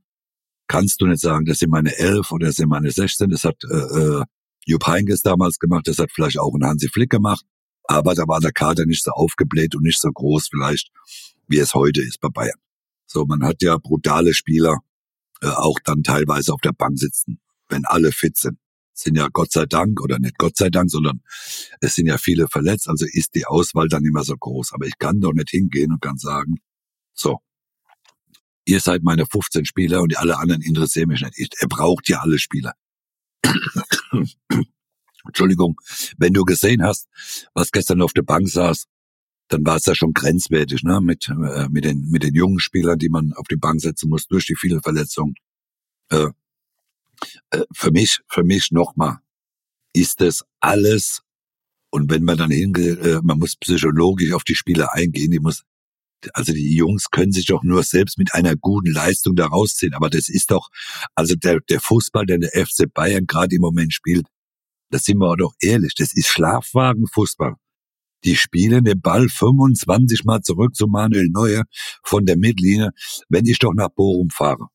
kannst 0.66 1.00
du 1.00 1.06
nicht 1.06 1.20
sagen, 1.20 1.44
das 1.44 1.58
sind 1.58 1.70
meine 1.70 1.96
elf 1.96 2.32
oder 2.32 2.46
das 2.46 2.56
sind 2.56 2.70
meine 2.70 2.90
16. 2.90 3.30
Das 3.30 3.44
hat 3.44 3.62
äh, 3.62 3.76
äh, 3.76 4.24
Jupp 4.66 4.84
Heynckes 4.84 5.22
damals 5.22 5.60
gemacht, 5.60 5.86
das 5.86 5.98
hat 5.98 6.10
vielleicht 6.12 6.40
auch 6.40 6.52
ein 6.52 6.64
Hansi 6.64 6.88
Flick 6.88 7.10
gemacht, 7.10 7.44
aber 7.84 8.16
da 8.16 8.24
war 8.26 8.40
der 8.40 8.50
Kader 8.50 8.84
nicht 8.84 9.04
so 9.04 9.12
aufgebläht 9.12 9.76
und 9.76 9.84
nicht 9.84 10.00
so 10.00 10.10
groß 10.10 10.48
vielleicht, 10.50 10.90
wie 11.46 11.58
es 11.58 11.72
heute 11.72 12.02
ist 12.02 12.20
bei 12.20 12.30
Bayern. 12.30 12.58
So, 13.06 13.24
man 13.26 13.44
hat 13.44 13.62
ja 13.62 13.78
brutale 13.78 14.34
Spieler 14.34 14.78
äh, 15.40 15.46
auch 15.46 15.78
dann 15.84 16.02
teilweise 16.02 16.52
auf 16.52 16.60
der 16.62 16.72
Bank 16.72 16.98
sitzen, 16.98 17.38
wenn 17.68 17.84
alle 17.84 18.10
fit 18.10 18.36
sind. 18.36 18.58
Sind 18.94 19.16
ja 19.16 19.28
Gott 19.32 19.52
sei 19.52 19.66
Dank, 19.66 20.00
oder 20.00 20.18
nicht 20.18 20.38
Gott 20.38 20.56
sei 20.56 20.70
Dank, 20.70 20.90
sondern 20.90 21.20
es 21.80 21.94
sind 21.96 22.06
ja 22.06 22.16
viele 22.16 22.48
verletzt, 22.48 22.88
also 22.88 23.04
ist 23.10 23.34
die 23.34 23.44
Auswahl 23.44 23.88
dann 23.88 24.04
immer 24.04 24.24
so 24.24 24.36
groß. 24.36 24.72
Aber 24.72 24.86
ich 24.86 24.98
kann 24.98 25.20
doch 25.20 25.32
nicht 25.32 25.50
hingehen 25.50 25.92
und 25.92 26.00
kann 26.00 26.16
sagen, 26.16 26.60
so, 27.12 27.40
ihr 28.64 28.80
seid 28.80 29.02
meine 29.02 29.26
15 29.26 29.64
Spieler 29.64 30.00
und 30.02 30.12
die 30.12 30.16
alle 30.16 30.38
anderen 30.38 30.62
interessieren 30.62 31.08
mich 31.08 31.22
nicht. 31.22 31.56
Er 31.58 31.68
braucht 31.68 32.08
ja 32.08 32.20
alle 32.20 32.38
Spieler. 32.38 32.74
Entschuldigung, 35.26 35.80
wenn 36.18 36.32
du 36.32 36.44
gesehen 36.44 36.82
hast, 36.82 37.08
was 37.54 37.70
gestern 37.70 38.02
auf 38.02 38.12
der 38.12 38.22
Bank 38.22 38.48
saß, 38.48 38.86
dann 39.48 39.64
war 39.64 39.76
es 39.76 39.86
ja 39.86 39.94
schon 39.94 40.12
grenzwertig, 40.12 40.82
ne, 40.84 41.00
mit, 41.00 41.28
äh, 41.28 41.68
mit 41.68 41.84
den, 41.84 42.08
mit 42.10 42.22
den 42.22 42.34
jungen 42.34 42.58
Spielern, 42.60 42.98
die 42.98 43.08
man 43.08 43.32
auf 43.34 43.46
die 43.48 43.56
Bank 43.56 43.80
setzen 43.80 44.08
muss 44.08 44.26
durch 44.26 44.46
die 44.46 44.56
vielen 44.56 44.82
Verletzungen. 44.82 45.34
Äh, 46.10 46.28
für 47.72 47.90
mich, 47.90 48.20
für 48.28 48.44
mich 48.44 48.70
nochmal, 48.70 49.18
ist 49.92 50.20
das 50.20 50.44
alles, 50.60 51.22
und 51.90 52.10
wenn 52.10 52.24
man 52.24 52.36
dann 52.36 52.50
hingeht, 52.50 52.98
äh, 52.98 53.20
man 53.22 53.38
muss 53.38 53.56
psychologisch 53.56 54.32
auf 54.32 54.44
die 54.44 54.56
Spieler 54.56 54.92
eingehen, 54.94 55.30
die 55.30 55.38
muss 55.38 55.62
also 56.32 56.52
die 56.52 56.74
Jungs 56.74 57.10
können 57.10 57.32
sich 57.32 57.46
doch 57.46 57.62
nur 57.62 57.82
selbst 57.82 58.18
mit 58.18 58.32
einer 58.34 58.56
guten 58.56 58.90
Leistung 58.92 59.36
da 59.36 59.46
rausziehen. 59.46 59.94
Aber 59.94 60.08
das 60.08 60.28
ist 60.28 60.50
doch, 60.50 60.70
also 61.14 61.34
der, 61.34 61.60
der 61.68 61.80
Fußball, 61.80 62.24
der 62.26 62.38
der 62.38 62.66
FC 62.66 62.92
Bayern 62.92 63.26
gerade 63.26 63.54
im 63.56 63.60
Moment 63.60 63.92
spielt, 63.92 64.26
das 64.90 65.04
sind 65.04 65.18
wir 65.18 65.36
doch 65.36 65.54
ehrlich, 65.60 65.94
das 65.94 66.14
ist 66.14 66.28
Schlafwagenfußball. 66.28 67.54
Die 68.24 68.36
spielen 68.36 68.84
den 68.84 69.00
Ball 69.00 69.28
25 69.28 70.24
Mal 70.24 70.40
zurück 70.40 70.74
zu 70.74 70.86
Manuel 70.86 71.28
Neuer 71.30 71.64
von 72.02 72.24
der 72.24 72.38
Mittellinie, 72.38 72.90
wenn 73.28 73.44
ich 73.44 73.58
doch 73.58 73.74
nach 73.74 73.90
Bochum 73.90 74.30
fahre. 74.30 74.68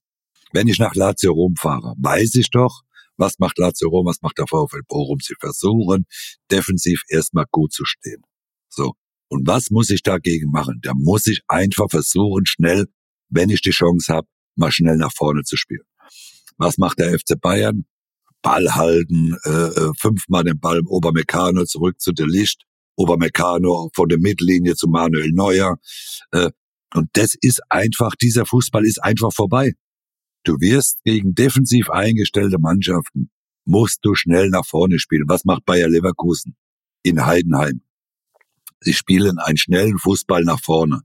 Wenn 0.52 0.68
ich 0.68 0.80
nach 0.80 0.96
Lazio 0.96 1.32
Rom 1.32 1.56
fahre, 1.56 1.94
weiß 2.00 2.36
ich 2.36 2.50
doch, 2.50 2.82
was 3.18 3.38
macht 3.40 3.58
Lazio 3.58 3.90
Rom, 3.90 4.06
was 4.06 4.22
macht 4.22 4.38
der 4.38 4.48
VfL 4.48 4.82
Bochum? 4.88 5.20
Sie 5.22 5.36
versuchen, 5.40 6.06
defensiv 6.52 7.02
erstmal 7.10 7.46
gut 7.52 7.74
zu 7.74 7.86
stehen. 7.86 8.22
So. 8.70 8.94
Und 9.28 9.46
was 9.46 9.70
muss 9.70 9.90
ich 9.92 10.02
dagegen 10.02 10.50
machen? 10.50 10.80
Da 10.82 10.94
muss 10.96 11.28
ich 11.28 11.42
einfach 11.48 11.88
versuchen, 11.90 12.46
schnell, 12.48 12.88
wenn 13.30 13.50
ich 13.50 13.62
die 13.62 13.70
Chance 13.70 14.12
habe, 14.12 14.28
mal 14.56 14.72
schnell 14.72 14.98
nach 14.98 15.12
vorne 15.16 15.44
zu 15.44 15.56
spielen. 15.56 15.84
Was 16.58 16.78
macht 16.78 17.00
der 17.00 17.18
FC 17.18 17.40
Bayern? 17.40 17.86
Ball 18.42 18.74
halten, 18.74 19.36
äh, 19.44 19.50
äh 19.50 19.92
fünfmal 20.00 20.46
den 20.46 20.60
Ball 20.60 20.82
Obermecano 20.86 21.66
zurück 21.66 22.00
zu 22.00 22.12
der 22.12 22.26
Licht, 22.26 22.64
Obermecano 22.96 23.90
von 23.94 24.08
der 24.08 24.18
Mittellinie 24.18 24.76
zu 24.76 24.88
Manuel 24.88 25.32
Neuer. 25.32 25.78
Äh, 26.32 26.52
und 26.96 27.10
das 27.14 27.36
ist 27.42 27.62
einfach, 27.70 28.16
dieser 28.16 28.46
Fußball 28.46 28.86
ist 28.86 29.04
einfach 29.04 29.32
vorbei. 29.34 29.74
Du 30.44 30.60
wirst 30.60 31.04
gegen 31.04 31.36
defensiv 31.36 31.90
eingestellte 31.90 32.60
Mannschaften, 32.60 33.30
musst 33.66 34.00
du 34.04 34.16
schnell 34.16 34.50
nach 34.50 34.66
vorne 34.66 35.00
spielen. 35.00 35.26
Was 35.28 35.46
macht 35.46 35.66
Bayer 35.66 35.90
Leverkusen 35.90 36.56
in 37.04 37.26
Heidenheim? 37.26 37.82
Sie 38.82 38.94
spielen 38.94 39.38
einen 39.40 39.58
schnellen 39.58 39.98
Fußball 39.98 40.44
nach 40.44 40.62
vorne. 40.62 41.02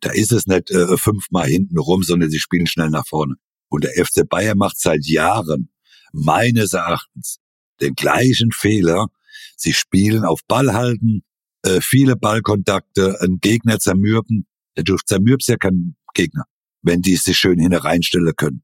Da 0.00 0.10
ist 0.10 0.32
es 0.32 0.46
nicht 0.46 0.70
äh, 0.70 0.96
fünfmal 0.96 1.46
hinten 1.46 1.78
rum, 1.78 2.02
sondern 2.02 2.30
sie 2.30 2.38
spielen 2.38 2.66
schnell 2.66 2.90
nach 2.90 3.06
vorne. 3.06 3.34
Und 3.68 3.84
der 3.84 3.92
FC 4.04 4.26
Bayern 4.26 4.56
macht 4.56 4.80
seit 4.80 5.04
Jahren, 5.06 5.70
meines 6.12 6.72
Erachtens, 6.72 7.38
den 7.82 7.94
gleichen 7.94 8.50
Fehler. 8.50 9.08
Sie 9.56 9.74
spielen 9.74 10.24
auf 10.24 10.40
Ball 10.48 10.72
halten, 10.72 11.22
äh, 11.62 11.80
viele 11.82 12.16
Ballkontakte, 12.16 13.20
einen 13.20 13.40
Gegner 13.40 13.78
zermürben. 13.78 14.46
Du 14.74 14.96
zermürbst 14.96 15.48
ja 15.48 15.56
keinen 15.56 15.96
Gegner, 16.14 16.44
wenn 16.82 17.02
die 17.02 17.16
sich 17.16 17.36
schön 17.36 17.58
hineinstellen 17.58 18.34
können. 18.36 18.62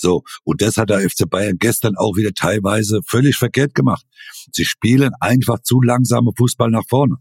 So, 0.00 0.22
und 0.44 0.62
das 0.62 0.78
hat 0.78 0.88
der 0.88 1.00
FC 1.00 1.28
Bayern 1.28 1.58
gestern 1.58 1.94
auch 1.96 2.16
wieder 2.16 2.32
teilweise 2.32 3.00
völlig 3.06 3.36
verkehrt 3.36 3.74
gemacht. 3.74 4.06
Sie 4.50 4.64
spielen 4.64 5.12
einfach 5.20 5.60
zu 5.60 5.82
langsame 5.82 6.32
Fußball 6.38 6.70
nach 6.70 6.86
vorne. 6.88 7.16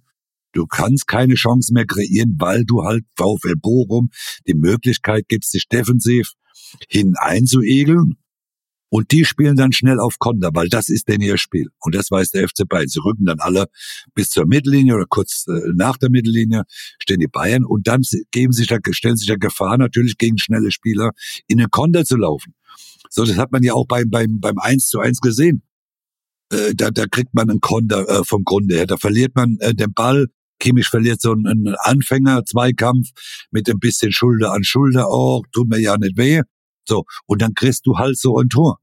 Du 0.53 0.65
kannst 0.65 1.05
keine 1.05 1.35
Chance 1.35 1.73
mehr 1.73 1.85
kreieren, 1.85 2.37
weil 2.39 2.63
du 2.63 2.83
halt 2.83 3.03
VfL 3.17 3.55
Bochum 3.57 4.11
die 4.47 4.53
Möglichkeit 4.53 5.25
gibst, 5.27 5.51
sich 5.51 5.67
defensiv 5.67 6.31
hineinzuegeln. 6.87 8.15
Und 8.91 9.11
die 9.11 9.23
spielen 9.23 9.55
dann 9.55 9.71
schnell 9.71 9.99
auf 9.99 10.17
Konter, 10.17 10.49
weil 10.53 10.67
das 10.67 10.89
ist 10.89 11.09
denn 11.09 11.21
ihr 11.21 11.37
Spiel. 11.37 11.67
Und 11.79 11.93
das 11.93 12.09
weiß 12.09 12.31
der 12.31 12.47
FC 12.47 12.67
Bayern. 12.67 12.87
Sie 12.87 12.99
rücken 12.99 13.25
dann 13.25 13.39
alle 13.39 13.67
bis 14.15 14.29
zur 14.29 14.47
Mittellinie 14.47 14.95
oder 14.95 15.05
kurz 15.07 15.45
äh, 15.47 15.59
nach 15.75 15.97
der 15.97 16.09
Mittellinie 16.09 16.63
stehen 16.97 17.19
die 17.19 17.27
Bayern 17.27 17.65
und 17.65 17.87
dann 17.87 18.01
geben 18.31 18.51
sich 18.51 18.67
da, 18.67 18.77
stellen 18.89 19.17
sich 19.17 19.27
der 19.27 19.37
Gefahr 19.37 19.77
natürlich 19.77 20.17
gegen 20.17 20.39
schnelle 20.39 20.71
Spieler 20.71 21.11
in 21.45 21.59
den 21.59 21.69
Konter 21.69 22.03
zu 22.03 22.17
laufen. 22.17 22.55
So, 23.09 23.25
das 23.25 23.37
hat 23.37 23.51
man 23.51 23.63
ja 23.63 23.73
auch 23.73 23.87
beim, 23.87 24.09
beim, 24.09 24.39
beim 24.39 24.57
1 24.59 24.87
zu 24.89 24.99
1 24.99 25.19
gesehen. 25.21 25.63
äh, 26.51 26.73
da, 26.75 26.91
da 26.91 27.05
kriegt 27.07 27.33
man 27.33 27.49
einen 27.49 27.61
Konter 27.61 28.07
äh, 28.09 28.23
vom 28.23 28.43
Grunde 28.43 28.75
her. 28.75 28.87
Da 28.87 28.97
verliert 28.97 29.35
man 29.35 29.57
äh, 29.59 29.73
den 29.75 29.93
Ball. 29.93 30.27
Kimmich 30.59 30.87
verliert 30.87 31.21
so 31.21 31.31
einen 31.31 31.75
Anfänger-Zweikampf 31.83 33.09
mit 33.51 33.69
ein 33.69 33.79
bisschen 33.79 34.11
Schulter 34.11 34.51
an 34.53 34.63
Schulter. 34.63 35.07
Oh, 35.09 35.43
tut 35.53 35.69
mir 35.69 35.79
ja 35.79 35.97
nicht 35.97 36.17
weh. 36.17 36.41
So, 36.87 37.05
und 37.27 37.41
dann 37.41 37.53
kriegst 37.53 37.85
du 37.85 37.97
halt 37.97 38.17
so 38.17 38.37
ein 38.39 38.49
Tor. 38.49 38.79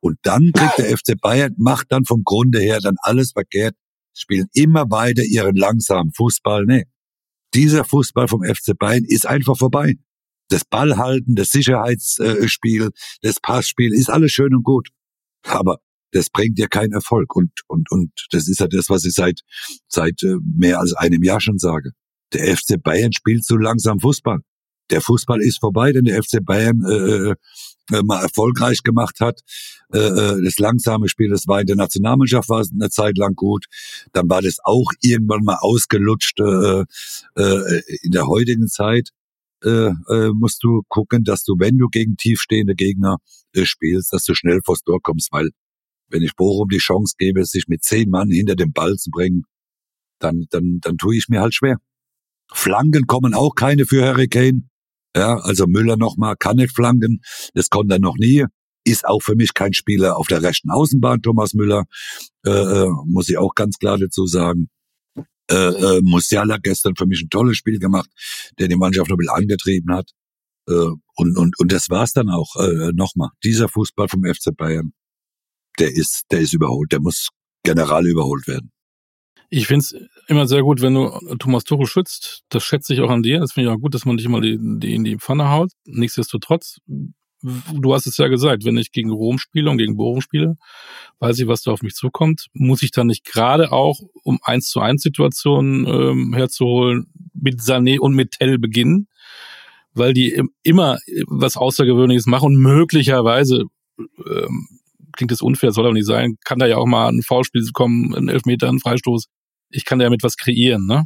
Und 0.00 0.18
dann 0.22 0.52
kriegt 0.52 0.78
der 0.78 0.96
FC 0.96 1.20
Bayern, 1.20 1.54
macht 1.58 1.90
dann 1.90 2.04
vom 2.04 2.22
Grunde 2.22 2.60
her 2.60 2.80
dann 2.80 2.96
alles 3.00 3.32
verkehrt, 3.32 3.74
spielen 4.14 4.46
immer 4.52 4.90
weiter 4.90 5.24
ihren 5.24 5.56
langsamen 5.56 6.12
Fußball. 6.12 6.64
Nee, 6.66 6.84
dieser 7.54 7.84
Fußball 7.84 8.28
vom 8.28 8.44
FC 8.44 8.78
Bayern 8.78 9.04
ist 9.06 9.26
einfach 9.26 9.56
vorbei. 9.56 9.96
Das 10.48 10.64
Ballhalten, 10.64 11.34
das 11.34 11.48
Sicherheitsspiel, 11.48 12.90
das 13.22 13.40
Passspiel 13.40 13.92
ist 13.92 14.10
alles 14.10 14.32
schön 14.32 14.54
und 14.54 14.62
gut. 14.62 14.88
Aber 15.42 15.78
das 16.12 16.30
bringt 16.30 16.58
dir 16.58 16.68
keinen 16.68 16.92
Erfolg. 16.92 17.34
Und, 17.34 17.50
und, 17.68 17.90
und 17.90 18.10
das 18.30 18.48
ist 18.48 18.60
ja 18.60 18.66
das, 18.68 18.88
was 18.88 19.04
ich 19.04 19.14
seit, 19.14 19.40
seit 19.88 20.22
äh, 20.22 20.36
mehr 20.56 20.80
als 20.80 20.92
einem 20.94 21.22
Jahr 21.22 21.40
schon 21.40 21.58
sage. 21.58 21.92
Der 22.32 22.56
FC 22.56 22.82
Bayern 22.82 23.12
spielt 23.12 23.44
so 23.44 23.56
langsam 23.56 24.00
Fußball. 24.00 24.40
Der 24.90 25.00
Fußball 25.00 25.40
ist 25.42 25.58
vorbei, 25.58 25.92
denn 25.92 26.04
der 26.04 26.22
FC 26.22 26.44
Bayern 26.44 26.82
äh, 26.84 27.34
äh, 27.92 28.02
mal 28.02 28.22
erfolgreich 28.22 28.82
gemacht 28.82 29.20
hat. 29.20 29.40
Äh, 29.92 29.98
äh, 29.98 30.42
das 30.42 30.58
langsame 30.58 31.08
Spiel, 31.08 31.30
das 31.30 31.46
war 31.46 31.60
in 31.60 31.66
der 31.66 31.76
Nationalmannschaft, 31.76 32.48
war 32.48 32.64
eine 32.72 32.90
Zeit 32.90 33.18
lang 33.18 33.34
gut. 33.34 33.66
Dann 34.12 34.28
war 34.28 34.42
das 34.42 34.58
auch 34.64 34.90
irgendwann 35.00 35.44
mal 35.44 35.58
ausgelutscht 35.60 36.40
äh, 36.40 36.84
äh, 37.36 37.82
in 38.02 38.12
der 38.12 38.26
heutigen 38.26 38.68
Zeit. 38.68 39.10
Äh, 39.64 39.90
äh, 40.08 40.30
musst 40.34 40.62
du 40.62 40.82
gucken, 40.88 41.24
dass 41.24 41.42
du, 41.42 41.54
wenn 41.58 41.78
du 41.78 41.88
gegen 41.88 42.16
tiefstehende 42.16 42.74
Gegner 42.74 43.16
äh, 43.52 43.64
spielst, 43.64 44.12
dass 44.12 44.24
du 44.24 44.34
schnell 44.34 44.60
vors 44.64 44.80
Tor 44.82 45.00
kommst, 45.02 45.32
weil 45.32 45.48
wenn 46.08 46.22
ich 46.22 46.36
Bochum 46.36 46.68
die 46.68 46.78
Chance 46.78 47.14
gebe, 47.18 47.44
sich 47.44 47.66
mit 47.68 47.82
zehn 47.82 48.10
Mann 48.10 48.30
hinter 48.30 48.54
dem 48.54 48.72
Ball 48.72 48.96
zu 48.96 49.10
bringen, 49.10 49.44
dann, 50.18 50.46
dann, 50.50 50.78
dann 50.80 50.96
tue 50.98 51.16
ich 51.16 51.28
mir 51.28 51.40
halt 51.40 51.54
schwer. 51.54 51.78
Flanken 52.52 53.06
kommen 53.06 53.34
auch 53.34 53.54
keine 53.54 53.86
für 53.86 54.04
Hurricane. 54.04 54.68
Ja, 55.16 55.38
also 55.38 55.66
Müller 55.66 55.96
nochmal 55.96 56.36
kann 56.36 56.56
nicht 56.56 56.74
flanken. 56.74 57.20
Das 57.54 57.70
konnte 57.70 57.94
er 57.94 58.00
noch 58.00 58.16
nie. 58.16 58.44
Ist 58.84 59.06
auch 59.06 59.20
für 59.20 59.34
mich 59.34 59.54
kein 59.54 59.72
Spieler 59.72 60.16
auf 60.16 60.28
der 60.28 60.42
rechten 60.42 60.70
Außenbahn, 60.70 61.22
Thomas 61.22 61.54
Müller. 61.54 61.84
Äh, 62.44 62.50
äh, 62.50 62.88
muss 63.06 63.28
ich 63.28 63.38
auch 63.38 63.54
ganz 63.54 63.78
klar 63.78 63.98
dazu 63.98 64.26
sagen. 64.26 64.68
Äh, 65.50 65.54
äh, 65.54 66.00
Musiala 66.02 66.58
gestern 66.58 66.96
für 66.96 67.06
mich 67.06 67.22
ein 67.22 67.30
tolles 67.30 67.56
Spiel 67.56 67.78
gemacht, 67.78 68.10
der 68.58 68.68
die 68.68 68.76
Mannschaft 68.76 69.08
noch 69.08 69.16
ein 69.16 69.18
bisschen 69.18 69.36
angetrieben 69.36 69.94
hat. 69.94 70.10
Äh, 70.68 70.72
und, 70.72 71.38
und, 71.38 71.58
und 71.58 71.72
das 71.72 71.88
war's 71.88 72.12
dann 72.12 72.30
auch. 72.30 72.56
Äh, 72.56 72.92
nochmal, 72.92 73.30
dieser 73.44 73.68
Fußball 73.68 74.08
vom 74.08 74.24
FC 74.24 74.56
Bayern, 74.56 74.92
der 75.78 75.94
ist, 75.94 76.24
der 76.30 76.40
ist 76.40 76.52
überholt. 76.52 76.90
Der 76.92 77.00
muss 77.00 77.28
general 77.62 78.06
überholt 78.06 78.46
werden. 78.46 78.72
Ich 79.48 79.68
finde 79.68 79.80
es 79.80 79.96
immer 80.26 80.46
sehr 80.48 80.62
gut, 80.62 80.80
wenn 80.80 80.94
du 80.94 81.08
Thomas 81.38 81.64
Tuchel 81.64 81.86
schützt. 81.86 82.42
Das 82.48 82.64
schätze 82.64 82.94
ich 82.94 83.00
auch 83.00 83.10
an 83.10 83.22
dir. 83.22 83.38
Das 83.38 83.52
finde 83.52 83.70
ich 83.70 83.76
auch 83.76 83.80
gut, 83.80 83.94
dass 83.94 84.04
man 84.04 84.16
dich 84.16 84.26
immer 84.26 84.40
die, 84.40 84.58
die 84.60 84.94
in 84.94 85.04
die 85.04 85.18
Pfanne 85.18 85.50
haut. 85.50 85.70
Nichtsdestotrotz, 85.84 86.78
du 87.72 87.94
hast 87.94 88.06
es 88.06 88.16
ja 88.16 88.28
gesagt, 88.28 88.64
wenn 88.64 88.76
ich 88.76 88.92
gegen 88.92 89.10
Rom 89.10 89.38
spiele 89.38 89.70
und 89.70 89.78
gegen 89.78 89.96
Bochum 89.96 90.20
spiele, 90.20 90.56
weiß 91.18 91.38
ich, 91.38 91.46
was 91.46 91.62
da 91.62 91.72
auf 91.72 91.82
mich 91.82 91.94
zukommt. 91.94 92.46
Muss 92.52 92.82
ich 92.82 92.90
dann 92.90 93.06
nicht 93.06 93.24
gerade 93.24 93.72
auch, 93.72 94.00
um 94.22 94.38
eins 94.42 94.68
zu 94.68 94.80
eins 94.80 95.02
Situationen 95.02 95.86
ähm, 95.86 96.34
herzuholen, 96.34 97.06
mit 97.34 97.60
Sané 97.60 97.98
und 97.98 98.14
mit 98.14 98.32
Tell 98.32 98.58
beginnen? 98.58 99.08
Weil 99.92 100.12
die 100.12 100.42
immer 100.62 100.98
was 101.26 101.56
Außergewöhnliches 101.56 102.26
machen 102.26 102.46
und 102.46 102.56
möglicherweise 102.56 103.64
ähm, 103.98 104.68
klingt 105.12 105.32
das 105.32 105.42
unfair, 105.42 105.72
soll 105.72 105.86
aber 105.86 105.94
nicht 105.94 106.06
sein, 106.06 106.36
kann 106.44 106.58
da 106.58 106.66
ja 106.66 106.76
auch 106.76 106.86
mal 106.86 107.08
ein 107.08 107.22
Foulspiel 107.22 107.66
kommen, 107.72 108.14
ein 108.14 108.28
Elfmeter, 108.28 108.68
ein 108.68 108.78
Freistoß. 108.78 109.26
Ich 109.70 109.84
kann 109.84 109.98
da 109.98 110.04
ja 110.04 110.10
mit 110.10 110.22
was 110.22 110.36
kreieren, 110.36 110.86
ne? 110.86 111.04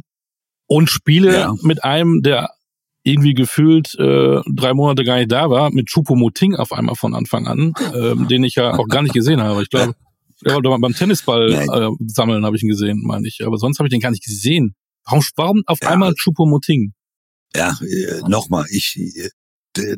Und 0.67 0.89
spiele 0.89 1.33
ja. 1.33 1.55
mit 1.63 1.83
einem, 1.83 2.21
der 2.21 2.49
irgendwie 3.03 3.33
gefühlt 3.33 3.95
äh, 3.97 4.41
drei 4.53 4.73
Monate 4.73 5.03
gar 5.03 5.17
nicht 5.17 5.31
da 5.31 5.49
war, 5.49 5.71
mit 5.71 5.87
Chupomoting 5.87 6.55
auf 6.55 6.71
einmal 6.71 6.95
von 6.95 7.15
Anfang 7.15 7.47
an, 7.47 7.73
ähm, 7.95 8.27
den 8.29 8.43
ich 8.43 8.55
ja 8.55 8.77
auch 8.77 8.87
gar 8.87 9.01
nicht 9.01 9.13
gesehen 9.13 9.41
habe. 9.41 9.63
Ich 9.63 9.69
glaube, 9.69 9.95
ja, 10.45 10.59
beim 10.59 10.93
Tennisball 10.93 11.51
äh, 11.51 11.89
sammeln 12.07 12.45
habe 12.45 12.55
ich 12.55 12.63
ihn 12.63 12.69
gesehen, 12.69 13.01
meine 13.03 13.27
ich. 13.27 13.45
Aber 13.45 13.57
sonst 13.57 13.79
habe 13.79 13.87
ich 13.87 13.91
den 13.91 14.01
gar 14.01 14.11
nicht 14.11 14.23
gesehen. 14.23 14.75
Warum, 15.05 15.23
warum 15.35 15.63
auf 15.65 15.79
ja, 15.81 15.89
einmal 15.89 16.13
Chupomoting? 16.13 16.93
Ja, 17.55 17.77
äh, 17.81 18.21
nochmal, 18.27 18.65
ich 18.69 18.97
äh, 18.97 19.29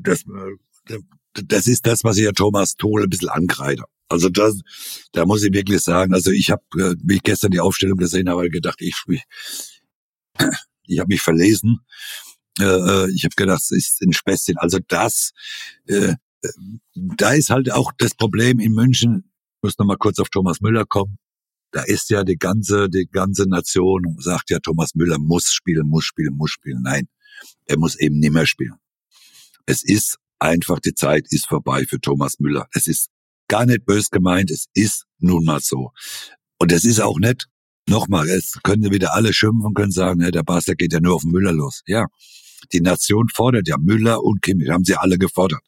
das, 0.01 0.22
äh, 0.22 0.97
das 1.34 1.68
ist 1.68 1.86
das, 1.86 2.04
was 2.04 2.18
ich 2.18 2.26
ja 2.26 2.32
Thomas 2.32 2.76
Tohl 2.76 3.04
ein 3.04 3.10
bisschen 3.10 3.30
angreide. 3.30 3.84
Also 4.10 4.30
das, 4.30 4.60
da 5.12 5.26
muss 5.26 5.43
ich 5.43 5.54
wirklich 5.54 5.82
sagen, 5.82 6.14
also 6.14 6.32
ich 6.32 6.51
habe, 6.51 6.64
äh, 6.78 6.95
wie 7.04 7.16
ich 7.16 7.24
gestern 7.24 7.51
die 7.51 7.60
Aufstellung 7.60 7.97
gesehen 7.97 8.30
habe, 8.30 8.49
gedacht, 8.49 8.80
ich, 8.82 8.95
ich, 9.08 9.24
ich 10.86 10.99
habe 10.99 11.08
mich 11.08 11.22
verlesen. 11.22 11.80
Äh, 12.60 12.64
äh 12.64 13.12
ich 13.14 13.24
habe 13.24 13.36
gedacht, 13.36 13.62
es 13.62 13.72
ist 13.72 14.01
ein 14.01 14.14
Späßchen. 14.14 14.58
Also 14.58 14.80
das, 14.88 15.32
äh, 15.88 16.16
da 16.93 17.32
ist 17.32 17.49
halt 17.49 17.72
auch 17.72 17.91
das 17.97 18.14
Problem 18.16 18.60
in 18.60 18.74
München. 18.74 19.32
Ich 19.58 19.64
muss 19.64 19.78
noch 19.78 19.86
mal 19.86 19.97
kurz 19.97 20.20
auf 20.20 20.30
Thomas 20.30 20.62
Müller 20.62 20.86
kommen. 20.86 21.18
Da 21.72 21.82
ist 21.82 22.10
ja 22.10 22.24
die 22.24 22.38
ganze, 22.38 22.89
die 22.89 23.08
ganze 23.12 23.49
Nation 23.49 24.16
sagt 24.20 24.51
ja, 24.51 24.60
Thomas 24.60 24.93
Müller 24.93 25.18
muss 25.18 25.51
spielen, 25.51 25.88
muss 25.88 26.06
spielen, 26.06 26.36
muss 26.36 26.51
spielen. 26.51 26.82
Nein, 26.84 27.08
er 27.66 27.80
muss 27.80 27.99
eben 27.99 28.20
nicht 28.20 28.34
mehr 28.34 28.45
spielen. 28.45 28.76
Es 29.66 29.84
ist 29.84 30.18
einfach, 30.39 30.80
die 30.80 30.93
Zeit 30.93 31.26
ist 31.30 31.47
vorbei 31.47 31.86
für 31.86 31.99
Thomas 31.99 32.39
Müller. 32.39 32.68
Es 32.74 32.86
ist 32.88 33.10
gar 33.47 33.66
nicht 33.66 33.86
bös 33.86 34.10
gemeint, 34.10 34.51
es 34.51 34.68
ist 34.74 35.06
nun 35.20 35.45
mal 35.45 35.62
so. 35.62 35.91
Und 36.60 36.72
es 36.72 36.86
ist 36.86 36.99
auch 36.99 37.18
nicht, 37.18 37.47
nochmal, 37.88 38.30
es 38.30 38.60
können 38.64 38.91
wieder 38.91 39.14
alle 39.14 39.34
schimpfen 39.34 39.66
und 39.66 39.74
können 39.74 39.91
sagen, 39.91 40.22
ja, 40.22 40.32
der 40.32 40.43
Basler 40.43 40.76
geht 40.76 40.93
ja 40.93 40.99
nur 40.99 41.16
auf 41.16 41.24
Müller 41.24 41.54
los. 41.54 41.82
Ja, 41.86 42.08
die 42.72 42.82
Nation 42.82 43.28
fordert 43.30 43.68
ja 43.68 43.78
Müller 43.78 44.24
und 44.24 44.41
Kimmich, 44.41 44.70
haben 44.70 44.86
sie 44.86 44.95
alle 44.95 45.18
gefordert. 45.18 45.61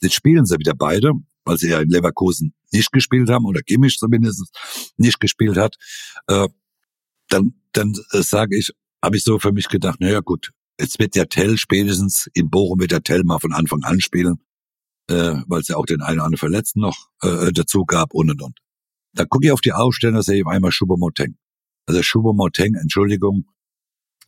Jetzt 0.00 0.14
spielen 0.14 0.46
sie 0.46 0.58
wieder 0.58 0.74
beide, 0.74 1.12
weil 1.44 1.58
sie 1.58 1.68
ja 1.68 1.80
in 1.80 1.90
Leverkusen 1.90 2.54
nicht 2.72 2.92
gespielt 2.92 3.28
haben 3.28 3.44
oder 3.44 3.60
Kimmich 3.60 3.98
zumindest 3.98 4.50
nicht 4.96 5.20
gespielt 5.20 5.56
hat. 5.56 5.76
Äh, 6.26 6.48
dann 7.28 7.54
dann 7.72 7.94
äh, 8.12 8.22
sage 8.22 8.56
ich, 8.56 8.72
habe 9.02 9.16
ich 9.16 9.24
so 9.24 9.38
für 9.38 9.52
mich 9.52 9.68
gedacht, 9.68 10.00
naja 10.00 10.20
gut, 10.20 10.50
jetzt 10.78 10.98
wird 10.98 11.14
der 11.14 11.28
Tell 11.28 11.56
spätestens 11.58 12.28
in 12.34 12.50
Bochum 12.50 12.80
wird 12.80 12.92
der 12.92 13.02
Tell 13.02 13.22
mal 13.24 13.38
von 13.38 13.52
Anfang 13.52 13.82
an 13.84 14.00
spielen 14.00 14.40
äh, 15.10 15.42
weil 15.46 15.60
es 15.60 15.68
ja 15.68 15.76
auch 15.76 15.86
den 15.86 16.00
einen 16.00 16.18
oder 16.18 16.26
anderen 16.26 16.38
Verletzten 16.38 16.80
noch 16.80 17.08
äh, 17.22 17.52
dazu 17.52 17.84
gab 17.84 18.14
und 18.14 18.30
und 18.30 18.42
und. 18.42 18.58
Da 19.12 19.24
gucke 19.24 19.46
ich 19.46 19.52
auf 19.52 19.60
die 19.60 19.72
Aufstellung, 19.72 20.16
da 20.16 20.22
sehe 20.22 20.40
ich 20.40 20.46
einmal 20.46 20.70
Schubomoteng. 20.70 21.36
Also 21.86 22.02
Schubomoteng, 22.02 22.74
Entschuldigung, 22.74 23.46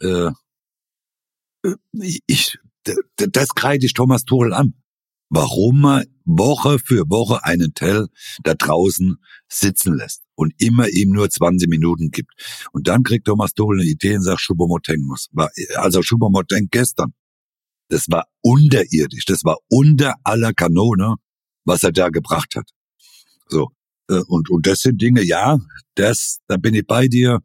äh, 0.01 0.27
äh 0.27 0.33
ich, 1.93 2.59
das 3.17 3.49
kreide 3.51 3.87
ich 3.87 3.95
Thomas 3.95 4.25
Tuchel 4.25 4.53
an. 4.53 4.75
Warum 5.29 5.85
er 5.87 6.05
Woche 6.25 6.79
für 6.79 7.09
Woche 7.09 7.45
einen 7.45 7.75
Tell 7.75 8.09
da 8.45 8.55
draußen 8.55 9.17
sitzen 9.49 9.95
lässt 9.97 10.23
und 10.35 10.53
immer 10.59 10.89
ihm 10.89 11.11
nur 11.11 11.31
20 11.31 11.69
Minuten 11.69 12.11
gibt. 12.11 12.33
Und 12.73 12.87
dann 12.87 13.03
kriegt 13.03 13.27
Thomas 13.27 13.55
Tuchel 13.55 13.81
eine 13.81 13.89
Idee 13.89 14.17
und 14.17 14.23
sagt, 14.23 14.41
Schubomoteng 14.41 15.01
muss. 15.01 15.29
Also 15.77 16.03
Schubomoteng 16.03 16.69
gestern 16.71 17.15
das 17.93 18.07
war 18.09 18.27
unterirdisch, 18.41 19.27
das 19.27 19.45
war 19.45 19.59
unter 19.69 20.15
aller 20.25 20.55
Kanone, 20.55 21.17
was 21.65 21.83
er 21.83 21.93
da 21.93 22.09
gebracht 22.09 22.57
hat. 22.57 22.71
So. 23.49 23.69
Äh, 24.09 24.23
und, 24.27 24.51
und 24.51 24.67
das 24.67 24.81
sind 24.81 25.01
Dinge, 25.01 25.23
ja, 25.23 25.59
das, 25.95 26.39
da 26.49 26.57
bin 26.57 26.75
ich 26.75 26.87
bei 26.87 27.07
dir. 27.07 27.41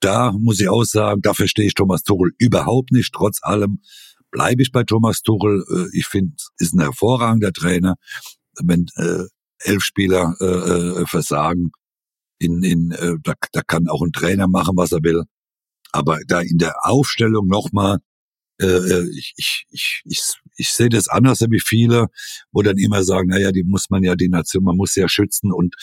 Da 0.00 0.32
muss 0.32 0.60
ich 0.60 0.68
auch 0.68 0.84
sagen, 0.84 1.22
da 1.22 1.34
verstehe 1.34 1.66
ich 1.66 1.74
Thomas 1.74 2.02
Tuchel 2.02 2.32
überhaupt 2.38 2.92
nicht. 2.92 3.12
Trotz 3.12 3.38
allem 3.42 3.80
bleibe 4.30 4.62
ich 4.62 4.72
bei 4.72 4.84
Thomas 4.84 5.22
Tuchel. 5.22 5.64
Äh, 5.70 5.98
ich 5.98 6.06
finde, 6.06 6.34
ist 6.58 6.74
ein 6.74 6.80
hervorragender 6.80 7.52
Trainer. 7.52 7.96
Wenn 8.62 8.86
äh, 8.96 9.24
elf 9.60 9.82
Spieler 9.82 10.34
äh, 10.40 11.02
äh, 11.02 11.06
versagen, 11.06 11.70
in, 12.38 12.62
in, 12.62 12.92
äh, 12.92 13.14
da, 13.22 13.34
da 13.52 13.62
kann 13.62 13.88
auch 13.88 14.02
ein 14.02 14.12
Trainer 14.12 14.46
machen, 14.46 14.76
was 14.76 14.92
er 14.92 15.02
will. 15.02 15.24
Aber 15.90 16.18
da 16.26 16.40
in 16.40 16.58
der 16.58 16.74
Aufstellung 16.84 17.46
nochmal 17.48 17.98
äh, 18.60 18.66
äh, 18.66 19.08
ich, 19.16 19.34
ich, 19.36 19.66
ich, 19.70 20.02
ich, 20.04 20.20
ich 20.58 20.70
sehe 20.70 20.88
das 20.88 21.08
anders 21.08 21.40
wie 21.48 21.60
viele, 21.60 22.08
wo 22.52 22.62
dann 22.62 22.76
immer 22.76 23.04
sagen, 23.04 23.28
naja, 23.28 23.52
die 23.52 23.64
muss 23.64 23.90
man 23.90 24.02
ja, 24.02 24.14
die 24.16 24.28
Nation, 24.28 24.64
man 24.64 24.76
muss 24.76 24.94
ja 24.96 25.08
schützen 25.08 25.52
und 25.52 25.74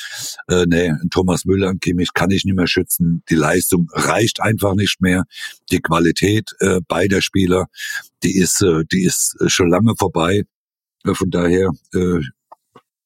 äh, 0.47 0.65
nee, 0.67 0.93
Thomas 1.09 1.45
Müller 1.45 1.69
und 1.69 1.82
Kimmich 1.82 2.13
kann 2.13 2.30
ich 2.30 2.45
nicht 2.45 2.55
mehr 2.55 2.67
schützen. 2.67 3.23
Die 3.30 3.36
Leistung 3.36 3.88
reicht 3.91 4.41
einfach 4.41 4.76
nicht 4.76 5.01
mehr. 5.01 5.23
Die 5.71 5.80
Qualität 5.80 6.51
äh, 6.59 6.82
beider 6.88 7.21
Spieler, 7.21 7.67
die 8.23 8.36
ist, 8.36 8.61
äh, 8.61 8.84
die 8.91 9.03
ist 9.03 9.38
schon 9.47 9.69
lange 9.69 9.93
vorbei. 9.97 10.43
Äh, 11.05 11.13
von 11.13 11.30
daher, 11.30 11.71
äh, 11.93 12.19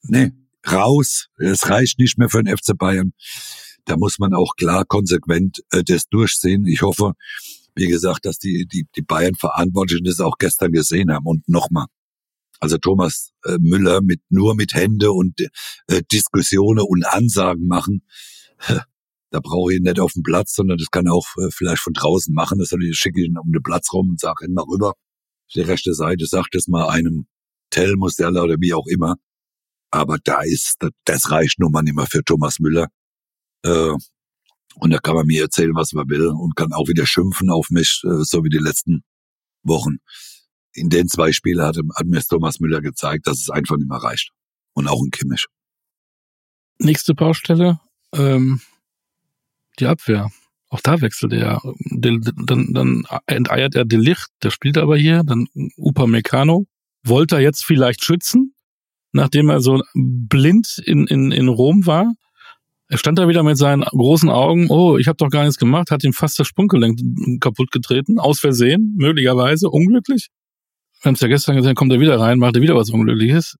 nee, 0.03 0.31
raus. 0.69 1.27
Es 1.37 1.69
reicht 1.69 1.99
nicht 1.99 2.17
mehr 2.17 2.29
für 2.29 2.43
den 2.43 2.55
FC 2.55 2.77
Bayern. 2.77 3.13
Da 3.85 3.97
muss 3.97 4.19
man 4.19 4.33
auch 4.33 4.55
klar 4.55 4.85
konsequent 4.85 5.63
äh, 5.71 5.83
das 5.83 6.07
durchsehen. 6.09 6.65
Ich 6.65 6.81
hoffe, 6.81 7.13
wie 7.79 7.87
gesagt, 7.87 8.25
dass 8.25 8.37
die, 8.37 8.67
die, 8.71 8.85
die 8.95 9.01
Bayern 9.01 9.35
Verantwortlichen 9.35 10.03
das 10.03 10.19
auch 10.19 10.37
gestern 10.37 10.71
gesehen 10.71 11.11
haben. 11.11 11.25
Und 11.25 11.47
nochmal, 11.47 11.85
also 12.59 12.77
Thomas 12.77 13.31
äh, 13.45 13.57
Müller 13.59 14.01
mit 14.01 14.21
nur 14.29 14.55
mit 14.55 14.73
Hände 14.73 15.11
und 15.11 15.39
äh, 15.87 16.01
Diskussionen 16.11 16.83
und 16.85 17.05
Ansagen 17.05 17.67
machen, 17.67 18.03
da 19.31 19.39
brauche 19.39 19.71
ich 19.71 19.77
ihn 19.77 19.83
nicht 19.83 19.99
auf 19.99 20.13
dem 20.13 20.23
Platz, 20.23 20.55
sondern 20.55 20.77
das 20.77 20.89
kann 20.91 21.05
er 21.05 21.13
auch 21.13 21.27
äh, 21.37 21.49
vielleicht 21.51 21.81
von 21.81 21.93
draußen 21.93 22.33
machen. 22.33 22.59
Das 22.59 22.69
schicke 22.91 23.21
ich 23.21 23.27
ihn 23.27 23.37
um 23.37 23.51
den 23.51 23.63
Platz 23.63 23.93
rum 23.93 24.09
und 24.09 24.19
sage, 24.19 24.43
renn 24.43 24.53
mal 24.53 24.63
rüber. 24.63 24.93
Die 25.55 25.61
rechte 25.61 25.93
Seite 25.93 26.25
sagt 26.25 26.55
es 26.55 26.67
mal 26.67 26.89
einem 26.89 27.27
Tell, 27.69 27.95
Musella 27.95 28.43
oder 28.43 28.57
wie 28.59 28.73
auch 28.73 28.87
immer. 28.87 29.15
Aber 29.91 30.17
da 30.23 30.41
ist, 30.41 30.77
das 31.05 31.31
reicht 31.31 31.59
nun 31.59 31.71
mal 31.71 31.81
nicht 31.81 31.95
mehr 31.95 32.07
für 32.07 32.23
Thomas 32.23 32.59
Müller. 32.59 32.87
Äh, 33.63 33.93
und 34.75 34.91
da 34.91 34.99
kann 34.99 35.15
man 35.15 35.25
mir 35.25 35.43
erzählen, 35.43 35.75
was 35.75 35.93
man 35.93 36.09
will 36.09 36.27
und 36.27 36.55
kann 36.55 36.73
auch 36.73 36.87
wieder 36.87 37.05
schimpfen 37.05 37.49
auf 37.49 37.69
mich, 37.69 38.01
äh, 38.05 38.23
so 38.23 38.43
wie 38.43 38.49
die 38.49 38.57
letzten 38.57 39.03
Wochen. 39.63 39.97
In 40.73 40.89
den 40.89 41.07
zwei 41.07 41.31
Spielen 41.31 41.61
hat, 41.61 41.77
hat 41.77 42.05
mir 42.05 42.21
Thomas 42.21 42.59
Müller 42.59 42.81
gezeigt, 42.81 43.27
dass 43.27 43.39
es 43.39 43.49
einfach 43.49 43.77
nicht 43.77 43.89
mehr 43.89 43.97
reicht. 43.97 44.31
Und 44.73 44.87
auch 44.87 45.03
in 45.03 45.11
Kimmich. 45.11 45.47
Nächste 46.77 47.13
Baustelle, 47.13 47.79
ähm, 48.13 48.61
die 49.79 49.87
Abwehr. 49.87 50.29
Auch 50.69 50.81
da 50.81 51.01
wechselt 51.01 51.33
er. 51.33 51.59
Dann, 51.89 52.73
dann 52.73 53.03
enteiert 53.25 53.75
er 53.75 53.85
Delicht, 53.85 54.27
der 54.43 54.51
spielt 54.51 54.77
aber 54.77 54.95
hier. 54.95 55.23
Dann 55.23 55.47
Upa 55.77 56.05
Meccano. 56.05 56.65
Wollte 57.03 57.35
er 57.35 57.41
jetzt 57.41 57.65
vielleicht 57.65 58.03
schützen, 58.03 58.53
nachdem 59.11 59.49
er 59.49 59.61
so 59.61 59.81
blind 59.95 60.81
in, 60.85 61.07
in, 61.07 61.31
in 61.31 61.47
Rom 61.47 61.85
war? 61.85 62.13
Er 62.91 62.97
stand 62.97 63.19
da 63.19 63.27
wieder 63.27 63.43
mit 63.43 63.57
seinen 63.57 63.81
großen 63.81 64.29
Augen, 64.29 64.69
oh, 64.69 64.97
ich 64.97 65.07
habe 65.07 65.17
doch 65.17 65.29
gar 65.29 65.43
nichts 65.43 65.59
gemacht, 65.59 65.91
hat 65.91 66.03
ihm 66.03 66.11
fast 66.11 66.39
das 66.39 66.47
Sprunggelenk 66.47 66.99
kaputt 67.39 67.71
getreten, 67.71 68.17
aus 68.17 68.39
Versehen, 68.39 68.95
möglicherweise, 68.97 69.69
unglücklich. 69.69 70.29
Wir 71.01 71.09
haben 71.09 71.13
es 71.15 71.21
ja 71.21 71.27
gestern 71.27 71.55
gesehen, 71.55 71.75
kommt 71.75 71.93
er 71.93 71.99
wieder 71.99 72.19
rein, 72.19 72.39
macht 72.39 72.55
er 72.55 72.63
wieder 72.63 72.75
was 72.75 72.89
Unglückliches. 72.89 73.55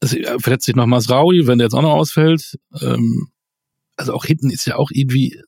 Es 0.00 0.14
verletzt 0.38 0.66
sich 0.66 0.76
noch 0.76 0.86
Masraui, 0.86 1.46
wenn 1.46 1.58
der 1.58 1.66
jetzt 1.66 1.74
auch 1.74 1.82
noch 1.82 1.94
ausfällt. 1.94 2.56
Ähm, 2.80 3.28
also 3.96 4.12
auch 4.12 4.26
hinten 4.26 4.50
ist 4.50 4.66
ja 4.66 4.76
auch 4.76 4.90
irgendwie 4.92 5.40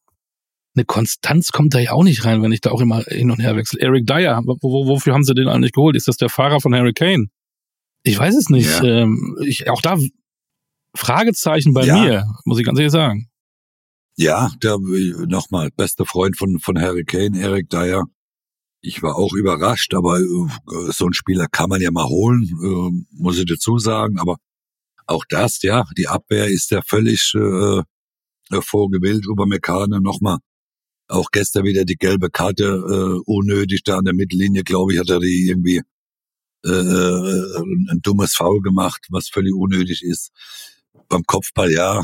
eine 0.74 0.84
Konstanz 0.84 1.53
kommt 1.53 1.74
da 1.74 1.78
ja 1.78 1.93
auch 1.93 2.05
nicht 2.05 2.24
rein, 2.24 2.43
wenn 2.43 2.53
ich 2.53 2.61
da 2.61 2.70
auch 2.70 2.80
immer 2.80 3.03
hin 3.03 3.30
und 3.30 3.41
her 3.41 3.57
wechsle. 3.57 3.80
Eric 3.80 4.07
Dyer, 4.07 4.43
wo, 4.45 4.87
wofür 4.87 5.14
haben 5.14 5.24
sie 5.24 5.34
den 5.34 5.49
eigentlich 5.49 5.72
geholt? 5.72 5.97
Ist 5.97 6.09
das 6.09 6.16
der 6.16 6.28
Fahrer 6.28 6.61
von 6.61 6.74
Harry 6.74 6.93
Kane? 6.93 7.26
Ich 8.03 8.18
weiß 8.18 8.37
es 8.37 8.51
nicht. 8.51 8.82
Ja. 8.82 9.03
Ähm, 9.03 9.37
ich, 9.45 9.68
auch 9.70 9.80
da 9.80 9.97
Fragezeichen 10.97 11.72
bei 11.72 11.84
ja. 11.84 12.01
mir, 12.01 12.26
muss 12.44 12.59
ich 12.59 12.64
ganz 12.64 12.78
ehrlich 12.78 12.92
sagen. 12.92 13.28
Ja, 14.16 14.51
der 14.62 14.78
nochmal 15.26 15.70
beste 15.70 16.07
Freund 16.07 16.38
von 16.38 16.59
von 16.59 16.80
Harry 16.80 17.05
Kane, 17.05 17.38
Eric 17.38 17.68
Dyer. 17.68 18.05
Ich 18.80 19.03
war 19.03 19.16
auch 19.16 19.34
überrascht, 19.34 19.94
aber 19.94 20.20
äh, 20.20 20.92
so 20.92 21.07
ein 21.07 21.12
Spieler 21.12 21.47
kann 21.49 21.68
man 21.68 21.82
ja 21.82 21.90
mal 21.90 22.07
holen, 22.07 22.44
äh, 22.44 23.05
muss 23.11 23.38
ich 23.38 23.47
dazu 23.47 23.78
sagen. 23.78 24.18
Aber 24.18 24.36
auch 25.07 25.24
das, 25.28 25.62
ja, 25.62 25.84
die 25.99 26.09
Abwehr 26.09 26.47
ist 26.47 26.70
ja 26.70 26.80
völlig 26.86 27.34
äh, 27.34 27.82
vorgewählt 28.61 29.26
über 29.26 29.47
Mekane 29.47 30.01
nochmal. 30.01 30.38
Auch 31.09 31.30
gestern 31.30 31.64
wieder 31.64 31.84
die 31.84 31.97
gelbe 31.97 32.30
Karte, 32.30 32.64
äh, 32.64 33.20
unnötig 33.26 33.82
da 33.84 33.99
an 33.99 34.05
der 34.07 34.14
Mittellinie, 34.14 34.62
glaube 34.64 34.94
ich, 34.94 34.99
hat 34.99 35.11
er 35.11 35.20
die 35.20 35.49
irgendwie 35.49 35.82
äh, 36.64 36.70
äh 36.70 37.62
ein 37.90 38.01
dummes 38.03 38.34
Foul 38.34 38.62
gemacht, 38.62 39.07
was 39.11 39.28
völlig 39.28 39.55
unnötig 39.55 40.03
ist 40.03 40.32
beim 41.09 41.22
Kopfball, 41.26 41.70
ja, 41.72 42.02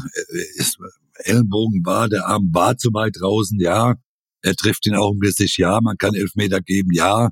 ist, 0.56 0.78
Ellenbogen 1.24 1.84
war, 1.84 2.08
der 2.08 2.26
Arm 2.26 2.50
war 2.52 2.76
zu 2.76 2.92
weit 2.92 3.16
draußen, 3.20 3.58
ja. 3.60 3.94
Er 4.42 4.54
trifft 4.56 4.86
ihn 4.86 4.96
auch 4.96 5.12
im 5.12 5.20
Gesicht, 5.20 5.58
ja. 5.58 5.80
Man 5.80 5.96
kann 5.96 6.14
Elfmeter 6.14 6.60
geben, 6.60 6.90
ja. 6.92 7.30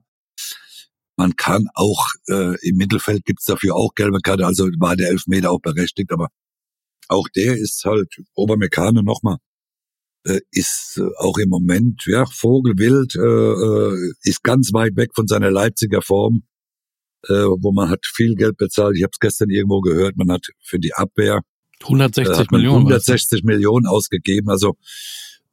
Man 1.16 1.36
kann 1.36 1.66
auch, 1.74 2.08
äh, 2.28 2.56
im 2.66 2.76
Mittelfeld 2.76 3.24
gibt's 3.24 3.44
dafür 3.44 3.74
auch 3.76 3.94
gelbe 3.94 4.20
Karte, 4.22 4.46
also 4.46 4.64
war 4.78 4.96
der 4.96 5.08
Elfmeter 5.08 5.50
auch 5.50 5.60
berechtigt, 5.60 6.12
aber 6.12 6.28
auch 7.08 7.28
der 7.34 7.56
ist 7.56 7.84
halt, 7.84 8.08
Obermekane 8.34 9.02
nochmal, 9.02 9.38
äh, 10.24 10.40
ist 10.50 10.98
äh, 10.98 11.08
auch 11.18 11.38
im 11.38 11.50
Moment, 11.50 12.04
ja, 12.06 12.24
Vogelwild, 12.26 13.16
äh, 13.16 13.20
äh, 13.20 14.12
ist 14.22 14.42
ganz 14.42 14.72
weit 14.72 14.96
weg 14.96 15.10
von 15.14 15.26
seiner 15.26 15.50
Leipziger 15.50 16.02
Form, 16.02 16.44
äh, 17.28 17.32
wo 17.32 17.72
man 17.72 17.90
hat 17.90 18.06
viel 18.06 18.34
Geld 18.34 18.56
bezahlt. 18.56 18.96
Ich 18.96 19.02
habe 19.02 19.12
es 19.12 19.18
gestern 19.18 19.50
irgendwo 19.50 19.80
gehört, 19.80 20.16
man 20.16 20.30
hat 20.30 20.46
für 20.62 20.78
die 20.78 20.94
Abwehr 20.94 21.42
160 21.82 22.38
äh, 22.38 22.44
Millionen. 22.50 22.86
160 22.86 23.44
Millionen 23.44 23.86
ausgegeben. 23.86 24.50
Also 24.50 24.76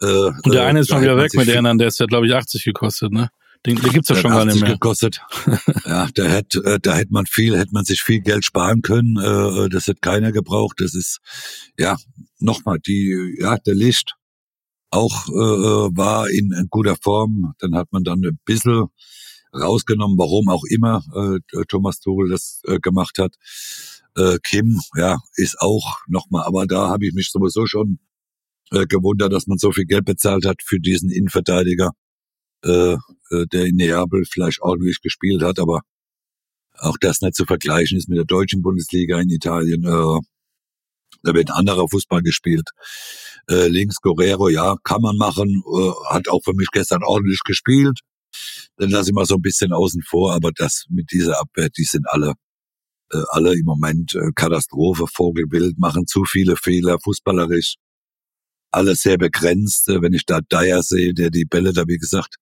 äh, 0.02 0.06
und 0.06 0.54
der 0.54 0.68
eine 0.68 0.82
ist 0.82 0.90
schon 0.90 1.02
wieder 1.02 1.18
weg 1.18 1.34
mit 1.34 1.48
der 1.48 1.58
anderen, 1.58 1.78
der 1.78 1.88
ist 1.88 2.00
ja 2.00 2.06
glaube 2.06 2.28
ich 2.28 2.34
80 2.34 2.64
gekostet, 2.64 3.12
ne? 3.12 3.30
Den, 3.66 3.76
den 3.76 3.92
gibt's 3.92 4.10
ja 4.10 4.16
schon 4.16 4.32
gar 4.32 4.46
nicht 4.46 4.62
mehr. 4.62 4.74
gekostet. 4.74 5.20
ja, 5.86 6.08
da 6.14 6.24
hätte 6.26 6.60
äh, 6.64 6.80
da 6.80 6.96
hätte 6.96 7.12
man 7.12 7.26
viel, 7.26 7.58
hätte 7.58 7.74
man 7.74 7.86
sich 7.86 8.02
viel 8.02 8.22
Geld 8.22 8.46
sparen 8.46 8.82
können. 8.82 9.18
Äh, 9.18 9.70
das 9.70 9.88
hätte 9.88 10.00
keiner 10.00 10.32
gebraucht. 10.32 10.80
Das 10.80 10.94
ist 10.94 11.20
ja 11.78 11.98
nochmal 12.40 12.78
die 12.80 13.38
ja 13.40 13.58
der 13.58 13.76
Licht 13.76 14.14
auch 14.90 15.28
äh, 15.28 15.98
war 15.98 16.30
in, 16.30 16.52
in 16.52 16.68
guter 16.70 16.96
Form. 17.02 17.54
Dann 17.60 17.76
hat 17.76 17.92
man 17.92 18.04
dann 18.04 18.24
ein 18.24 18.40
bisschen 18.46 18.88
rausgenommen, 19.54 20.18
warum 20.18 20.50
auch 20.50 20.64
immer 20.70 21.04
äh, 21.16 21.64
Thomas 21.68 22.00
Tuchel 22.00 22.30
das 22.30 22.62
äh, 22.66 22.80
gemacht 22.80 23.18
hat. 23.18 23.36
Äh, 24.18 24.40
Kim, 24.44 24.82
ja, 24.96 25.20
ist 25.36 25.60
auch 25.60 26.00
nochmal, 26.08 26.46
aber 26.46 26.66
da 26.66 26.90
habe 26.90 27.06
ich 27.06 27.14
mich 27.14 27.30
sowieso 27.32 27.68
schon 27.68 28.00
äh, 28.72 28.88
gewundert, 28.88 29.32
dass 29.32 29.48
man 29.48 29.60
so 29.60 29.72
viel 29.72 29.86
Geld 29.86 30.06
bezahlt 30.06 30.46
hat 30.46 30.62
für 30.66 30.80
diesen 30.80 31.12
Innenverteidiger, 31.12 31.92
äh, 32.64 32.94
äh, 32.94 33.46
der 33.52 33.66
in 33.66 33.76
Neapel 33.76 34.24
vielleicht 34.26 34.62
ordentlich 34.62 35.02
gespielt 35.02 35.44
hat, 35.44 35.60
aber 35.60 35.82
auch 36.80 36.98
das 37.00 37.22
nicht 37.22 37.36
zu 37.36 37.46
vergleichen 37.46 37.98
ist 37.98 38.10
mit 38.10 38.18
der 38.18 38.26
deutschen 38.26 38.62
Bundesliga 38.62 39.20
in 39.20 39.30
Italien. 39.30 39.84
Äh, 39.84 40.20
da 41.24 41.34
wird 41.34 41.52
anderer 41.52 41.88
Fußball 41.88 42.22
gespielt. 42.22 42.70
Äh, 43.50 43.68
links 43.68 43.98
Guerrero, 44.02 44.50
ja, 44.50 44.78
kann 44.84 45.02
man 45.02 45.18
machen, 45.18 45.64
äh, 45.66 45.92
hat 46.14 46.28
auch 46.28 46.42
für 46.44 46.54
mich 46.54 46.68
gestern 46.72 47.04
ordentlich 47.04 47.42
gespielt. 47.46 48.00
Dann 48.78 48.90
lasse 48.90 49.12
ich 49.12 49.16
mal 49.16 49.26
so 49.26 49.36
ein 49.36 49.42
bisschen 49.42 49.74
außen 49.74 50.02
vor, 50.04 50.34
aber 50.34 50.52
das 50.56 50.86
mit 50.90 51.12
dieser 51.12 51.40
Abwehr, 51.40 51.70
die 51.70 51.84
sind 51.84 52.06
alle 52.10 52.34
äh, 53.12 53.22
alle 53.30 53.54
im 53.54 53.66
Moment 53.66 54.16
äh, 54.16 54.32
Katastrophe, 54.36 55.06
Vogelbild, 55.08 55.78
machen 55.80 56.08
zu 56.08 56.24
viele 56.26 56.56
Fehler, 56.56 56.98
fußballerisch. 57.00 57.76
Alles 58.72 59.02
sehr 59.02 59.18
begrenzt. 59.18 59.90
Äh, 59.90 60.02
wenn 60.02 60.14
ich 60.14 60.26
da 60.26 60.42
Dyer 60.42 60.84
sehe, 60.84 61.14
der 61.14 61.30
die 61.30 61.46
Bälle 61.46 61.74
da, 61.74 61.88
wie 61.88 61.98
gesagt, 61.98 62.36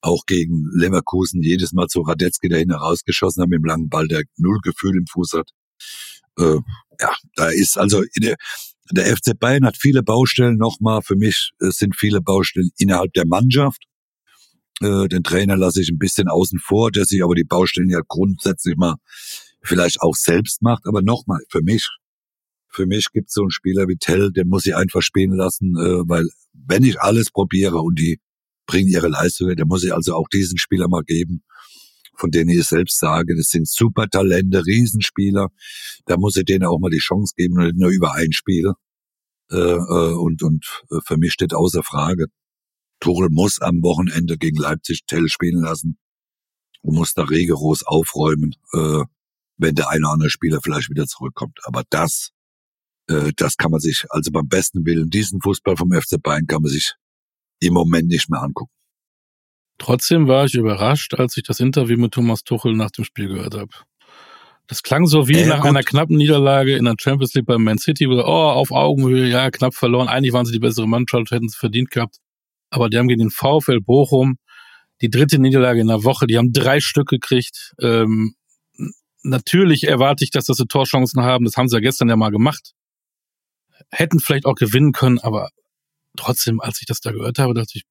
auch 0.00 0.26
gegen 0.26 0.68
Leverkusen 0.72 1.42
jedes 1.42 1.72
Mal 1.72 1.88
zu 1.88 2.02
Radetzky 2.02 2.48
dahin 2.48 2.70
herausgeschossen 2.70 3.42
hat 3.42 3.48
mit 3.48 3.58
dem 3.58 3.64
langen 3.64 3.88
Ball, 3.88 4.06
der 4.06 4.22
null 4.36 4.58
Gefühl 4.62 4.96
im 4.96 5.06
Fuß 5.06 5.32
hat. 5.34 5.50
Äh, 6.38 6.60
ja, 7.00 7.14
da 7.34 7.48
ist 7.48 7.78
also 7.78 8.02
der, 8.16 8.36
der 8.90 9.16
FC 9.16 9.38
Bayern 9.38 9.66
hat 9.66 9.76
viele 9.76 10.02
Baustellen 10.02 10.56
nochmal. 10.56 11.02
Für 11.02 11.16
mich 11.16 11.50
äh, 11.60 11.70
sind 11.70 11.96
viele 11.96 12.20
Baustellen 12.20 12.70
innerhalb 12.78 13.12
der 13.14 13.26
Mannschaft. 13.26 13.84
Äh, 14.80 15.08
den 15.08 15.24
Trainer 15.24 15.56
lasse 15.56 15.82
ich 15.82 15.90
ein 15.90 15.98
bisschen 15.98 16.28
außen 16.28 16.60
vor, 16.60 16.90
der 16.90 17.04
sich 17.04 17.22
aber 17.22 17.34
die 17.34 17.44
Baustellen 17.44 17.90
ja 17.90 18.00
grundsätzlich 18.06 18.76
mal 18.76 18.96
vielleicht 19.62 20.00
auch 20.00 20.14
selbst 20.14 20.62
macht. 20.62 20.86
Aber 20.86 21.02
nochmal, 21.02 21.40
für 21.50 21.62
mich, 21.62 21.88
für 22.68 22.86
mich 22.86 23.10
gibt 23.12 23.28
es 23.28 23.34
so 23.34 23.42
einen 23.42 23.50
Spieler 23.50 23.88
wie 23.88 23.96
Tell, 23.96 24.32
den 24.32 24.48
muss 24.48 24.66
ich 24.66 24.74
einfach 24.74 25.02
spielen 25.02 25.32
lassen, 25.32 25.74
äh, 25.76 26.08
weil 26.08 26.28
wenn 26.52 26.84
ich 26.84 27.00
alles 27.00 27.30
probiere 27.30 27.78
und 27.78 27.98
die 27.98 28.20
bringen 28.66 28.88
ihre 28.88 29.08
Leistung, 29.08 29.54
dann 29.56 29.68
muss 29.68 29.84
ich 29.84 29.94
also 29.94 30.14
auch 30.14 30.28
diesen 30.28 30.58
Spieler 30.58 30.88
mal 30.88 31.02
geben, 31.02 31.42
von 32.16 32.30
denen 32.30 32.50
ich 32.50 32.64
selbst 32.64 32.98
sage, 32.98 33.34
das 33.36 33.48
sind 33.48 33.68
super 33.68 34.08
Talente, 34.08 34.66
Riesenspieler. 34.66 35.48
Da 36.04 36.16
muss 36.16 36.36
ich 36.36 36.44
denen 36.44 36.64
auch 36.64 36.78
mal 36.78 36.90
die 36.90 36.98
Chance 36.98 37.32
geben 37.36 37.58
und 37.58 37.64
nicht 37.64 37.78
nur 37.78 37.90
über 37.90 38.14
ein 38.14 38.32
Spiel. 38.32 38.72
Äh, 39.50 39.56
äh, 39.56 40.12
und, 40.12 40.42
und 40.42 40.66
äh, 40.90 40.98
für 41.06 41.16
mich 41.16 41.32
steht 41.32 41.54
außer 41.54 41.82
Frage, 41.82 42.26
Tuchel 43.00 43.28
muss 43.30 43.60
am 43.60 43.82
Wochenende 43.82 44.36
gegen 44.36 44.58
Leipzig 44.58 45.04
Tell 45.06 45.28
spielen 45.28 45.62
lassen 45.62 45.98
und 46.82 46.96
muss 46.96 47.14
da 47.14 47.22
rigoros 47.22 47.84
aufräumen. 47.86 48.54
Äh, 48.72 49.04
wenn 49.58 49.74
der 49.74 49.90
eine 49.90 50.06
oder 50.06 50.14
andere 50.14 50.30
Spieler 50.30 50.60
vielleicht 50.62 50.90
wieder 50.90 51.06
zurückkommt. 51.06 51.58
Aber 51.64 51.82
das, 51.90 52.30
äh, 53.08 53.32
das 53.36 53.56
kann 53.56 53.70
man 53.70 53.80
sich, 53.80 54.04
also 54.10 54.30
beim 54.30 54.48
besten 54.48 54.84
Willen, 54.86 55.10
diesen 55.10 55.40
Fußball 55.40 55.76
vom 55.76 55.92
FC 55.92 56.22
Bayern 56.22 56.46
kann 56.46 56.62
man 56.62 56.70
sich 56.70 56.94
im 57.60 57.74
Moment 57.74 58.08
nicht 58.08 58.30
mehr 58.30 58.42
angucken. 58.42 58.72
Trotzdem 59.78 60.26
war 60.26 60.44
ich 60.44 60.54
überrascht, 60.54 61.14
als 61.14 61.36
ich 61.36 61.44
das 61.44 61.60
Interview 61.60 61.98
mit 61.98 62.12
Thomas 62.12 62.42
Tuchel 62.42 62.74
nach 62.74 62.90
dem 62.90 63.04
Spiel 63.04 63.28
gehört 63.28 63.54
habe. 63.54 63.70
Das 64.66 64.82
klang 64.82 65.06
so 65.06 65.28
wie 65.28 65.40
äh, 65.40 65.46
nach 65.46 65.60
gut. 65.60 65.68
einer 65.68 65.82
knappen 65.82 66.16
Niederlage 66.16 66.76
in 66.76 66.84
der 66.84 66.96
Champions 67.00 67.34
League 67.34 67.46
bei 67.46 67.58
Man 67.58 67.78
City, 67.78 68.08
wo, 68.08 68.14
oh, 68.14 68.22
auf 68.22 68.70
Augenhöhe, 68.70 69.28
ja, 69.28 69.50
knapp 69.50 69.74
verloren. 69.74 70.08
Eigentlich 70.08 70.32
waren 70.32 70.46
sie 70.46 70.52
die 70.52 70.58
bessere 70.58 70.86
Mannschaft, 70.86 71.30
hätten 71.30 71.46
es 71.46 71.56
verdient 71.56 71.90
gehabt. 71.90 72.16
Aber 72.70 72.90
die 72.90 72.98
haben 72.98 73.08
gegen 73.08 73.20
den 73.20 73.30
VfL 73.30 73.80
Bochum 73.80 74.36
die 75.00 75.10
dritte 75.10 75.38
Niederlage 75.38 75.80
in 75.80 75.86
der 75.86 76.04
Woche, 76.04 76.26
die 76.26 76.38
haben 76.38 76.52
drei 76.52 76.80
Stück 76.80 77.08
gekriegt. 77.08 77.72
Ähm, 77.80 78.34
natürlich 79.28 79.86
erwarte 79.86 80.24
ich, 80.24 80.30
dass 80.30 80.46
das 80.46 80.56
Torchancen 80.56 81.22
haben. 81.22 81.44
Das 81.44 81.56
haben 81.56 81.68
sie 81.68 81.76
ja 81.76 81.80
gestern 81.80 82.08
ja 82.08 82.16
mal 82.16 82.30
gemacht. 82.30 82.74
Hätten 83.90 84.20
vielleicht 84.20 84.46
auch 84.46 84.54
gewinnen 84.54 84.92
können, 84.92 85.18
aber 85.18 85.50
trotzdem, 86.16 86.60
als 86.60 86.80
ich 86.80 86.86
das 86.86 87.00
da 87.00 87.12
gehört 87.12 87.38
habe, 87.38 87.54
dachte 87.54 87.72
ich, 87.74 87.84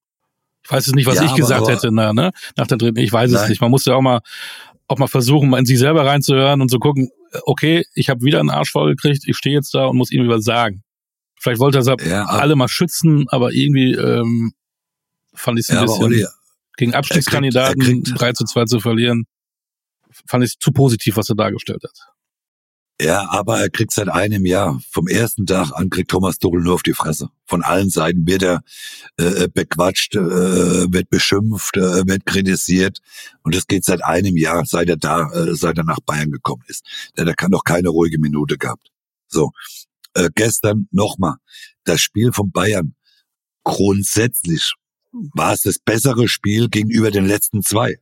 ich 0.64 0.72
weiß 0.72 0.88
es 0.88 0.94
nicht, 0.94 1.06
was 1.06 1.16
ja, 1.16 1.26
ich 1.26 1.36
gesagt 1.36 1.62
aber, 1.62 1.72
hätte, 1.72 1.92
na, 1.92 2.14
ne? 2.14 2.32
Nach 2.58 2.68
der 2.68 2.78
dritten, 2.78 3.00
ich 3.00 3.12
weiß 3.12 3.32
nein. 3.32 3.44
es 3.44 3.50
nicht. 3.50 3.62
Man 3.62 3.72
muss 3.72 3.86
ja 3.86 3.96
auch 3.96 4.02
mal, 4.02 4.20
auch 4.88 4.98
mal 4.98 5.08
versuchen, 5.08 5.50
mal 5.50 5.60
in 5.60 5.66
sich 5.66 5.80
selber 5.80 6.06
reinzuhören 6.06 6.62
und 6.62 6.70
zu 6.70 6.80
gucken, 6.80 7.10
okay, 7.44 7.86
ich 7.94 8.10
habe 8.10 8.22
wieder 8.22 8.40
einen 8.40 8.50
Arsch 8.50 8.72
voll 8.72 8.96
gekriegt, 8.96 9.24
ich 9.26 9.38
stehe 9.38 9.56
jetzt 9.56 9.74
da 9.74 9.86
und 9.86 9.98
muss 9.98 10.12
ihm 10.12 10.28
was 10.28 10.44
sagen. 10.44 10.84
Vielleicht 11.40 11.60
wollte 11.60 11.80
er 11.80 12.08
ja, 12.08 12.26
alle 12.26 12.56
mal 12.56 12.68
schützen, 12.68 13.26
aber 13.30 13.54
irgendwie 13.54 13.94
ähm, 13.94 14.54
fand 15.34 15.60
ich 15.60 15.66
es 15.66 15.70
ein 15.70 15.78
ja, 15.78 15.82
bisschen 15.84 16.04
Olli, 16.04 16.26
gegen 16.78 16.94
Abstiegskandidaten 16.94 17.82
er 17.82 17.86
kriegt, 17.86 18.08
er 18.08 18.12
kriegt, 18.12 18.22
3 18.22 18.32
zu 18.34 18.46
2 18.46 18.66
zu 18.66 18.80
verlieren, 18.80 19.26
fand 20.26 20.44
ich 20.44 20.58
zu 20.60 20.72
positiv, 20.72 21.18
was 21.18 21.30
er 21.30 21.36
dargestellt 21.36 21.84
hat. 21.84 22.14
Ja, 23.00 23.30
aber 23.30 23.60
er 23.60 23.70
kriegt 23.70 23.94
seit 23.94 24.10
einem 24.10 24.44
Jahr, 24.44 24.82
vom 24.90 25.08
ersten 25.08 25.46
Tag 25.46 25.72
an, 25.72 25.92
kriegt 25.92 26.10
Thomas 26.10 26.40
Tuchel 26.40 26.62
nur 26.62 26.74
auf 26.74 26.82
die 26.82 26.96
Fresse. 26.96 27.30
Von 27.46 27.62
allen 27.62 27.92
Seiten 27.92 28.26
wird 28.26 28.42
er 28.42 28.64
äh, 29.18 29.48
bequatscht, 29.48 30.16
äh, 30.16 30.92
wird 30.92 31.12
beschimpft, 31.12 31.78
äh, 31.78 32.08
wird 32.08 32.26
kritisiert. 32.26 33.00
Und 33.44 33.54
das 33.54 33.68
geht 33.68 33.86
seit 33.86 34.04
einem 34.04 34.36
Jahr, 34.36 34.66
seit 34.66 34.90
er 34.90 34.98
da, 34.98 35.30
äh, 35.32 35.54
seit 35.54 35.78
er 35.78 35.84
nach 35.84 36.00
Bayern 36.00 36.32
gekommen 36.32 36.64
ist. 36.68 37.12
Denn 37.16 37.28
er 37.28 37.36
kann 37.36 37.52
doch 37.52 37.64
keine 37.64 37.90
ruhige 37.90 38.18
Minute 38.18 38.58
gehabt. 38.58 38.90
So, 39.28 39.52
äh, 40.16 40.30
gestern 40.34 40.88
nochmal, 40.92 41.36
das 41.84 42.02
Spiel 42.02 42.32
von 42.32 42.52
Bayern. 42.52 42.96
Grundsätzlich 43.64 44.74
war 45.12 45.54
es 45.54 45.62
das 45.62 45.78
bessere 45.78 46.28
Spiel 46.28 46.68
gegenüber 46.70 47.12
den 47.12 47.28
letzten 47.28 47.62
zwei. 47.62 48.00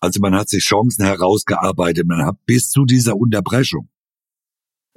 Also 0.00 0.20
man 0.20 0.34
hat 0.34 0.48
sich 0.48 0.64
Chancen 0.64 1.04
herausgearbeitet, 1.04 2.06
man 2.06 2.24
hat 2.24 2.36
bis 2.46 2.70
zu 2.70 2.84
dieser 2.84 3.16
Unterbrechung 3.16 3.88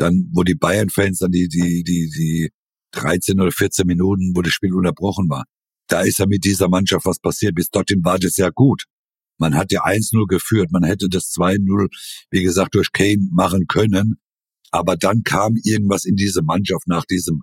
dann, 0.02 0.30
wo 0.34 0.44
die 0.44 0.56
Bayern-Fans 0.56 1.20
dann 1.20 1.32
die, 1.32 1.48
die, 1.48 1.84
die, 1.84 2.10
die 2.10 2.52
13 2.92 3.40
oder 3.40 3.52
14 3.52 3.86
Minuten, 3.86 4.34
wo 4.36 4.42
das 4.42 4.54
Spiel 4.54 4.74
unterbrochen 4.74 5.30
war, 5.30 5.46
da 5.88 6.02
ist 6.02 6.20
ja 6.20 6.26
mit 6.26 6.44
dieser 6.44 6.70
Mannschaft 6.70 7.06
was 7.06 7.20
passiert. 7.20 7.56
Bis 7.56 7.70
dorthin 7.70 8.04
war 8.04 8.18
das 8.18 8.38
ja 8.38 8.50
gut. 8.50 8.86
Man 9.38 9.56
hat 9.56 9.72
ja 9.72 9.84
1-0 9.84 10.28
geführt, 10.28 10.72
man 10.72 10.84
hätte 10.84 11.10
das 11.10 11.32
2-0, 11.32 11.88
wie 12.30 12.44
gesagt, 12.44 12.76
durch 12.76 12.92
Kane 12.92 13.28
machen 13.32 13.68
können. 13.68 14.20
Aber 14.72 14.96
dann 14.96 15.24
kam 15.24 15.56
irgendwas 15.64 16.06
in 16.06 16.16
diese 16.16 16.42
Mannschaft 16.42 16.88
nach 16.88 17.06
diesem, 17.06 17.42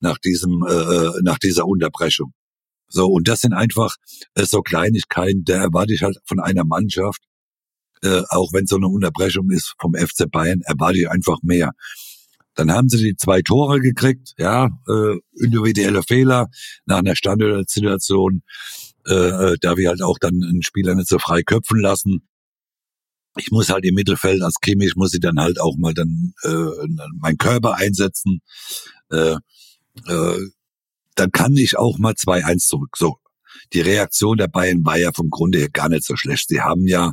nach 0.00 0.18
diesem, 0.18 0.64
äh, 0.66 0.72
äh 0.72 1.22
nach 1.22 1.38
dieser 1.38 1.66
Unterbrechung. 1.66 2.32
So, 2.92 3.06
und 3.06 3.26
das 3.26 3.40
sind 3.40 3.54
einfach 3.54 3.96
äh, 4.34 4.44
so 4.44 4.60
Kleinigkeiten, 4.60 5.44
da 5.44 5.54
erwarte 5.62 5.94
ich 5.94 6.02
halt 6.02 6.18
von 6.26 6.40
einer 6.40 6.64
Mannschaft, 6.64 7.22
äh, 8.02 8.22
auch 8.28 8.52
wenn 8.52 8.66
so 8.66 8.76
eine 8.76 8.88
Unterbrechung 8.88 9.50
ist 9.50 9.74
vom 9.80 9.94
FC 9.94 10.30
Bayern, 10.30 10.60
erwarte 10.64 10.98
ich 10.98 11.10
einfach 11.10 11.38
mehr. 11.42 11.72
Dann 12.54 12.70
haben 12.70 12.90
sie 12.90 12.98
die 12.98 13.16
zwei 13.16 13.40
Tore 13.40 13.80
gekriegt, 13.80 14.34
ja, 14.36 14.68
äh, 14.86 15.16
individuelle 15.42 16.02
Fehler 16.02 16.48
nach 16.84 16.98
einer 16.98 17.16
Standardsituation. 17.16 18.42
Äh, 19.06 19.14
äh, 19.14 19.56
da 19.60 19.76
wir 19.76 19.88
halt 19.88 20.02
auch 20.02 20.18
dann 20.18 20.42
einen 20.42 20.62
Spieler 20.62 20.94
nicht 20.94 21.08
so 21.08 21.18
frei 21.18 21.42
köpfen 21.42 21.80
lassen. 21.80 22.28
Ich 23.36 23.50
muss 23.50 23.70
halt 23.70 23.84
im 23.84 23.94
Mittelfeld 23.94 24.42
als 24.42 24.56
Kimmich 24.60 24.94
muss 24.94 25.14
ich 25.14 25.20
dann 25.20 25.40
halt 25.40 25.60
auch 25.60 25.76
mal 25.76 25.94
dann 25.94 26.34
äh, 26.42 26.86
meinen 27.18 27.38
Körper 27.38 27.76
einsetzen. 27.76 28.42
Äh, 29.10 29.36
äh, 30.06 30.38
dann 31.14 31.30
kann 31.30 31.56
ich 31.56 31.78
auch 31.78 31.98
mal 31.98 32.14
2-1 32.14 32.66
zurück. 32.66 32.96
So, 32.96 33.16
die 33.72 33.80
Reaktion 33.80 34.36
der 34.36 34.48
Bayern 34.48 34.84
war 34.84 34.98
ja 34.98 35.12
vom 35.12 35.30
Grunde 35.30 35.58
her 35.58 35.70
gar 35.70 35.88
nicht 35.88 36.04
so 36.04 36.16
schlecht. 36.16 36.48
Sie 36.48 36.60
haben 36.60 36.86
ja 36.86 37.12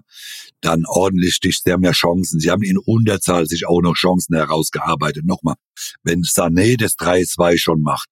dann 0.62 0.84
ordentlich, 0.86 1.40
sie 1.42 1.72
haben 1.72 1.84
ja 1.84 1.92
Chancen. 1.92 2.40
Sie 2.40 2.52
haben 2.52 2.64
in 2.64 2.78
Unterzahl 2.78 3.46
sich 3.46 3.68
auch 3.68 3.82
noch 3.82 3.96
Chancen 3.96 4.36
herausgearbeitet. 4.36 5.26
Nochmal, 5.26 5.56
wenn 6.04 6.22
Sané 6.22 6.78
das 6.78 6.96
3-2 6.98 7.58
schon 7.58 7.82
macht, 7.82 8.10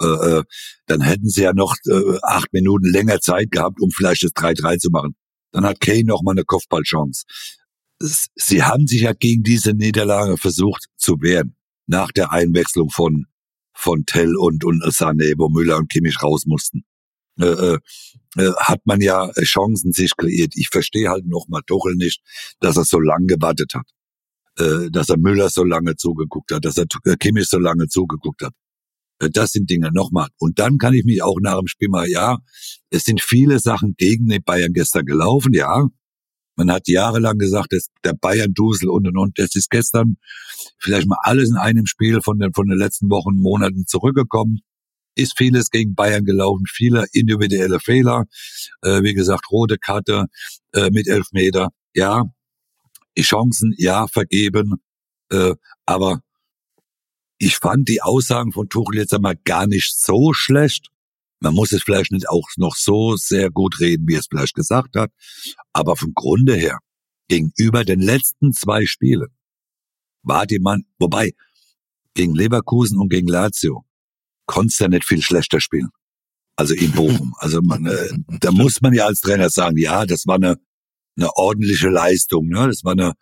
äh, 0.00 0.06
äh, 0.06 0.44
dann 0.86 1.00
hätten 1.00 1.28
sie 1.28 1.42
ja 1.42 1.52
noch 1.52 1.74
äh, 1.86 2.18
acht 2.22 2.52
Minuten 2.52 2.90
länger 2.90 3.20
Zeit 3.20 3.50
gehabt, 3.50 3.80
um 3.80 3.90
vielleicht 3.90 4.22
das 4.22 4.32
3-3 4.32 4.78
zu 4.78 4.90
machen. 4.90 5.16
Dann 5.50 5.64
hat 5.64 5.80
Kane 5.80 6.04
noch 6.04 6.22
mal 6.22 6.32
eine 6.32 6.44
Kopfballchance. 6.44 7.24
Sie 8.00 8.62
haben 8.62 8.86
sich 8.86 9.02
ja 9.02 9.12
gegen 9.12 9.42
diese 9.42 9.72
Niederlage 9.72 10.36
versucht 10.36 10.86
zu 10.96 11.20
wehren. 11.20 11.56
Nach 11.86 12.12
der 12.12 12.32
Einwechslung 12.32 12.90
von, 12.90 13.26
von 13.78 14.04
Tell 14.06 14.36
und, 14.36 14.64
und 14.64 14.82
Sané, 14.84 15.34
wo 15.38 15.48
Müller 15.48 15.76
und 15.78 15.88
Kimmich 15.88 16.20
raus 16.22 16.46
mussten. 16.46 16.82
Äh, 17.40 17.46
äh, 17.46 17.78
äh, 18.36 18.52
hat 18.58 18.80
man 18.84 19.00
ja 19.00 19.30
Chancen 19.42 19.92
sich 19.92 20.16
kreiert. 20.16 20.54
Ich 20.56 20.68
verstehe 20.70 21.08
halt 21.08 21.26
noch 21.26 21.46
mal 21.48 21.62
Tuchel 21.64 21.94
nicht, 21.94 22.20
dass 22.58 22.76
er 22.76 22.84
so 22.84 22.98
lange 22.98 23.26
gewartet 23.26 23.72
hat, 23.74 23.88
äh, 24.58 24.90
dass 24.90 25.08
er 25.08 25.18
Müller 25.18 25.48
so 25.48 25.62
lange 25.62 25.94
zugeguckt 25.94 26.52
hat, 26.52 26.64
dass 26.64 26.76
er 26.76 26.86
äh, 27.04 27.16
Kimmich 27.16 27.48
so 27.48 27.58
lange 27.58 27.86
zugeguckt 27.86 28.42
hat. 28.42 28.52
Äh, 29.20 29.30
das 29.30 29.52
sind 29.52 29.70
Dinge 29.70 29.90
nochmal. 29.92 30.28
Und 30.38 30.58
dann 30.58 30.78
kann 30.78 30.94
ich 30.94 31.04
mich 31.04 31.22
auch 31.22 31.38
nach 31.40 31.58
dem 31.58 31.68
Spiel 31.68 31.88
mal, 31.88 32.08
ja, 32.08 32.38
es 32.90 33.04
sind 33.04 33.22
viele 33.22 33.60
Sachen 33.60 33.94
gegen 33.96 34.28
den 34.28 34.42
Bayern 34.42 34.72
gestern 34.72 35.06
gelaufen, 35.06 35.54
ja. 35.54 35.86
Man 36.58 36.72
hat 36.72 36.88
jahrelang 36.88 37.38
gesagt, 37.38 37.72
dass 37.72 37.86
der 38.04 38.14
Bayern-Dusel 38.14 38.88
und 38.88 39.06
und 39.06 39.16
und. 39.16 39.38
Das 39.38 39.54
ist 39.54 39.70
gestern 39.70 40.16
vielleicht 40.78 41.06
mal 41.06 41.18
alles 41.22 41.48
in 41.50 41.56
einem 41.56 41.86
Spiel 41.86 42.20
von 42.20 42.38
den, 42.38 42.52
von 42.52 42.66
den 42.66 42.76
letzten 42.76 43.08
Wochen, 43.10 43.40
Monaten 43.40 43.86
zurückgekommen 43.86 44.60
ist 45.14 45.36
vieles 45.36 45.70
gegen 45.70 45.94
Bayern 45.94 46.24
gelaufen, 46.24 46.64
viele 46.68 47.06
individuelle 47.12 47.80
Fehler. 47.80 48.26
Äh, 48.82 49.02
wie 49.02 49.14
gesagt, 49.14 49.50
rote 49.50 49.76
Karte 49.76 50.26
äh, 50.72 50.90
mit 50.90 51.08
Elfmeter. 51.08 51.70
Ja, 51.92 52.24
die 53.16 53.22
Chancen, 53.22 53.74
ja, 53.76 54.06
vergeben. 54.06 54.76
Äh, 55.30 55.54
aber 55.86 56.20
ich 57.38 57.56
fand 57.56 57.88
die 57.88 58.00
Aussagen 58.00 58.52
von 58.52 58.68
Tuchel 58.68 58.98
jetzt 58.98 59.12
einmal 59.12 59.36
gar 59.44 59.66
nicht 59.66 60.00
so 60.00 60.32
schlecht. 60.32 60.88
Man 61.40 61.54
muss 61.54 61.72
es 61.72 61.82
vielleicht 61.82 62.12
nicht 62.12 62.28
auch 62.28 62.48
noch 62.56 62.74
so 62.76 63.16
sehr 63.16 63.50
gut 63.50 63.80
reden, 63.80 64.06
wie 64.08 64.14
es 64.14 64.26
vielleicht 64.28 64.54
gesagt 64.54 64.96
hat. 64.96 65.10
Aber 65.72 65.96
vom 65.96 66.12
Grunde 66.14 66.54
her, 66.54 66.78
gegenüber 67.28 67.84
den 67.84 68.00
letzten 68.00 68.52
zwei 68.52 68.86
Spielen, 68.86 69.28
war 70.22 70.46
die 70.46 70.58
Mann, 70.58 70.84
wobei, 70.98 71.32
gegen 72.14 72.34
Leverkusen 72.34 72.98
und 72.98 73.08
gegen 73.08 73.28
Lazio, 73.28 73.84
konntest 74.46 74.80
ja 74.80 74.88
nicht 74.88 75.04
viel 75.04 75.22
schlechter 75.22 75.60
spielen. 75.60 75.90
Also 76.56 76.74
in 76.74 76.92
Bochum. 76.92 77.34
Also 77.40 77.60
man, 77.62 77.86
äh, 77.86 78.08
da 78.40 78.50
muss 78.50 78.80
man 78.80 78.92
ja 78.92 79.06
als 79.06 79.20
Trainer 79.20 79.48
sagen, 79.48 79.76
ja, 79.76 80.04
das 80.06 80.26
war 80.26 80.34
eine, 80.34 80.56
eine 81.16 81.30
ordentliche 81.36 81.88
Leistung. 81.88 82.48
Ne? 82.48 82.66
Das 82.66 82.82
war 82.82 82.92
eine, 82.92 83.14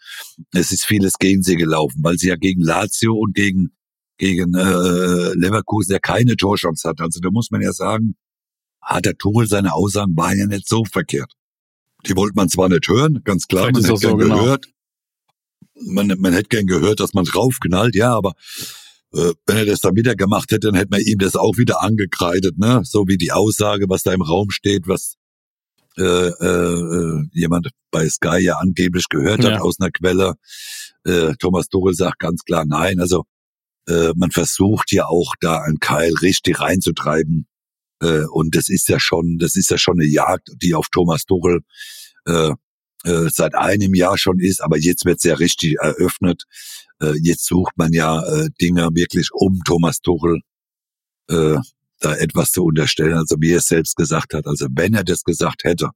es 0.52 0.70
ist 0.70 0.86
vieles 0.86 1.18
gegen 1.18 1.42
sie 1.42 1.56
gelaufen, 1.56 2.02
weil 2.02 2.16
sie 2.16 2.28
ja 2.28 2.36
gegen 2.36 2.62
Lazio 2.62 3.14
und 3.14 3.34
gegen 3.34 3.76
gegen 4.18 4.54
äh, 4.54 5.34
Leverkusen 5.34 5.92
ja 5.92 5.98
keine 5.98 6.36
Torchance 6.36 6.88
hat. 6.88 7.00
Also 7.00 7.20
da 7.20 7.30
muss 7.30 7.50
man 7.50 7.60
ja 7.60 7.72
sagen, 7.72 8.16
hat 8.80 9.04
der 9.04 9.16
Tuchel 9.16 9.46
seine 9.46 9.74
Aussagen 9.74 10.16
waren 10.16 10.38
ja 10.38 10.46
nicht 10.46 10.68
so 10.68 10.84
verkehrt. 10.84 11.32
Die 12.06 12.16
wollte 12.16 12.34
man 12.36 12.48
zwar 12.48 12.68
nicht 12.68 12.88
hören, 12.88 13.20
ganz 13.24 13.46
klar, 13.46 13.68
Vielleicht 13.68 13.88
man 13.88 13.96
hätte 13.96 14.00
gern 14.00 14.10
so, 14.10 14.16
genau. 14.16 14.42
gehört. 14.42 14.66
Man, 15.74 16.14
man 16.18 16.32
hätte 16.32 16.48
gern 16.48 16.66
gehört, 16.66 17.00
dass 17.00 17.12
man 17.12 17.24
draufknallt, 17.24 17.94
ja, 17.94 18.14
aber 18.14 18.34
äh, 19.12 19.32
wenn 19.46 19.56
er 19.56 19.66
das 19.66 19.80
dann 19.80 19.96
wieder 19.96 20.14
gemacht 20.14 20.50
hätte, 20.50 20.68
dann 20.68 20.74
hätte 20.74 20.90
man 20.90 21.00
ihm 21.00 21.18
das 21.18 21.36
auch 21.36 21.58
wieder 21.58 21.82
angekreidet, 21.82 22.58
ne? 22.58 22.80
So 22.84 23.08
wie 23.08 23.18
die 23.18 23.32
Aussage, 23.32 23.86
was 23.88 24.02
da 24.02 24.12
im 24.12 24.22
Raum 24.22 24.50
steht, 24.50 24.88
was 24.88 25.16
äh, 25.98 26.02
äh, 26.02 27.24
jemand 27.32 27.70
bei 27.90 28.08
Sky 28.08 28.38
ja 28.40 28.58
angeblich 28.58 29.08
gehört 29.08 29.44
ja. 29.44 29.52
hat 29.52 29.60
aus 29.60 29.80
einer 29.80 29.90
Quelle. 29.90 30.34
Äh, 31.04 31.34
Thomas 31.38 31.68
Tuchel 31.68 31.94
sagt 31.94 32.18
ganz 32.18 32.42
klar 32.44 32.64
nein. 32.66 33.00
Also 33.00 33.24
äh, 33.88 34.12
man 34.16 34.30
versucht 34.30 34.92
ja 34.92 35.06
auch 35.06 35.34
da 35.40 35.60
einen 35.60 35.78
Keil 35.78 36.12
richtig 36.14 36.60
reinzutreiben. 36.60 37.46
Äh, 38.00 38.24
und 38.30 38.54
das 38.54 38.68
ist 38.68 38.88
ja 38.88 39.00
schon, 39.00 39.38
das 39.38 39.56
ist 39.56 39.70
ja 39.70 39.78
schon 39.78 40.00
eine 40.00 40.08
Jagd, 40.08 40.48
die 40.62 40.74
auf 40.74 40.86
Thomas 40.92 41.24
Tuchel 41.24 41.60
äh, 42.26 42.52
äh, 43.04 43.28
seit 43.30 43.54
einem 43.54 43.94
Jahr 43.94 44.18
schon 44.18 44.40
ist, 44.40 44.60
aber 44.62 44.78
jetzt 44.78 45.04
wird 45.04 45.22
ja 45.24 45.34
richtig 45.34 45.76
eröffnet. 45.80 46.44
Äh, 47.00 47.14
jetzt 47.22 47.46
sucht 47.46 47.72
man 47.76 47.92
ja 47.92 48.22
äh, 48.22 48.48
Dinge 48.60 48.88
wirklich 48.92 49.28
um 49.32 49.60
Thomas 49.64 50.00
Tuchel 50.00 50.40
äh, 51.28 51.56
da 52.00 52.14
etwas 52.16 52.50
zu 52.50 52.64
unterstellen, 52.64 53.14
also 53.14 53.36
wie 53.40 53.52
er 53.52 53.58
es 53.58 53.66
selbst 53.66 53.96
gesagt 53.96 54.34
hat. 54.34 54.46
Also 54.46 54.66
wenn 54.70 54.94
er 54.94 55.04
das 55.04 55.22
gesagt 55.22 55.64
hätte, 55.64 55.90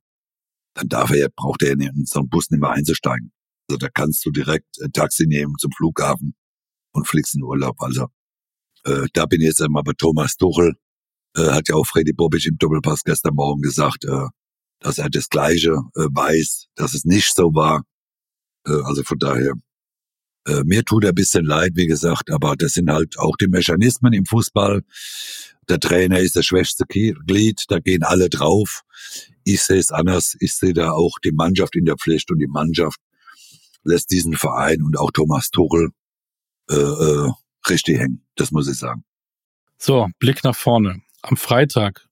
dann 0.75 0.89
darf 0.89 1.11
er, 1.11 1.29
braucht 1.31 1.63
er 1.63 1.73
in 1.73 2.07
so 2.07 2.21
einen 2.21 2.29
Bus 2.29 2.51
nicht 2.51 2.61
mehr 2.61 2.71
einzusteigen. 2.71 3.33
Also 3.69 3.79
da 3.79 3.89
kannst 3.93 4.25
du 4.25 4.31
direkt 4.31 4.81
ein 4.83 4.93
Taxi 4.93 5.27
nehmen 5.27 5.55
zum 5.59 5.73
Flughafen 5.73 6.35
und 6.93 7.07
fliegst 7.07 7.35
in 7.35 7.43
Urlaub. 7.43 7.77
Also 7.81 8.09
äh, 8.85 9.07
da 9.13 9.27
bin 9.27 9.41
ich 9.41 9.49
jetzt 9.49 9.63
einmal 9.63 9.83
bei 9.83 9.93
Thomas 9.97 10.37
Tuchel. 10.37 10.75
Äh, 11.37 11.51
hat 11.51 11.69
ja 11.69 11.77
auch 11.77 11.87
Freddy 11.87 12.13
Bobic 12.13 12.47
im 12.47 12.57
Doppelpass 12.59 13.03
gestern 13.05 13.35
Morgen 13.35 13.63
gesagt, 13.63 14.05
äh, 14.05 14.27
dass 14.81 14.99
er 14.99 15.11
das 15.11 15.29
Gleiche 15.29 15.73
äh, 15.95 16.07
weiß, 16.11 16.67
dass 16.75 16.95
es 16.95 17.05
nicht 17.05 17.35
so 17.35 17.55
war. 17.55 17.85
Äh, 18.67 18.83
also 18.85 19.03
von 19.03 19.19
daher 19.19 19.55
äh, 20.47 20.63
mir 20.65 20.85
tut 20.85 21.05
er 21.05 21.11
ein 21.11 21.15
bisschen 21.15 21.45
leid, 21.45 21.73
wie 21.75 21.87
gesagt, 21.87 22.31
aber 22.31 22.57
das 22.57 22.73
sind 22.73 22.91
halt 22.91 23.19
auch 23.19 23.37
die 23.37 23.49
Mechanismen 23.49 24.13
im 24.13 24.25
Fußball. 24.25 24.83
Der 25.69 25.79
Trainer 25.79 26.19
ist 26.19 26.35
das 26.35 26.47
schwächste 26.47 26.85
Glied, 26.87 27.65
da 27.69 27.79
gehen 27.79 28.03
alle 28.03 28.29
drauf. 28.29 28.83
Ich 29.45 29.63
sehe 29.63 29.79
es 29.79 29.91
anders. 29.91 30.37
Ich 30.41 30.55
sehe 30.55 30.73
da 30.73 30.93
auch 30.93 31.19
die 31.23 31.33
Mannschaft 31.33 31.77
in 31.77 31.85
der 31.85 31.97
Pflicht 31.97 32.31
und 32.31 32.39
die 32.39 32.49
Mannschaft 32.49 32.99
lässt 33.85 34.11
diesen 34.11 34.35
Verein 34.35 34.83
und 34.83 34.99
auch 34.99 35.11
Thomas 35.13 35.51
Tuchel 35.51 35.91
äh, 36.71 36.77
äh, 36.77 37.33
richtig 37.69 37.99
hängen. 37.99 38.23
Das 38.37 38.51
muss 38.53 38.69
ich 38.69 38.79
sagen. 38.79 39.05
So, 39.79 40.09
Blick 40.19 40.45
nach 40.45 40.57
vorne. 40.57 41.01
Am 41.23 41.37
Freitag 41.37 42.07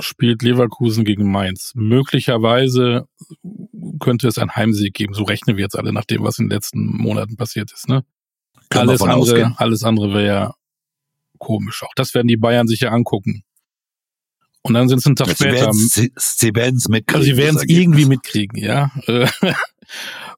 spielt 0.00 0.42
Leverkusen 0.42 1.04
gegen 1.04 1.30
Mainz. 1.30 1.72
Möglicherweise 1.74 3.08
könnte 3.98 4.28
es 4.28 4.38
einen 4.38 4.54
Heimsieg 4.54 4.94
geben. 4.94 5.14
So 5.14 5.24
rechnen 5.24 5.56
wir 5.56 5.64
jetzt 5.64 5.76
alle 5.76 5.92
nach 5.92 6.04
dem, 6.04 6.22
was 6.22 6.38
in 6.38 6.46
den 6.46 6.56
letzten 6.56 6.86
Monaten 6.96 7.36
passiert 7.36 7.72
ist. 7.72 7.88
Ne? 7.88 8.04
alles 8.70 9.00
andere, 9.02 9.54
alles 9.56 9.82
andere 9.82 10.12
wäre 10.12 10.26
ja 10.26 10.54
komisch. 11.38 11.82
Auch 11.82 11.94
das 11.96 12.14
werden 12.14 12.28
die 12.28 12.36
Bayern 12.36 12.68
sicher 12.68 12.92
angucken. 12.92 13.42
Und 14.62 14.74
dann 14.74 14.88
sind 14.88 14.98
es 14.98 15.06
einen 15.06 15.16
Tag 15.16 15.28
Sie 15.28 15.34
später. 15.34 15.70
Sie, 15.72 16.54
werden 16.54 16.76
es 16.76 16.88
mitkriegen. 16.88 17.20
Also 17.20 17.24
sie 17.24 17.36
werden 17.36 17.56
es 17.56 17.64
irgendwie 17.64 18.04
mitkriegen, 18.04 18.58
ja. 18.58 18.90
Äh, 19.06 19.28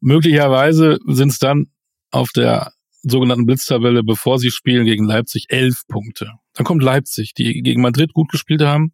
Möglicherweise 0.00 0.98
sind 1.06 1.32
es 1.32 1.38
dann 1.38 1.66
auf 2.10 2.30
der 2.30 2.72
sogenannten 3.02 3.46
Blitztabelle, 3.46 4.02
bevor 4.02 4.38
sie 4.38 4.50
spielen 4.50 4.84
gegen 4.84 5.04
Leipzig, 5.04 5.46
elf 5.48 5.82
Punkte. 5.88 6.32
Dann 6.54 6.64
kommt 6.64 6.82
Leipzig, 6.82 7.34
die 7.34 7.62
gegen 7.62 7.80
Madrid 7.80 8.12
gut 8.12 8.30
gespielt 8.30 8.62
haben, 8.62 8.92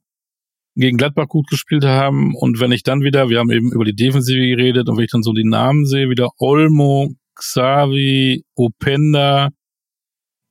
gegen 0.75 0.97
Gladbach 0.97 1.29
gut 1.29 1.49
gespielt 1.49 1.85
haben. 1.85 2.35
Und 2.35 2.61
wenn 2.61 2.73
ich 2.73 2.83
dann 2.83 3.01
wieder, 3.01 3.29
wir 3.29 3.39
haben 3.39 3.51
eben 3.51 3.73
über 3.73 3.85
die 3.85 3.95
Defensive 3.95 4.39
geredet, 4.39 4.89
und 4.89 4.97
wenn 4.97 5.05
ich 5.05 5.11
dann 5.11 5.23
so 5.23 5.33
die 5.33 5.49
Namen 5.49 5.87
sehe, 5.87 6.09
wieder 6.09 6.31
Olmo, 6.39 7.15
Xavi, 7.35 8.45
Openda 8.55 9.51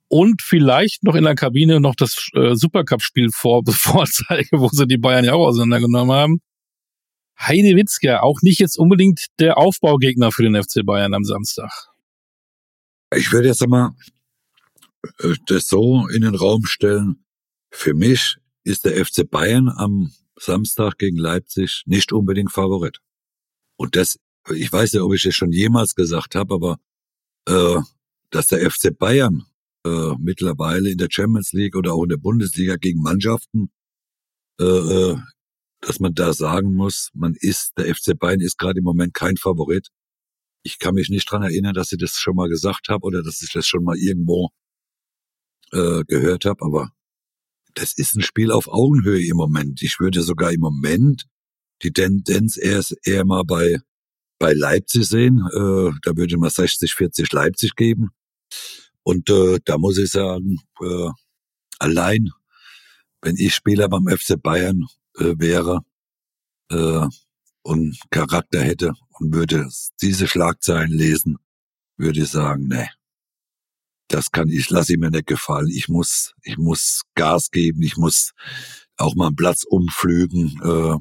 und 0.07 0.41
vielleicht 0.41 1.03
noch 1.03 1.15
in 1.15 1.23
der 1.23 1.35
Kabine 1.35 1.79
noch 1.79 1.95
das 1.95 2.29
äh, 2.33 2.55
Supercup-Spiel 2.55 3.29
vor, 3.33 3.63
vorzeige, 3.69 4.59
wo 4.59 4.69
sie 4.69 4.87
die 4.87 4.97
Bayern 4.97 5.25
ja 5.25 5.33
auch 5.33 5.47
auseinandergenommen 5.47 6.15
haben. 6.15 6.41
Heide 7.39 7.75
Witzka, 7.75 8.21
auch 8.21 8.39
nicht 8.41 8.59
jetzt 8.59 8.77
unbedingt 8.77 9.25
der 9.39 9.57
Aufbaugegner 9.57 10.31
für 10.31 10.43
den 10.43 10.55
FC 10.55 10.85
Bayern 10.85 11.13
am 11.13 11.23
Samstag. 11.23 11.94
Ich 13.15 13.31
würde 13.31 13.47
jetzt 13.47 13.63
einmal 13.63 13.91
äh, 15.19 15.35
das 15.47 15.67
so 15.67 16.07
in 16.07 16.21
den 16.21 16.35
Raum 16.35 16.65
stellen. 16.65 17.25
Für 17.71 17.93
mich 17.93 18.37
ist 18.63 18.85
der 18.85 19.05
FC 19.05 19.29
Bayern 19.29 19.69
am 19.69 20.11
Samstag 20.37 20.97
gegen 20.97 21.17
Leipzig 21.17 21.83
nicht 21.85 22.11
unbedingt 22.11 22.51
Favorit. 22.51 22.99
Und 23.77 23.95
das, 23.95 24.17
ich 24.49 24.71
weiß 24.71 24.93
nicht, 24.93 25.01
ob 25.01 25.13
ich 25.13 25.23
das 25.23 25.35
schon 25.35 25.51
jemals 25.51 25.95
gesagt 25.95 26.35
habe, 26.35 26.55
aber 26.55 26.79
äh, 27.47 27.81
dass 28.31 28.47
der 28.47 28.69
FC 28.69 28.97
Bayern 28.97 29.45
äh, 29.85 30.13
mittlerweile 30.19 30.89
in 30.89 30.97
der 30.97 31.09
Champions 31.09 31.53
League 31.53 31.75
oder 31.75 31.93
auch 31.93 32.03
in 32.03 32.09
der 32.09 32.17
Bundesliga 32.17 32.75
gegen 32.75 33.01
Mannschaften, 33.01 33.69
äh, 34.59 34.63
äh, 34.63 35.17
dass 35.81 35.99
man 35.99 36.13
da 36.13 36.33
sagen 36.33 36.73
muss, 36.73 37.11
man 37.13 37.35
ist, 37.39 37.73
der 37.77 37.93
FC 37.93 38.17
Bayern 38.17 38.41
ist 38.41 38.57
gerade 38.57 38.79
im 38.79 38.83
Moment 38.83 39.13
kein 39.13 39.37
Favorit. 39.37 39.89
Ich 40.65 40.79
kann 40.79 40.95
mich 40.95 41.09
nicht 41.09 41.29
dran 41.29 41.43
erinnern, 41.43 41.75
dass 41.75 41.91
ich 41.91 41.99
das 41.99 42.17
schon 42.17 42.35
mal 42.35 42.49
gesagt 42.49 42.89
habe 42.89 43.05
oder 43.05 43.21
dass 43.21 43.43
ich 43.43 43.51
das 43.53 43.67
schon 43.67 43.83
mal 43.83 43.95
irgendwo 43.97 44.49
äh, 45.71 46.03
gehört 46.05 46.45
habe, 46.45 46.65
aber 46.65 46.91
das 47.75 47.93
ist 47.95 48.15
ein 48.15 48.23
Spiel 48.23 48.51
auf 48.51 48.67
Augenhöhe 48.67 49.27
im 49.27 49.37
Moment. 49.37 49.83
Ich 49.83 49.99
würde 49.99 50.23
sogar 50.23 50.51
im 50.51 50.61
Moment 50.61 51.27
die 51.83 51.91
Tendenz 51.93 52.57
eher, 52.57 52.83
eher 53.03 53.25
mal 53.25 53.43
bei, 53.43 53.77
bei 54.39 54.53
Leipzig 54.53 55.05
sehen. 55.07 55.37
Äh, 55.53 55.91
da 56.01 56.17
würde 56.17 56.37
man 56.37 56.49
60, 56.49 56.95
40 56.95 57.31
Leipzig 57.31 57.75
geben. 57.75 58.09
Und 59.03 59.29
äh, 59.29 59.59
da 59.65 59.77
muss 59.77 59.99
ich 59.99 60.09
sagen, 60.09 60.61
äh, 60.81 61.09
allein, 61.77 62.31
wenn 63.21 63.35
ich 63.37 63.53
Spieler 63.53 63.87
beim 63.87 64.07
FC 64.07 64.41
Bayern 64.41 64.87
äh, 65.19 65.35
wäre 65.37 65.81
äh, 66.71 67.05
und 67.61 67.99
Charakter 68.09 68.63
hätte 68.63 68.93
und 69.19 69.33
würde 69.33 69.69
diese 70.01 70.27
Schlagzeilen 70.27 70.91
lesen, 70.91 71.37
würde 71.97 72.21
ich 72.21 72.29
sagen, 72.29 72.67
nee, 72.67 72.87
das 74.07 74.31
kann 74.31 74.49
ich, 74.49 74.69
lasse 74.69 74.93
ich 74.93 74.99
mir 74.99 75.11
nicht 75.11 75.27
gefallen. 75.27 75.69
Ich 75.69 75.89
muss, 75.89 76.33
ich 76.43 76.57
muss 76.57 77.01
Gas 77.15 77.51
geben, 77.51 77.81
ich 77.81 77.97
muss 77.97 78.33
auch 78.97 79.15
mal 79.15 79.27
einen 79.27 79.35
Platz 79.35 79.63
umflügen, 79.63 80.59
äh, 80.63 80.97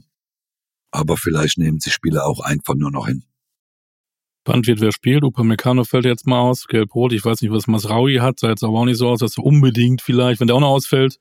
aber 0.91 1.17
vielleicht 1.17 1.59
nehmen 1.59 1.81
sich 1.81 1.93
Spieler 1.93 2.27
auch 2.27 2.41
einfach 2.41 2.75
nur 2.75 2.91
noch 2.91 3.07
hin. 3.07 3.25
Spannend 4.47 4.67
wird, 4.67 4.81
wer 4.81 4.93
spielt. 4.93 5.25
Upamecano 5.25 5.85
fällt 5.85 6.05
jetzt 6.05 6.27
mal 6.27 6.39
aus. 6.39 6.67
Gelb-Rot. 6.67 7.15
Ich 7.15 7.25
weiß 7.25 7.41
nicht, 7.41 7.51
was 7.51 7.67
Masraui 7.67 8.17
hat. 8.17 8.39
Sah 8.39 8.51
jetzt 8.51 8.63
aber 8.63 8.79
auch 8.79 8.85
nicht 8.85 8.99
so 8.99 9.09
aus, 9.09 9.21
dass 9.21 9.39
er 9.39 9.45
unbedingt 9.45 10.03
vielleicht, 10.03 10.39
wenn 10.39 10.49
der 10.49 10.57
auch 10.57 10.61
noch 10.61 10.69
ausfällt. 10.69 11.19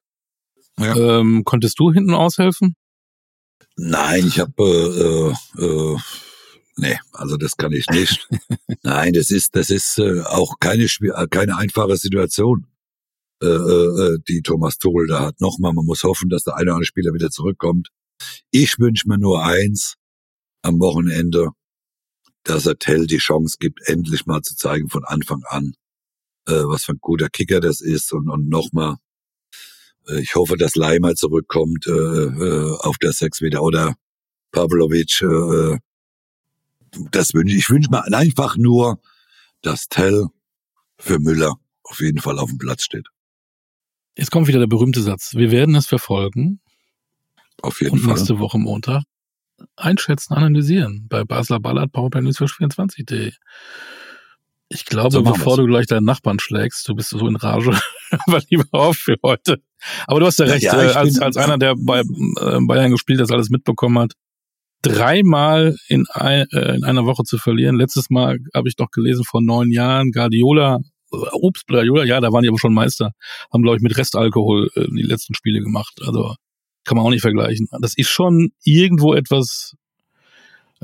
Ja. 0.77 0.93
Ähm, 0.95 1.43
konntest 1.45 1.79
du 1.79 1.93
hinten 1.93 2.13
aushelfen? 2.13 2.75
Nein, 3.77 4.27
ich 4.27 4.39
habe 4.39 5.35
äh, 5.57 5.63
äh, 5.63 5.97
nee, 6.77 6.97
also 7.13 7.37
das 7.37 7.55
kann 7.57 7.71
ich 7.71 7.87
nicht. 7.89 8.27
Nein, 8.83 9.13
das 9.13 9.31
ist 9.31 9.55
das 9.55 9.69
ist 9.69 9.97
äh, 9.99 10.21
auch 10.21 10.55
keine 10.59 10.83
äh, 10.85 11.27
keine 11.29 11.57
einfache 11.57 11.97
Situation, 11.97 12.67
äh, 13.41 13.47
äh, 13.47 14.17
die 14.27 14.41
Thomas 14.41 14.77
Tuchel 14.77 15.07
da 15.07 15.21
hat. 15.21 15.41
Nochmal, 15.41 15.73
man 15.73 15.85
muss 15.85 16.03
hoffen, 16.03 16.29
dass 16.29 16.43
der 16.43 16.55
eine 16.55 16.65
oder 16.65 16.73
andere 16.75 16.85
Spieler 16.85 17.13
wieder 17.13 17.29
zurückkommt. 17.29 17.89
Ich 18.51 18.79
wünsche 18.79 19.07
mir 19.09 19.17
nur 19.17 19.43
eins 19.45 19.95
am 20.63 20.79
Wochenende, 20.79 21.49
dass 22.43 22.65
er 22.65 22.77
Tell 22.79 23.07
die 23.07 23.17
Chance 23.17 23.57
gibt, 23.59 23.87
endlich 23.87 24.25
mal 24.25 24.41
zu 24.41 24.55
zeigen 24.55 24.89
von 24.89 25.03
Anfang 25.05 25.43
an, 25.47 25.73
äh, 26.47 26.53
was 26.53 26.85
für 26.85 26.93
ein 26.93 26.99
guter 27.01 27.29
Kicker 27.29 27.59
das 27.59 27.81
ist 27.81 28.13
und, 28.13 28.29
und 28.29 28.49
nochmal. 28.49 28.95
äh, 30.07 30.21
Ich 30.21 30.35
hoffe, 30.35 30.57
dass 30.57 30.75
Leimer 30.75 31.15
zurückkommt 31.15 31.87
äh, 31.87 31.91
äh, 31.91 32.77
auf 32.79 32.97
der 32.99 33.13
Sechs 33.13 33.41
wieder 33.41 33.61
oder 33.63 33.95
Pavlovic. 34.51 35.21
Äh, 35.21 35.79
das 37.11 37.33
wünsche 37.33 37.55
ich. 37.55 37.61
Ich 37.63 37.69
wünsche 37.69 37.89
mir 37.89 38.03
einfach 38.13 38.57
nur, 38.57 38.99
dass 39.61 39.87
Tell 39.87 40.27
für 40.97 41.19
Müller 41.19 41.55
auf 41.83 41.99
jeden 41.99 42.19
Fall 42.19 42.39
auf 42.39 42.49
dem 42.49 42.57
Platz 42.57 42.83
steht. 42.83 43.07
Jetzt 44.17 44.31
kommt 44.31 44.47
wieder 44.47 44.59
der 44.59 44.67
berühmte 44.67 45.01
Satz. 45.01 45.33
Wir 45.35 45.51
werden 45.51 45.75
es 45.75 45.87
verfolgen 45.87 46.61
Auf 47.61 47.81
jeden 47.81 47.93
und 47.93 47.99
Fall. 47.99 48.13
nächste 48.13 48.39
Woche 48.39 48.59
Montag 48.59 49.03
einschätzen, 49.75 50.33
analysieren 50.33 51.07
bei 51.09 51.23
Basler 51.23 51.59
Ballard 51.59 51.91
Powerplay 51.91 52.21
News 52.21 52.37
für 52.37 52.45
24.de. 52.45 53.31
Ich 54.69 54.85
glaube, 54.85 55.11
So 55.11 55.23
bevor 55.23 55.57
du 55.57 55.65
gleich 55.65 55.85
deinen 55.85 56.05
Nachbarn 56.05 56.39
schlägst, 56.39 56.87
du 56.87 56.95
bist 56.95 57.09
so 57.09 57.27
in 57.27 57.35
Rage, 57.35 57.71
aber 58.27 58.41
lieber 58.49 58.67
auf 58.71 58.97
für 58.97 59.17
heute. 59.23 59.61
Aber 60.07 60.19
du 60.19 60.25
hast 60.25 60.39
ja 60.39 60.45
Ja, 60.45 60.53
recht, 60.53 60.63
ja, 60.63 60.81
äh, 60.81 60.89
ich 60.89 60.95
als, 60.95 61.19
als 61.19 61.37
einer, 61.37 61.57
der 61.57 61.75
bei 61.77 61.99
äh, 62.01 62.59
Bayern 62.65 62.91
gespielt 62.91 63.19
hat, 63.19 63.25
das 63.25 63.31
alles 63.31 63.49
mitbekommen 63.49 63.99
hat, 63.99 64.13
dreimal 64.83 65.75
in, 65.87 66.05
ein, 66.11 66.45
äh, 66.51 66.75
in 66.75 66.83
einer 66.83 67.05
Woche 67.05 67.23
zu 67.23 67.39
verlieren. 67.39 67.77
Letztes 67.77 68.11
Mal 68.11 68.37
habe 68.53 68.69
ich 68.69 68.75
doch 68.75 68.91
gelesen 68.91 69.23
vor 69.23 69.41
neun 69.41 69.71
Jahren, 69.71 70.11
Guardiola, 70.11 70.79
äh, 71.11 71.17
Obst, 71.31 71.65
Guardiola, 71.67 72.03
ja, 72.03 72.19
da 72.21 72.31
waren 72.31 72.43
die 72.43 72.49
aber 72.49 72.59
schon 72.59 72.73
Meister, 72.73 73.13
haben, 73.51 73.63
glaube 73.63 73.77
ich, 73.77 73.81
mit 73.81 73.97
Restalkohol 73.97 74.69
äh, 74.75 74.85
die 74.91 75.01
letzten 75.01 75.33
Spiele 75.33 75.61
gemacht. 75.61 75.99
Also 76.05 76.35
kann 76.83 76.97
man 76.97 77.05
auch 77.05 77.09
nicht 77.09 77.21
vergleichen. 77.21 77.67
Das 77.81 77.97
ist 77.97 78.09
schon 78.09 78.51
irgendwo 78.63 79.13
etwas, 79.13 79.75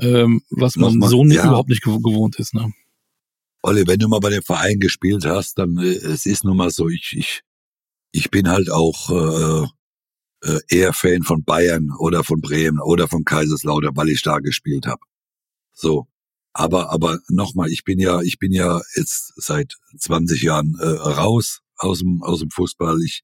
ähm, 0.00 0.42
was 0.50 0.76
man 0.76 0.94
Nochmal, 0.94 1.10
so 1.10 1.24
nicht, 1.24 1.36
ja. 1.36 1.46
überhaupt 1.46 1.68
nicht 1.68 1.84
gew- 1.84 2.02
gewohnt 2.02 2.36
ist. 2.38 2.54
Ne? 2.54 2.72
Olli, 3.62 3.86
wenn 3.86 3.98
du 3.98 4.08
mal 4.08 4.20
bei 4.20 4.30
dem 4.30 4.42
Verein 4.42 4.80
gespielt 4.80 5.26
hast, 5.26 5.58
dann 5.58 5.76
äh, 5.76 5.88
es 5.88 6.24
ist 6.24 6.42
nun 6.44 6.56
mal 6.56 6.70
so, 6.70 6.88
ich, 6.88 7.14
ich, 7.16 7.42
ich 8.12 8.30
bin 8.30 8.48
halt 8.48 8.70
auch 8.70 9.10
äh, 9.10 9.66
äh, 10.42 10.60
eher 10.68 10.92
Fan 10.92 11.22
von 11.22 11.44
Bayern 11.44 11.90
oder 11.98 12.24
von 12.24 12.40
Bremen 12.40 12.80
oder 12.80 13.08
von 13.08 13.24
Kaiserslautern, 13.24 13.96
weil 13.96 14.08
ich 14.08 14.22
da 14.22 14.38
gespielt 14.38 14.86
habe. 14.86 15.00
So. 15.72 16.06
Aber, 16.52 16.90
aber 16.90 17.20
nochmal, 17.28 17.70
ich 17.70 17.84
bin 17.84 18.00
ja, 18.00 18.20
ich 18.22 18.38
bin 18.38 18.52
ja 18.52 18.80
jetzt 18.96 19.32
seit 19.36 19.74
20 19.96 20.42
Jahren 20.42 20.76
äh, 20.80 20.86
raus 20.86 21.60
aus 21.76 22.00
dem, 22.00 22.22
aus 22.22 22.40
dem 22.40 22.50
Fußball. 22.50 23.00
Ich, 23.04 23.22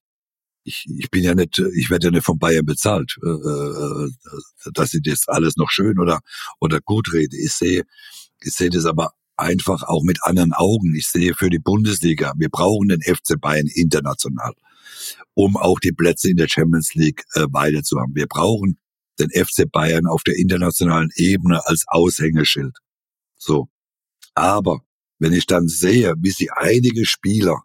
ich, 0.63 0.87
ich 0.97 1.11
bin 1.11 1.25
ja 1.25 1.35
nicht, 1.35 1.59
ich 1.59 1.91
werde 1.91 2.07
ja 2.07 2.11
nicht 2.13 2.25
von 2.25 2.39
Bayern 2.39 2.65
bezahlt, 2.65 3.17
äh, 3.25 3.29
äh, 3.29 4.11
dass 4.73 4.95
ich 4.95 5.03
das 5.03 5.27
alles 5.27 5.57
noch 5.57 5.71
schön 5.71 5.99
oder, 5.99 6.21
oder 6.61 6.81
gut 6.81 7.13
rede. 7.13 7.37
Ich 7.37 7.53
sehe, 7.53 7.83
ich 8.43 8.53
sehe 8.55 8.71
das 8.71 8.85
aber 8.85 9.11
einfach 9.37 9.83
auch 9.83 10.03
mit 10.03 10.19
anderen 10.23 10.53
Augen. 10.53 10.95
Ich 10.95 11.09
sehe 11.09 11.35
für 11.35 11.51
die 11.51 11.59
Bundesliga, 11.59 12.33
wir 12.37 12.49
brauchen 12.49 12.89
den 12.89 13.03
FC 13.03 13.41
Bayern 13.41 13.67
international, 13.67 14.55
um 15.35 15.57
auch 15.57 15.81
die 15.81 15.93
Plätze 15.93 16.31
in 16.31 16.37
der 16.37 16.49
Champions 16.49 16.95
League 16.95 17.25
äh, 17.35 17.47
weiter 17.51 17.83
zu 17.83 17.99
haben. 17.99 18.15
Wir 18.15 18.27
brauchen 18.27 18.79
den 19.19 19.31
FC 19.31 19.71
Bayern 19.71 20.07
auf 20.07 20.23
der 20.23 20.37
internationalen 20.37 21.11
Ebene 21.17 21.61
als 21.67 21.85
Aushängeschild. 21.89 22.77
So. 23.37 23.69
Aber 24.35 24.81
wenn 25.19 25.33
ich 25.33 25.47
dann 25.47 25.69
sehe, 25.69 26.15
wie 26.19 26.31
sie 26.31 26.51
einige 26.51 27.07
Spieler 27.07 27.63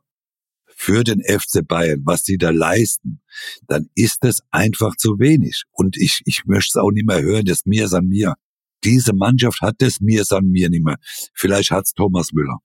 für 0.67 1.03
den 1.03 1.21
FC 1.21 1.67
Bayern, 1.67 2.01
was 2.05 2.23
sie 2.23 2.37
da 2.37 2.49
leisten, 2.49 3.21
dann 3.67 3.89
ist 3.95 4.23
es 4.23 4.41
einfach 4.51 4.95
zu 4.95 5.19
wenig. 5.19 5.63
Und 5.71 5.97
ich, 5.97 6.21
ich 6.25 6.45
möchte 6.45 6.69
es 6.69 6.81
auch 6.81 6.91
nicht 6.91 7.05
mehr 7.05 7.21
hören, 7.21 7.45
das 7.45 7.65
mir 7.65 7.91
an 7.93 8.07
mir. 8.07 8.35
Diese 8.83 9.13
Mannschaft 9.13 9.61
hat 9.61 9.75
das 9.79 9.99
mir 9.99 10.23
an 10.29 10.47
mir 10.47 10.69
nicht 10.69 10.83
mehr. 10.83 10.97
Vielleicht 11.33 11.71
hat's 11.71 11.93
Thomas 11.93 12.31
Müller. 12.33 12.59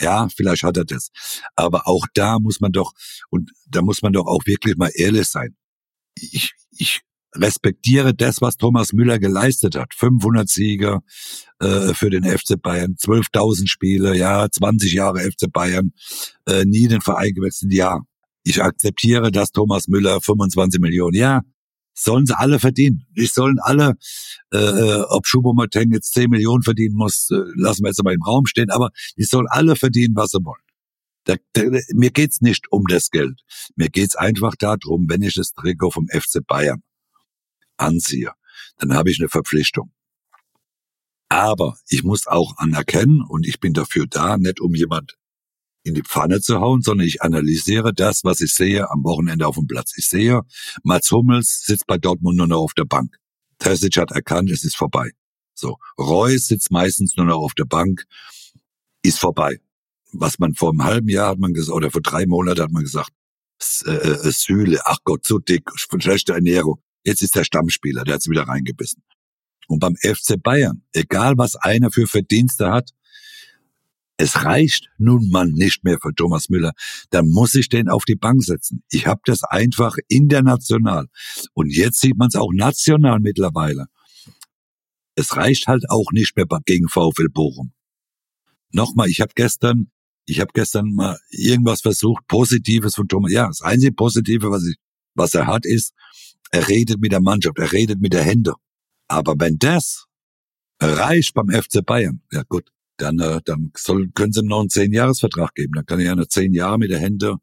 Ja, 0.00 0.28
vielleicht 0.34 0.62
hat 0.62 0.76
er 0.76 0.84
das. 0.84 1.10
Aber 1.56 1.88
auch 1.88 2.06
da 2.14 2.38
muss 2.38 2.60
man 2.60 2.72
doch, 2.72 2.92
und 3.30 3.50
da 3.68 3.82
muss 3.82 4.02
man 4.02 4.12
doch 4.12 4.26
auch 4.26 4.46
wirklich 4.46 4.76
mal 4.76 4.90
ehrlich 4.94 5.26
sein. 5.26 5.56
Ich, 6.14 6.52
ich 6.70 7.02
respektiere 7.34 8.14
das, 8.14 8.40
was 8.40 8.56
Thomas 8.56 8.92
Müller 8.92 9.18
geleistet 9.18 9.76
hat. 9.76 9.94
500 9.94 10.48
Siege 10.48 11.00
äh, 11.60 11.94
für 11.94 12.10
den 12.10 12.24
FC 12.24 12.60
Bayern, 12.60 12.94
12.000 12.94 13.68
Spiele, 13.68 14.16
ja, 14.16 14.48
20 14.50 14.92
Jahre 14.92 15.20
FC 15.20 15.50
Bayern, 15.52 15.92
äh, 16.46 16.64
nie 16.64 16.88
den 16.88 17.00
Verein 17.00 17.34
gewechselt, 17.34 17.72
ja. 17.72 18.00
Ich 18.44 18.62
akzeptiere, 18.62 19.30
dass 19.30 19.52
Thomas 19.52 19.88
Müller 19.88 20.20
25 20.20 20.80
Millionen, 20.80 21.16
ja, 21.16 21.42
sollen 21.98 22.26
sie 22.26 22.38
alle 22.38 22.58
verdienen. 22.58 23.06
Ich 23.14 23.32
sollen 23.32 23.58
alle, 23.60 23.96
äh, 24.52 24.58
äh, 24.58 25.02
ob 25.08 25.26
Schubomoteng 25.26 25.92
jetzt 25.92 26.14
10 26.14 26.30
Millionen 26.30 26.62
verdienen 26.62 26.94
muss, 26.94 27.28
äh, 27.30 27.40
lassen 27.56 27.82
wir 27.82 27.88
jetzt 27.88 28.02
mal 28.02 28.14
im 28.14 28.22
Raum 28.22 28.46
stehen, 28.46 28.70
aber 28.70 28.90
die 29.16 29.24
sollen 29.24 29.46
alle 29.48 29.76
verdienen, 29.76 30.14
was 30.16 30.30
sie 30.30 30.44
wollen. 30.44 30.62
Da, 31.24 31.36
da, 31.52 31.62
mir 31.92 32.10
geht's 32.10 32.40
nicht 32.40 32.70
um 32.70 32.84
das 32.88 33.10
Geld. 33.10 33.40
Mir 33.76 33.88
geht's 33.88 34.16
einfach 34.16 34.54
darum, 34.56 35.06
wenn 35.08 35.22
ich 35.22 35.34
das 35.34 35.52
Trikot 35.52 35.90
vom 35.90 36.06
FC 36.08 36.46
Bayern 36.46 36.82
anziehe, 37.76 38.32
dann 38.78 38.94
habe 38.94 39.10
ich 39.10 39.20
eine 39.20 39.28
Verpflichtung. 39.28 39.92
Aber 41.28 41.76
ich 41.88 42.04
muss 42.04 42.26
auch 42.26 42.56
anerkennen, 42.56 43.20
und 43.20 43.46
ich 43.46 43.60
bin 43.60 43.74
dafür 43.74 44.06
da, 44.08 44.38
nicht 44.38 44.60
um 44.60 44.74
jemand 44.74 45.17
in 45.88 45.94
die 45.94 46.02
Pfanne 46.02 46.40
zu 46.40 46.60
hauen, 46.60 46.82
sondern 46.82 47.06
ich 47.06 47.22
analysiere 47.22 47.92
das, 47.92 48.22
was 48.24 48.40
ich 48.40 48.54
sehe 48.54 48.90
am 48.90 49.02
Wochenende 49.04 49.46
auf 49.46 49.56
dem 49.56 49.66
Platz. 49.66 49.94
Ich 49.96 50.06
sehe, 50.06 50.42
Mats 50.84 51.10
Hummels 51.10 51.64
sitzt 51.64 51.86
bei 51.86 51.98
Dortmund 51.98 52.36
nur 52.36 52.46
noch 52.46 52.60
auf 52.60 52.74
der 52.74 52.84
Bank. 52.84 53.16
Terzic 53.58 53.96
hat 53.96 54.12
erkannt, 54.12 54.50
es 54.50 54.64
ist 54.64 54.76
vorbei. 54.76 55.10
So, 55.54 55.78
Reus 55.98 56.46
sitzt 56.46 56.70
meistens 56.70 57.16
nur 57.16 57.26
noch 57.26 57.38
auf 57.38 57.54
der 57.54 57.64
Bank, 57.64 58.04
ist 59.02 59.18
vorbei. 59.18 59.58
Was 60.12 60.38
man 60.38 60.54
vor 60.54 60.70
einem 60.70 60.84
halben 60.84 61.08
Jahr 61.08 61.30
hat 61.30 61.38
man 61.38 61.52
gesagt, 61.52 61.74
oder 61.74 61.90
vor 61.90 62.00
drei 62.00 62.26
Monaten 62.26 62.62
hat 62.62 62.70
man 62.70 62.84
gesagt, 62.84 63.10
äh, 63.86 63.90
äh, 63.90 64.30
Sühle, 64.30 64.80
ach 64.84 64.98
Gott, 65.02 65.24
zu 65.24 65.40
dick, 65.40 65.68
schlechte 65.76 66.32
Ernährung. 66.32 66.80
Jetzt 67.04 67.22
ist 67.22 67.34
der 67.34 67.44
Stammspieler, 67.44 68.04
der 68.04 68.14
hat's 68.14 68.28
wieder 68.28 68.44
reingebissen. 68.44 69.02
Und 69.66 69.80
beim 69.80 69.96
FC 69.96 70.40
Bayern, 70.40 70.82
egal 70.92 71.36
was 71.36 71.56
einer 71.56 71.90
für 71.90 72.06
Verdienste 72.06 72.70
hat, 72.70 72.90
es 74.20 74.44
reicht 74.44 74.90
nun 74.98 75.30
mal 75.30 75.46
nicht 75.46 75.84
mehr 75.84 75.98
für 76.02 76.12
Thomas 76.12 76.48
Müller, 76.48 76.72
dann 77.10 77.28
muss 77.28 77.54
ich 77.54 77.68
den 77.68 77.88
auf 77.88 78.04
die 78.04 78.16
Bank 78.16 78.42
setzen. 78.42 78.82
Ich 78.90 79.06
habe 79.06 79.20
das 79.24 79.44
einfach 79.44 79.96
international. 80.08 81.06
Und 81.54 81.70
jetzt 81.70 82.00
sieht 82.00 82.18
man 82.18 82.26
es 82.26 82.34
auch 82.34 82.52
national 82.52 83.20
mittlerweile. 83.20 83.86
Es 85.14 85.36
reicht 85.36 85.68
halt 85.68 85.88
auch 85.88 86.10
nicht 86.10 86.36
mehr 86.36 86.46
gegen 86.66 86.88
VfL 86.88 87.28
Bochum. 87.32 87.72
Nochmal, 88.72 89.08
ich 89.08 89.20
habe 89.20 89.32
gestern, 89.36 89.90
ich 90.26 90.40
habe 90.40 90.50
gestern 90.52 90.92
mal 90.92 91.18
irgendwas 91.30 91.80
versucht, 91.80 92.26
Positives 92.26 92.96
von 92.96 93.06
Thomas. 93.06 93.30
Ja, 93.30 93.46
das 93.46 93.62
einzige 93.62 93.92
Positive, 93.92 94.50
was, 94.50 94.66
ich, 94.66 94.76
was 95.14 95.34
er 95.34 95.46
hat, 95.46 95.64
ist, 95.64 95.94
er 96.50 96.66
redet 96.68 97.00
mit 97.00 97.12
der 97.12 97.20
Mannschaft, 97.20 97.58
er 97.58 97.72
redet 97.72 98.00
mit 98.00 98.12
der 98.12 98.24
Hände. 98.24 98.54
Aber 99.06 99.34
wenn 99.38 99.58
das 99.58 100.06
reicht 100.80 101.34
beim 101.34 101.50
FC 101.50 101.84
Bayern, 101.86 102.20
ja 102.32 102.42
gut, 102.42 102.70
dann, 102.98 103.18
äh, 103.18 103.40
dann 103.44 103.72
soll, 103.76 104.10
können 104.14 104.32
sie 104.32 104.40
ihm 104.40 104.46
noch 104.46 104.60
einen 104.60 104.68
Zehn-Jahres-Vertrag 104.68 105.54
geben. 105.54 105.72
Dann 105.74 105.86
kann 105.86 106.00
er 106.00 106.06
ja 106.06 106.16
noch 106.16 106.26
zehn 106.26 106.52
Jahre 106.52 106.78
mit 106.78 106.90
der 106.90 106.98
Hände 106.98 107.36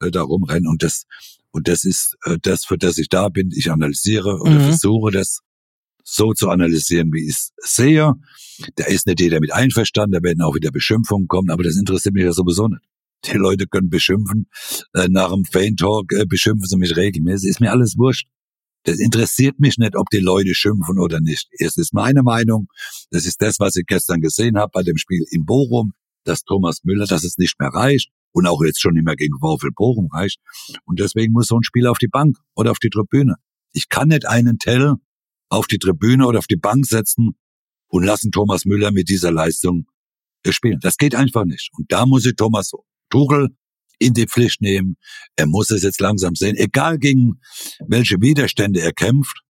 äh, 0.00 0.10
da 0.10 0.22
rumrennen. 0.22 0.66
Und 0.66 0.82
das, 0.82 1.04
und 1.52 1.68
das 1.68 1.84
ist 1.84 2.16
äh, 2.24 2.38
das, 2.42 2.64
für 2.64 2.78
das 2.78 2.98
ich 2.98 3.08
da 3.08 3.28
bin. 3.28 3.50
Ich 3.54 3.70
analysiere 3.70 4.40
oder 4.40 4.58
mhm. 4.58 4.64
versuche 4.64 5.12
das 5.12 5.40
so 6.02 6.32
zu 6.32 6.50
analysieren, 6.50 7.12
wie 7.12 7.28
ich 7.28 7.30
es 7.30 7.52
sehe. 7.58 8.14
Da 8.76 8.84
ist 8.84 9.06
nicht 9.06 9.20
jeder 9.20 9.40
mit 9.40 9.52
einverstanden, 9.52 10.12
da 10.12 10.22
werden 10.22 10.42
auch 10.42 10.54
wieder 10.54 10.70
Beschimpfungen 10.70 11.28
kommen, 11.28 11.50
aber 11.50 11.64
das 11.64 11.76
interessiert 11.76 12.14
mich 12.14 12.24
ja 12.24 12.32
sowieso 12.32 12.68
nicht. 12.68 12.82
Die 13.24 13.38
Leute 13.38 13.66
können 13.66 13.88
beschimpfen, 13.88 14.48
äh, 14.92 15.08
nach 15.08 15.32
dem 15.32 15.44
Fan-Talk 15.44 16.12
äh, 16.12 16.26
beschimpfen 16.26 16.68
sie 16.68 16.76
mich 16.76 16.94
regelmäßig, 16.94 17.50
ist 17.50 17.60
mir 17.60 17.72
alles 17.72 17.96
wurscht. 17.96 18.28
Das 18.84 18.98
interessiert 18.98 19.58
mich 19.58 19.78
nicht, 19.78 19.96
ob 19.96 20.08
die 20.10 20.18
Leute 20.18 20.54
schimpfen 20.54 20.98
oder 20.98 21.20
nicht. 21.20 21.48
Es 21.58 21.76
ist 21.76 21.94
meine 21.94 22.22
Meinung. 22.22 22.68
Das 23.10 23.24
ist 23.26 23.40
das, 23.40 23.58
was 23.58 23.76
ich 23.76 23.86
gestern 23.86 24.20
gesehen 24.20 24.58
habe 24.58 24.70
bei 24.72 24.82
dem 24.82 24.96
Spiel 24.96 25.24
in 25.30 25.44
Bochum, 25.44 25.92
dass 26.24 26.44
Thomas 26.44 26.84
Müller, 26.84 27.06
dass 27.06 27.24
es 27.24 27.38
nicht 27.38 27.58
mehr 27.58 27.70
reicht 27.70 28.10
und 28.32 28.46
auch 28.46 28.62
jetzt 28.62 28.80
schon 28.80 28.94
nicht 28.94 29.04
mehr 29.04 29.16
gegen 29.16 29.38
VfL 29.38 29.70
Bochum 29.74 30.08
reicht. 30.12 30.38
Und 30.84 31.00
deswegen 31.00 31.32
muss 31.32 31.46
so 31.46 31.56
ein 31.56 31.62
Spiel 31.62 31.86
auf 31.86 31.98
die 31.98 32.08
Bank 32.08 32.36
oder 32.54 32.70
auf 32.70 32.78
die 32.78 32.90
Tribüne. 32.90 33.36
Ich 33.72 33.88
kann 33.88 34.08
nicht 34.08 34.26
einen 34.26 34.58
Tell 34.58 34.94
auf 35.48 35.66
die 35.66 35.78
Tribüne 35.78 36.26
oder 36.26 36.38
auf 36.38 36.46
die 36.46 36.56
Bank 36.56 36.86
setzen 36.86 37.36
und 37.88 38.04
lassen 38.04 38.32
Thomas 38.32 38.64
Müller 38.64 38.90
mit 38.90 39.08
dieser 39.08 39.32
Leistung 39.32 39.86
spielen. 40.46 40.80
Das 40.80 40.96
geht 40.96 41.14
einfach 41.14 41.44
nicht. 41.44 41.70
Und 41.72 41.90
da 41.90 42.04
muss 42.06 42.26
ich 42.26 42.36
Thomas 42.36 42.72
Tuchel 43.08 43.48
in 43.98 44.14
die 44.14 44.26
Pflicht 44.26 44.60
nehmen. 44.60 44.96
Er 45.36 45.46
muss 45.46 45.70
es 45.70 45.82
jetzt 45.82 46.00
langsam 46.00 46.34
sehen, 46.34 46.56
egal 46.56 46.98
gegen 46.98 47.40
welche 47.86 48.20
Widerstände 48.20 48.80
er 48.80 48.92
kämpft. 48.92 49.40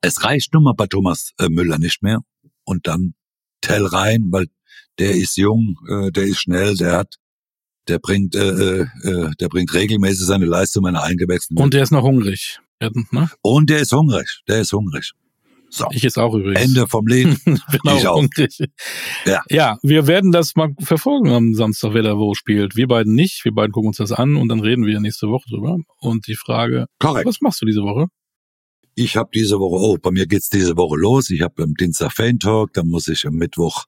Es 0.00 0.22
reicht 0.24 0.54
nun 0.54 0.64
mal 0.64 0.74
bei 0.76 0.86
Thomas 0.86 1.32
äh, 1.38 1.48
Müller 1.48 1.78
nicht 1.78 2.02
mehr. 2.02 2.20
Und 2.64 2.86
dann 2.86 3.14
Tell 3.60 3.86
rein, 3.86 4.28
weil 4.30 4.46
der 4.98 5.14
ist 5.14 5.36
jung, 5.36 5.76
äh, 5.88 6.10
der 6.10 6.24
ist 6.24 6.40
schnell, 6.40 6.76
der 6.76 6.98
hat, 6.98 7.16
der 7.88 7.98
bringt, 7.98 8.34
äh, 8.34 8.82
äh, 8.82 8.86
der 9.40 9.48
bringt 9.48 9.72
regelmäßig 9.74 10.26
seine 10.26 10.46
Leistung, 10.46 10.84
wenn 10.84 10.94
er 10.94 11.02
eingewechselt 11.02 11.58
wird. 11.58 11.64
Und 11.64 11.74
der 11.74 11.82
ist 11.82 11.90
noch 11.90 12.02
hungrig. 12.02 12.60
Ne? 12.80 13.28
Und 13.42 13.70
der 13.70 13.80
ist 13.80 13.92
hungrig, 13.92 14.42
der 14.46 14.60
ist 14.60 14.72
hungrig. 14.72 15.12
So. 15.70 15.86
Ich 15.90 16.04
ist 16.04 16.18
auch 16.18 16.34
übrigens. 16.34 16.62
Ende 16.62 16.86
vom 16.86 17.06
Leben. 17.06 17.38
bin 17.44 17.58
ich 17.96 18.06
auch. 18.06 18.24
Ja. 19.26 19.42
ja, 19.50 19.78
wir 19.82 20.06
werden 20.06 20.32
das 20.32 20.56
mal 20.56 20.74
verfolgen 20.80 21.30
am 21.30 21.54
Samstag, 21.54 21.94
wer 21.94 22.02
da 22.02 22.16
wo 22.16 22.34
spielt. 22.34 22.76
Wir 22.76 22.88
beiden 22.88 23.14
nicht. 23.14 23.44
Wir 23.44 23.52
beiden 23.52 23.72
gucken 23.72 23.88
uns 23.88 23.98
das 23.98 24.12
an 24.12 24.36
und 24.36 24.48
dann 24.48 24.60
reden 24.60 24.86
wir 24.86 25.00
nächste 25.00 25.28
Woche 25.28 25.44
drüber. 25.50 25.76
Und 26.00 26.26
die 26.26 26.36
Frage, 26.36 26.86
Korrekt. 26.98 27.26
was 27.26 27.40
machst 27.40 27.60
du 27.60 27.66
diese 27.66 27.82
Woche? 27.82 28.06
Ich 28.94 29.16
habe 29.16 29.30
diese 29.32 29.60
Woche, 29.60 29.76
oh, 29.80 29.96
bei 30.02 30.10
mir 30.10 30.26
geht's 30.26 30.48
diese 30.48 30.76
Woche 30.76 30.96
los. 30.96 31.30
Ich 31.30 31.42
habe 31.42 31.62
am 31.62 31.74
Dienstag 31.74 32.12
Fan 32.12 32.40
Talk, 32.40 32.72
dann 32.72 32.88
muss 32.88 33.06
ich 33.06 33.26
am 33.26 33.34
Mittwoch 33.34 33.84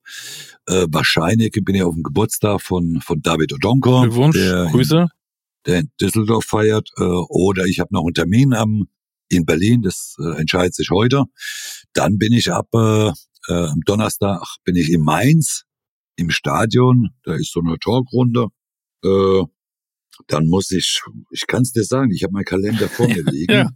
äh, 0.66 0.86
wahrscheinlich, 0.88 1.50
bin 1.50 1.74
ich 1.74 1.82
auf 1.82 1.94
dem 1.94 2.04
Geburtstag 2.04 2.60
von 2.60 3.00
von 3.02 3.20
David 3.20 3.52
Odonko. 3.52 4.02
Glückwunsch, 4.02 4.36
Grüße. 4.70 4.98
In, 4.98 5.08
der 5.66 5.78
in 5.80 5.90
Düsseldorf 6.00 6.44
feiert. 6.44 6.90
Äh, 6.96 7.02
oder 7.02 7.64
ich 7.64 7.80
habe 7.80 7.92
noch 7.92 8.04
einen 8.04 8.14
Termin 8.14 8.54
am 8.54 8.86
in 9.30 9.46
Berlin, 9.46 9.82
das 9.82 10.16
äh, 10.18 10.40
entscheidet 10.40 10.74
sich 10.74 10.90
heute. 10.90 11.24
Dann 11.92 12.18
bin 12.18 12.32
ich 12.32 12.52
ab 12.52 12.68
äh, 12.74 13.10
äh, 13.48 13.52
am 13.52 13.80
Donnerstag 13.84 14.42
bin 14.64 14.76
ich 14.76 14.90
in 14.90 15.02
Mainz 15.02 15.64
im 16.16 16.30
Stadion, 16.30 17.10
da 17.24 17.34
ist 17.34 17.52
so 17.52 17.60
eine 17.60 17.78
Talkrunde. 17.78 18.48
Äh, 19.04 19.42
dann 20.26 20.46
muss 20.46 20.70
ich, 20.70 21.00
ich 21.30 21.46
kann 21.46 21.62
es 21.62 21.72
dir 21.72 21.84
sagen, 21.84 22.12
ich 22.12 22.22
habe 22.22 22.32
meinen 22.32 22.44
Kalender 22.44 22.88
vor 22.88 23.08
mir 23.08 23.22
liegen. 23.30 23.52
ja. 23.52 23.70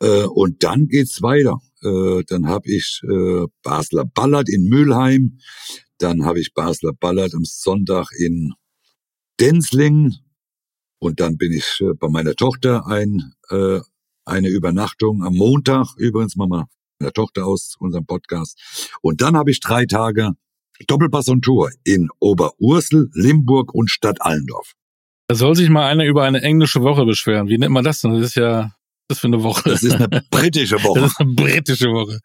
äh, 0.00 0.24
und 0.24 0.62
dann 0.62 0.86
geht's 0.88 1.22
weiter. 1.22 1.58
Äh, 1.82 2.24
dann 2.26 2.46
habe 2.46 2.70
ich 2.70 3.00
äh, 3.04 3.46
Basler 3.62 4.04
Ballard 4.04 4.48
in 4.48 4.68
Mülheim. 4.68 5.38
Dann 5.98 6.24
habe 6.24 6.40
ich 6.40 6.52
Basler 6.52 6.92
Ballard 6.92 7.34
am 7.34 7.44
Sonntag 7.44 8.08
in 8.18 8.52
Denzlingen. 9.40 10.16
Und 10.98 11.20
dann 11.20 11.36
bin 11.38 11.52
ich 11.52 11.80
äh, 11.80 11.94
bei 11.94 12.08
meiner 12.08 12.34
Tochter 12.34 12.86
ein 12.86 13.32
äh, 13.48 13.80
eine 14.24 14.48
Übernachtung 14.48 15.22
am 15.24 15.34
Montag, 15.34 15.94
übrigens 15.96 16.36
Mama 16.36 16.68
der 17.02 17.12
Tochter 17.12 17.46
aus 17.46 17.76
unserem 17.78 18.06
Podcast. 18.06 18.58
Und 19.02 19.20
dann 19.20 19.36
habe 19.36 19.50
ich 19.50 19.60
drei 19.60 19.84
Tage 19.84 20.30
Doppelpass 20.86 21.28
und 21.28 21.42
Tour 21.42 21.70
in 21.84 22.08
Oberursel, 22.18 23.10
Limburg 23.12 23.74
und 23.74 23.90
Stadt 23.90 24.22
Allendorf. 24.22 24.72
Da 25.28 25.34
soll 25.34 25.54
sich 25.54 25.68
mal 25.68 25.86
einer 25.88 26.04
über 26.04 26.24
eine 26.24 26.42
englische 26.42 26.82
Woche 26.82 27.04
beschweren. 27.04 27.48
Wie 27.48 27.58
nennt 27.58 27.72
man 27.72 27.84
das 27.84 28.00
denn? 28.00 28.12
Das 28.12 28.22
ist 28.22 28.34
ja, 28.34 28.72
das 29.08 29.16
ist 29.16 29.20
für 29.20 29.28
eine 29.28 29.42
Woche. 29.42 29.68
Das 29.68 29.82
ist 29.82 29.94
eine 29.94 30.08
britische 30.30 30.82
Woche. 30.82 31.00
Das 31.00 31.12
ist 31.12 31.20
eine 31.20 31.34
britische 31.34 31.88
Woche. 31.88 32.18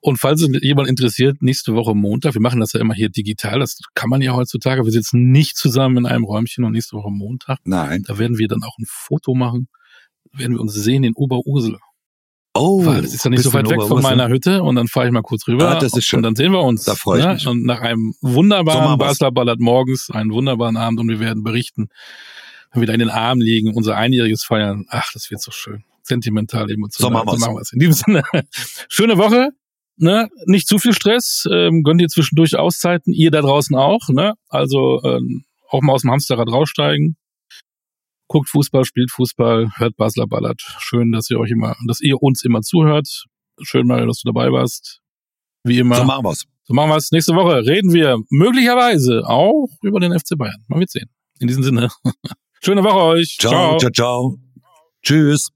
Und 0.00 0.16
falls 0.18 0.42
es 0.42 0.48
jemand 0.62 0.88
interessiert, 0.88 1.42
nächste 1.42 1.74
Woche 1.74 1.94
Montag, 1.94 2.34
wir 2.34 2.40
machen 2.40 2.58
das 2.58 2.72
ja 2.72 2.80
immer 2.80 2.94
hier 2.94 3.08
digital, 3.08 3.60
das 3.60 3.78
kann 3.94 4.10
man 4.10 4.20
ja 4.20 4.34
heutzutage, 4.34 4.84
wir 4.84 4.90
sitzen 4.90 5.30
nicht 5.30 5.56
zusammen 5.56 5.98
in 5.98 6.06
einem 6.06 6.24
Räumchen 6.24 6.64
und 6.64 6.72
nächste 6.72 6.96
Woche 6.96 7.10
Montag. 7.10 7.58
Nein. 7.64 8.02
Da 8.08 8.18
werden 8.18 8.36
wir 8.36 8.48
dann 8.48 8.64
auch 8.64 8.76
ein 8.78 8.84
Foto 8.88 9.34
machen 9.34 9.68
werden 10.32 10.54
wir 10.54 10.60
uns 10.60 10.74
sehen 10.74 11.04
in 11.04 11.14
Oberursel. 11.14 11.78
Oh, 12.54 12.84
Weil 12.84 13.02
es 13.02 13.14
ist 13.14 13.24
ja 13.24 13.30
nicht 13.30 13.42
so 13.42 13.52
weit 13.54 13.70
weg 13.70 13.80
von 13.82 14.02
meiner 14.02 14.28
Hütte 14.28 14.62
und 14.62 14.76
dann 14.76 14.86
fahre 14.86 15.06
ich 15.06 15.12
mal 15.12 15.22
kurz 15.22 15.48
rüber 15.48 15.70
ah, 15.70 15.78
das 15.78 15.94
ist 15.94 16.04
schön. 16.04 16.18
und 16.18 16.22
dann 16.24 16.36
sehen 16.36 16.52
wir 16.52 16.60
uns. 16.60 16.84
Da 16.84 16.94
freue 16.94 17.20
ich 17.20 17.24
ne? 17.24 17.34
mich. 17.34 17.46
Und 17.46 17.64
nach 17.64 17.80
einem 17.80 18.14
wunderbaren 18.20 18.98
Basler 18.98 19.30
Ballert 19.30 19.58
morgens, 19.58 20.10
einen 20.10 20.32
wunderbaren 20.32 20.76
Abend 20.76 21.00
und 21.00 21.08
wir 21.08 21.18
werden 21.18 21.42
berichten, 21.42 21.88
wenn 22.72 22.82
wir 22.82 22.86
da 22.86 22.92
in 22.92 22.98
den 22.98 23.08
Armen 23.08 23.40
liegen, 23.40 23.72
unser 23.74 23.96
Einjähriges 23.96 24.44
feiern. 24.44 24.84
Ach, 24.88 25.10
das 25.14 25.30
wird 25.30 25.40
so 25.40 25.50
schön. 25.50 25.84
Sentimental, 26.02 26.70
emotional. 26.70 27.24
So 27.24 27.24
machen 27.24 27.54
wir 27.54 27.60
es. 27.60 27.72
In 27.72 27.78
diesem 27.78 27.94
Sinne, 27.94 28.22
schöne 28.88 29.16
Woche. 29.16 29.50
Ne? 29.96 30.28
Nicht 30.44 30.68
zu 30.68 30.78
viel 30.78 30.92
Stress. 30.92 31.46
Ähm, 31.50 31.82
gönnt 31.82 32.02
ihr 32.02 32.08
zwischendurch 32.08 32.56
Auszeiten. 32.56 33.14
Ihr 33.14 33.30
da 33.30 33.40
draußen 33.40 33.76
auch. 33.76 34.08
Ne? 34.08 34.34
Also 34.48 35.00
ähm, 35.04 35.44
auch 35.70 35.80
mal 35.80 35.92
aus 35.92 36.02
dem 36.02 36.10
Hamsterrad 36.10 36.50
raussteigen 36.50 37.16
guckt 38.32 38.48
Fußball, 38.48 38.84
spielt 38.84 39.10
Fußball, 39.10 39.70
hört 39.76 39.96
Basler 39.96 40.26
Ballert. 40.26 40.60
Schön, 40.78 41.12
dass 41.12 41.30
ihr 41.30 41.38
euch 41.38 41.50
immer, 41.50 41.76
dass 41.86 42.00
ihr 42.00 42.20
uns 42.20 42.42
immer 42.44 42.62
zuhört. 42.62 43.26
Schön 43.60 43.86
mal, 43.86 44.06
dass 44.06 44.22
du 44.22 44.32
dabei 44.32 44.50
warst. 44.50 45.00
Wie 45.64 45.78
immer. 45.78 45.96
So 45.96 46.04
machen 46.04 46.24
wir's. 46.24 46.44
So 46.64 46.74
machen 46.74 46.90
wir's. 46.90 47.12
Nächste 47.12 47.34
Woche 47.34 47.64
reden 47.66 47.92
wir 47.92 48.18
möglicherweise 48.30 49.22
auch 49.26 49.68
über 49.82 50.00
den 50.00 50.18
FC 50.18 50.36
Bayern. 50.36 50.64
Mal 50.68 50.80
wird 50.80 50.90
sehen. 50.90 51.10
In 51.38 51.46
diesem 51.46 51.62
Sinne. 51.62 51.88
Schöne 52.64 52.82
Woche 52.82 53.00
euch. 53.00 53.36
Ciao, 53.38 53.78
ciao, 53.78 53.78
ciao. 53.78 53.90
ciao. 53.92 54.38
Tschüss. 55.02 55.50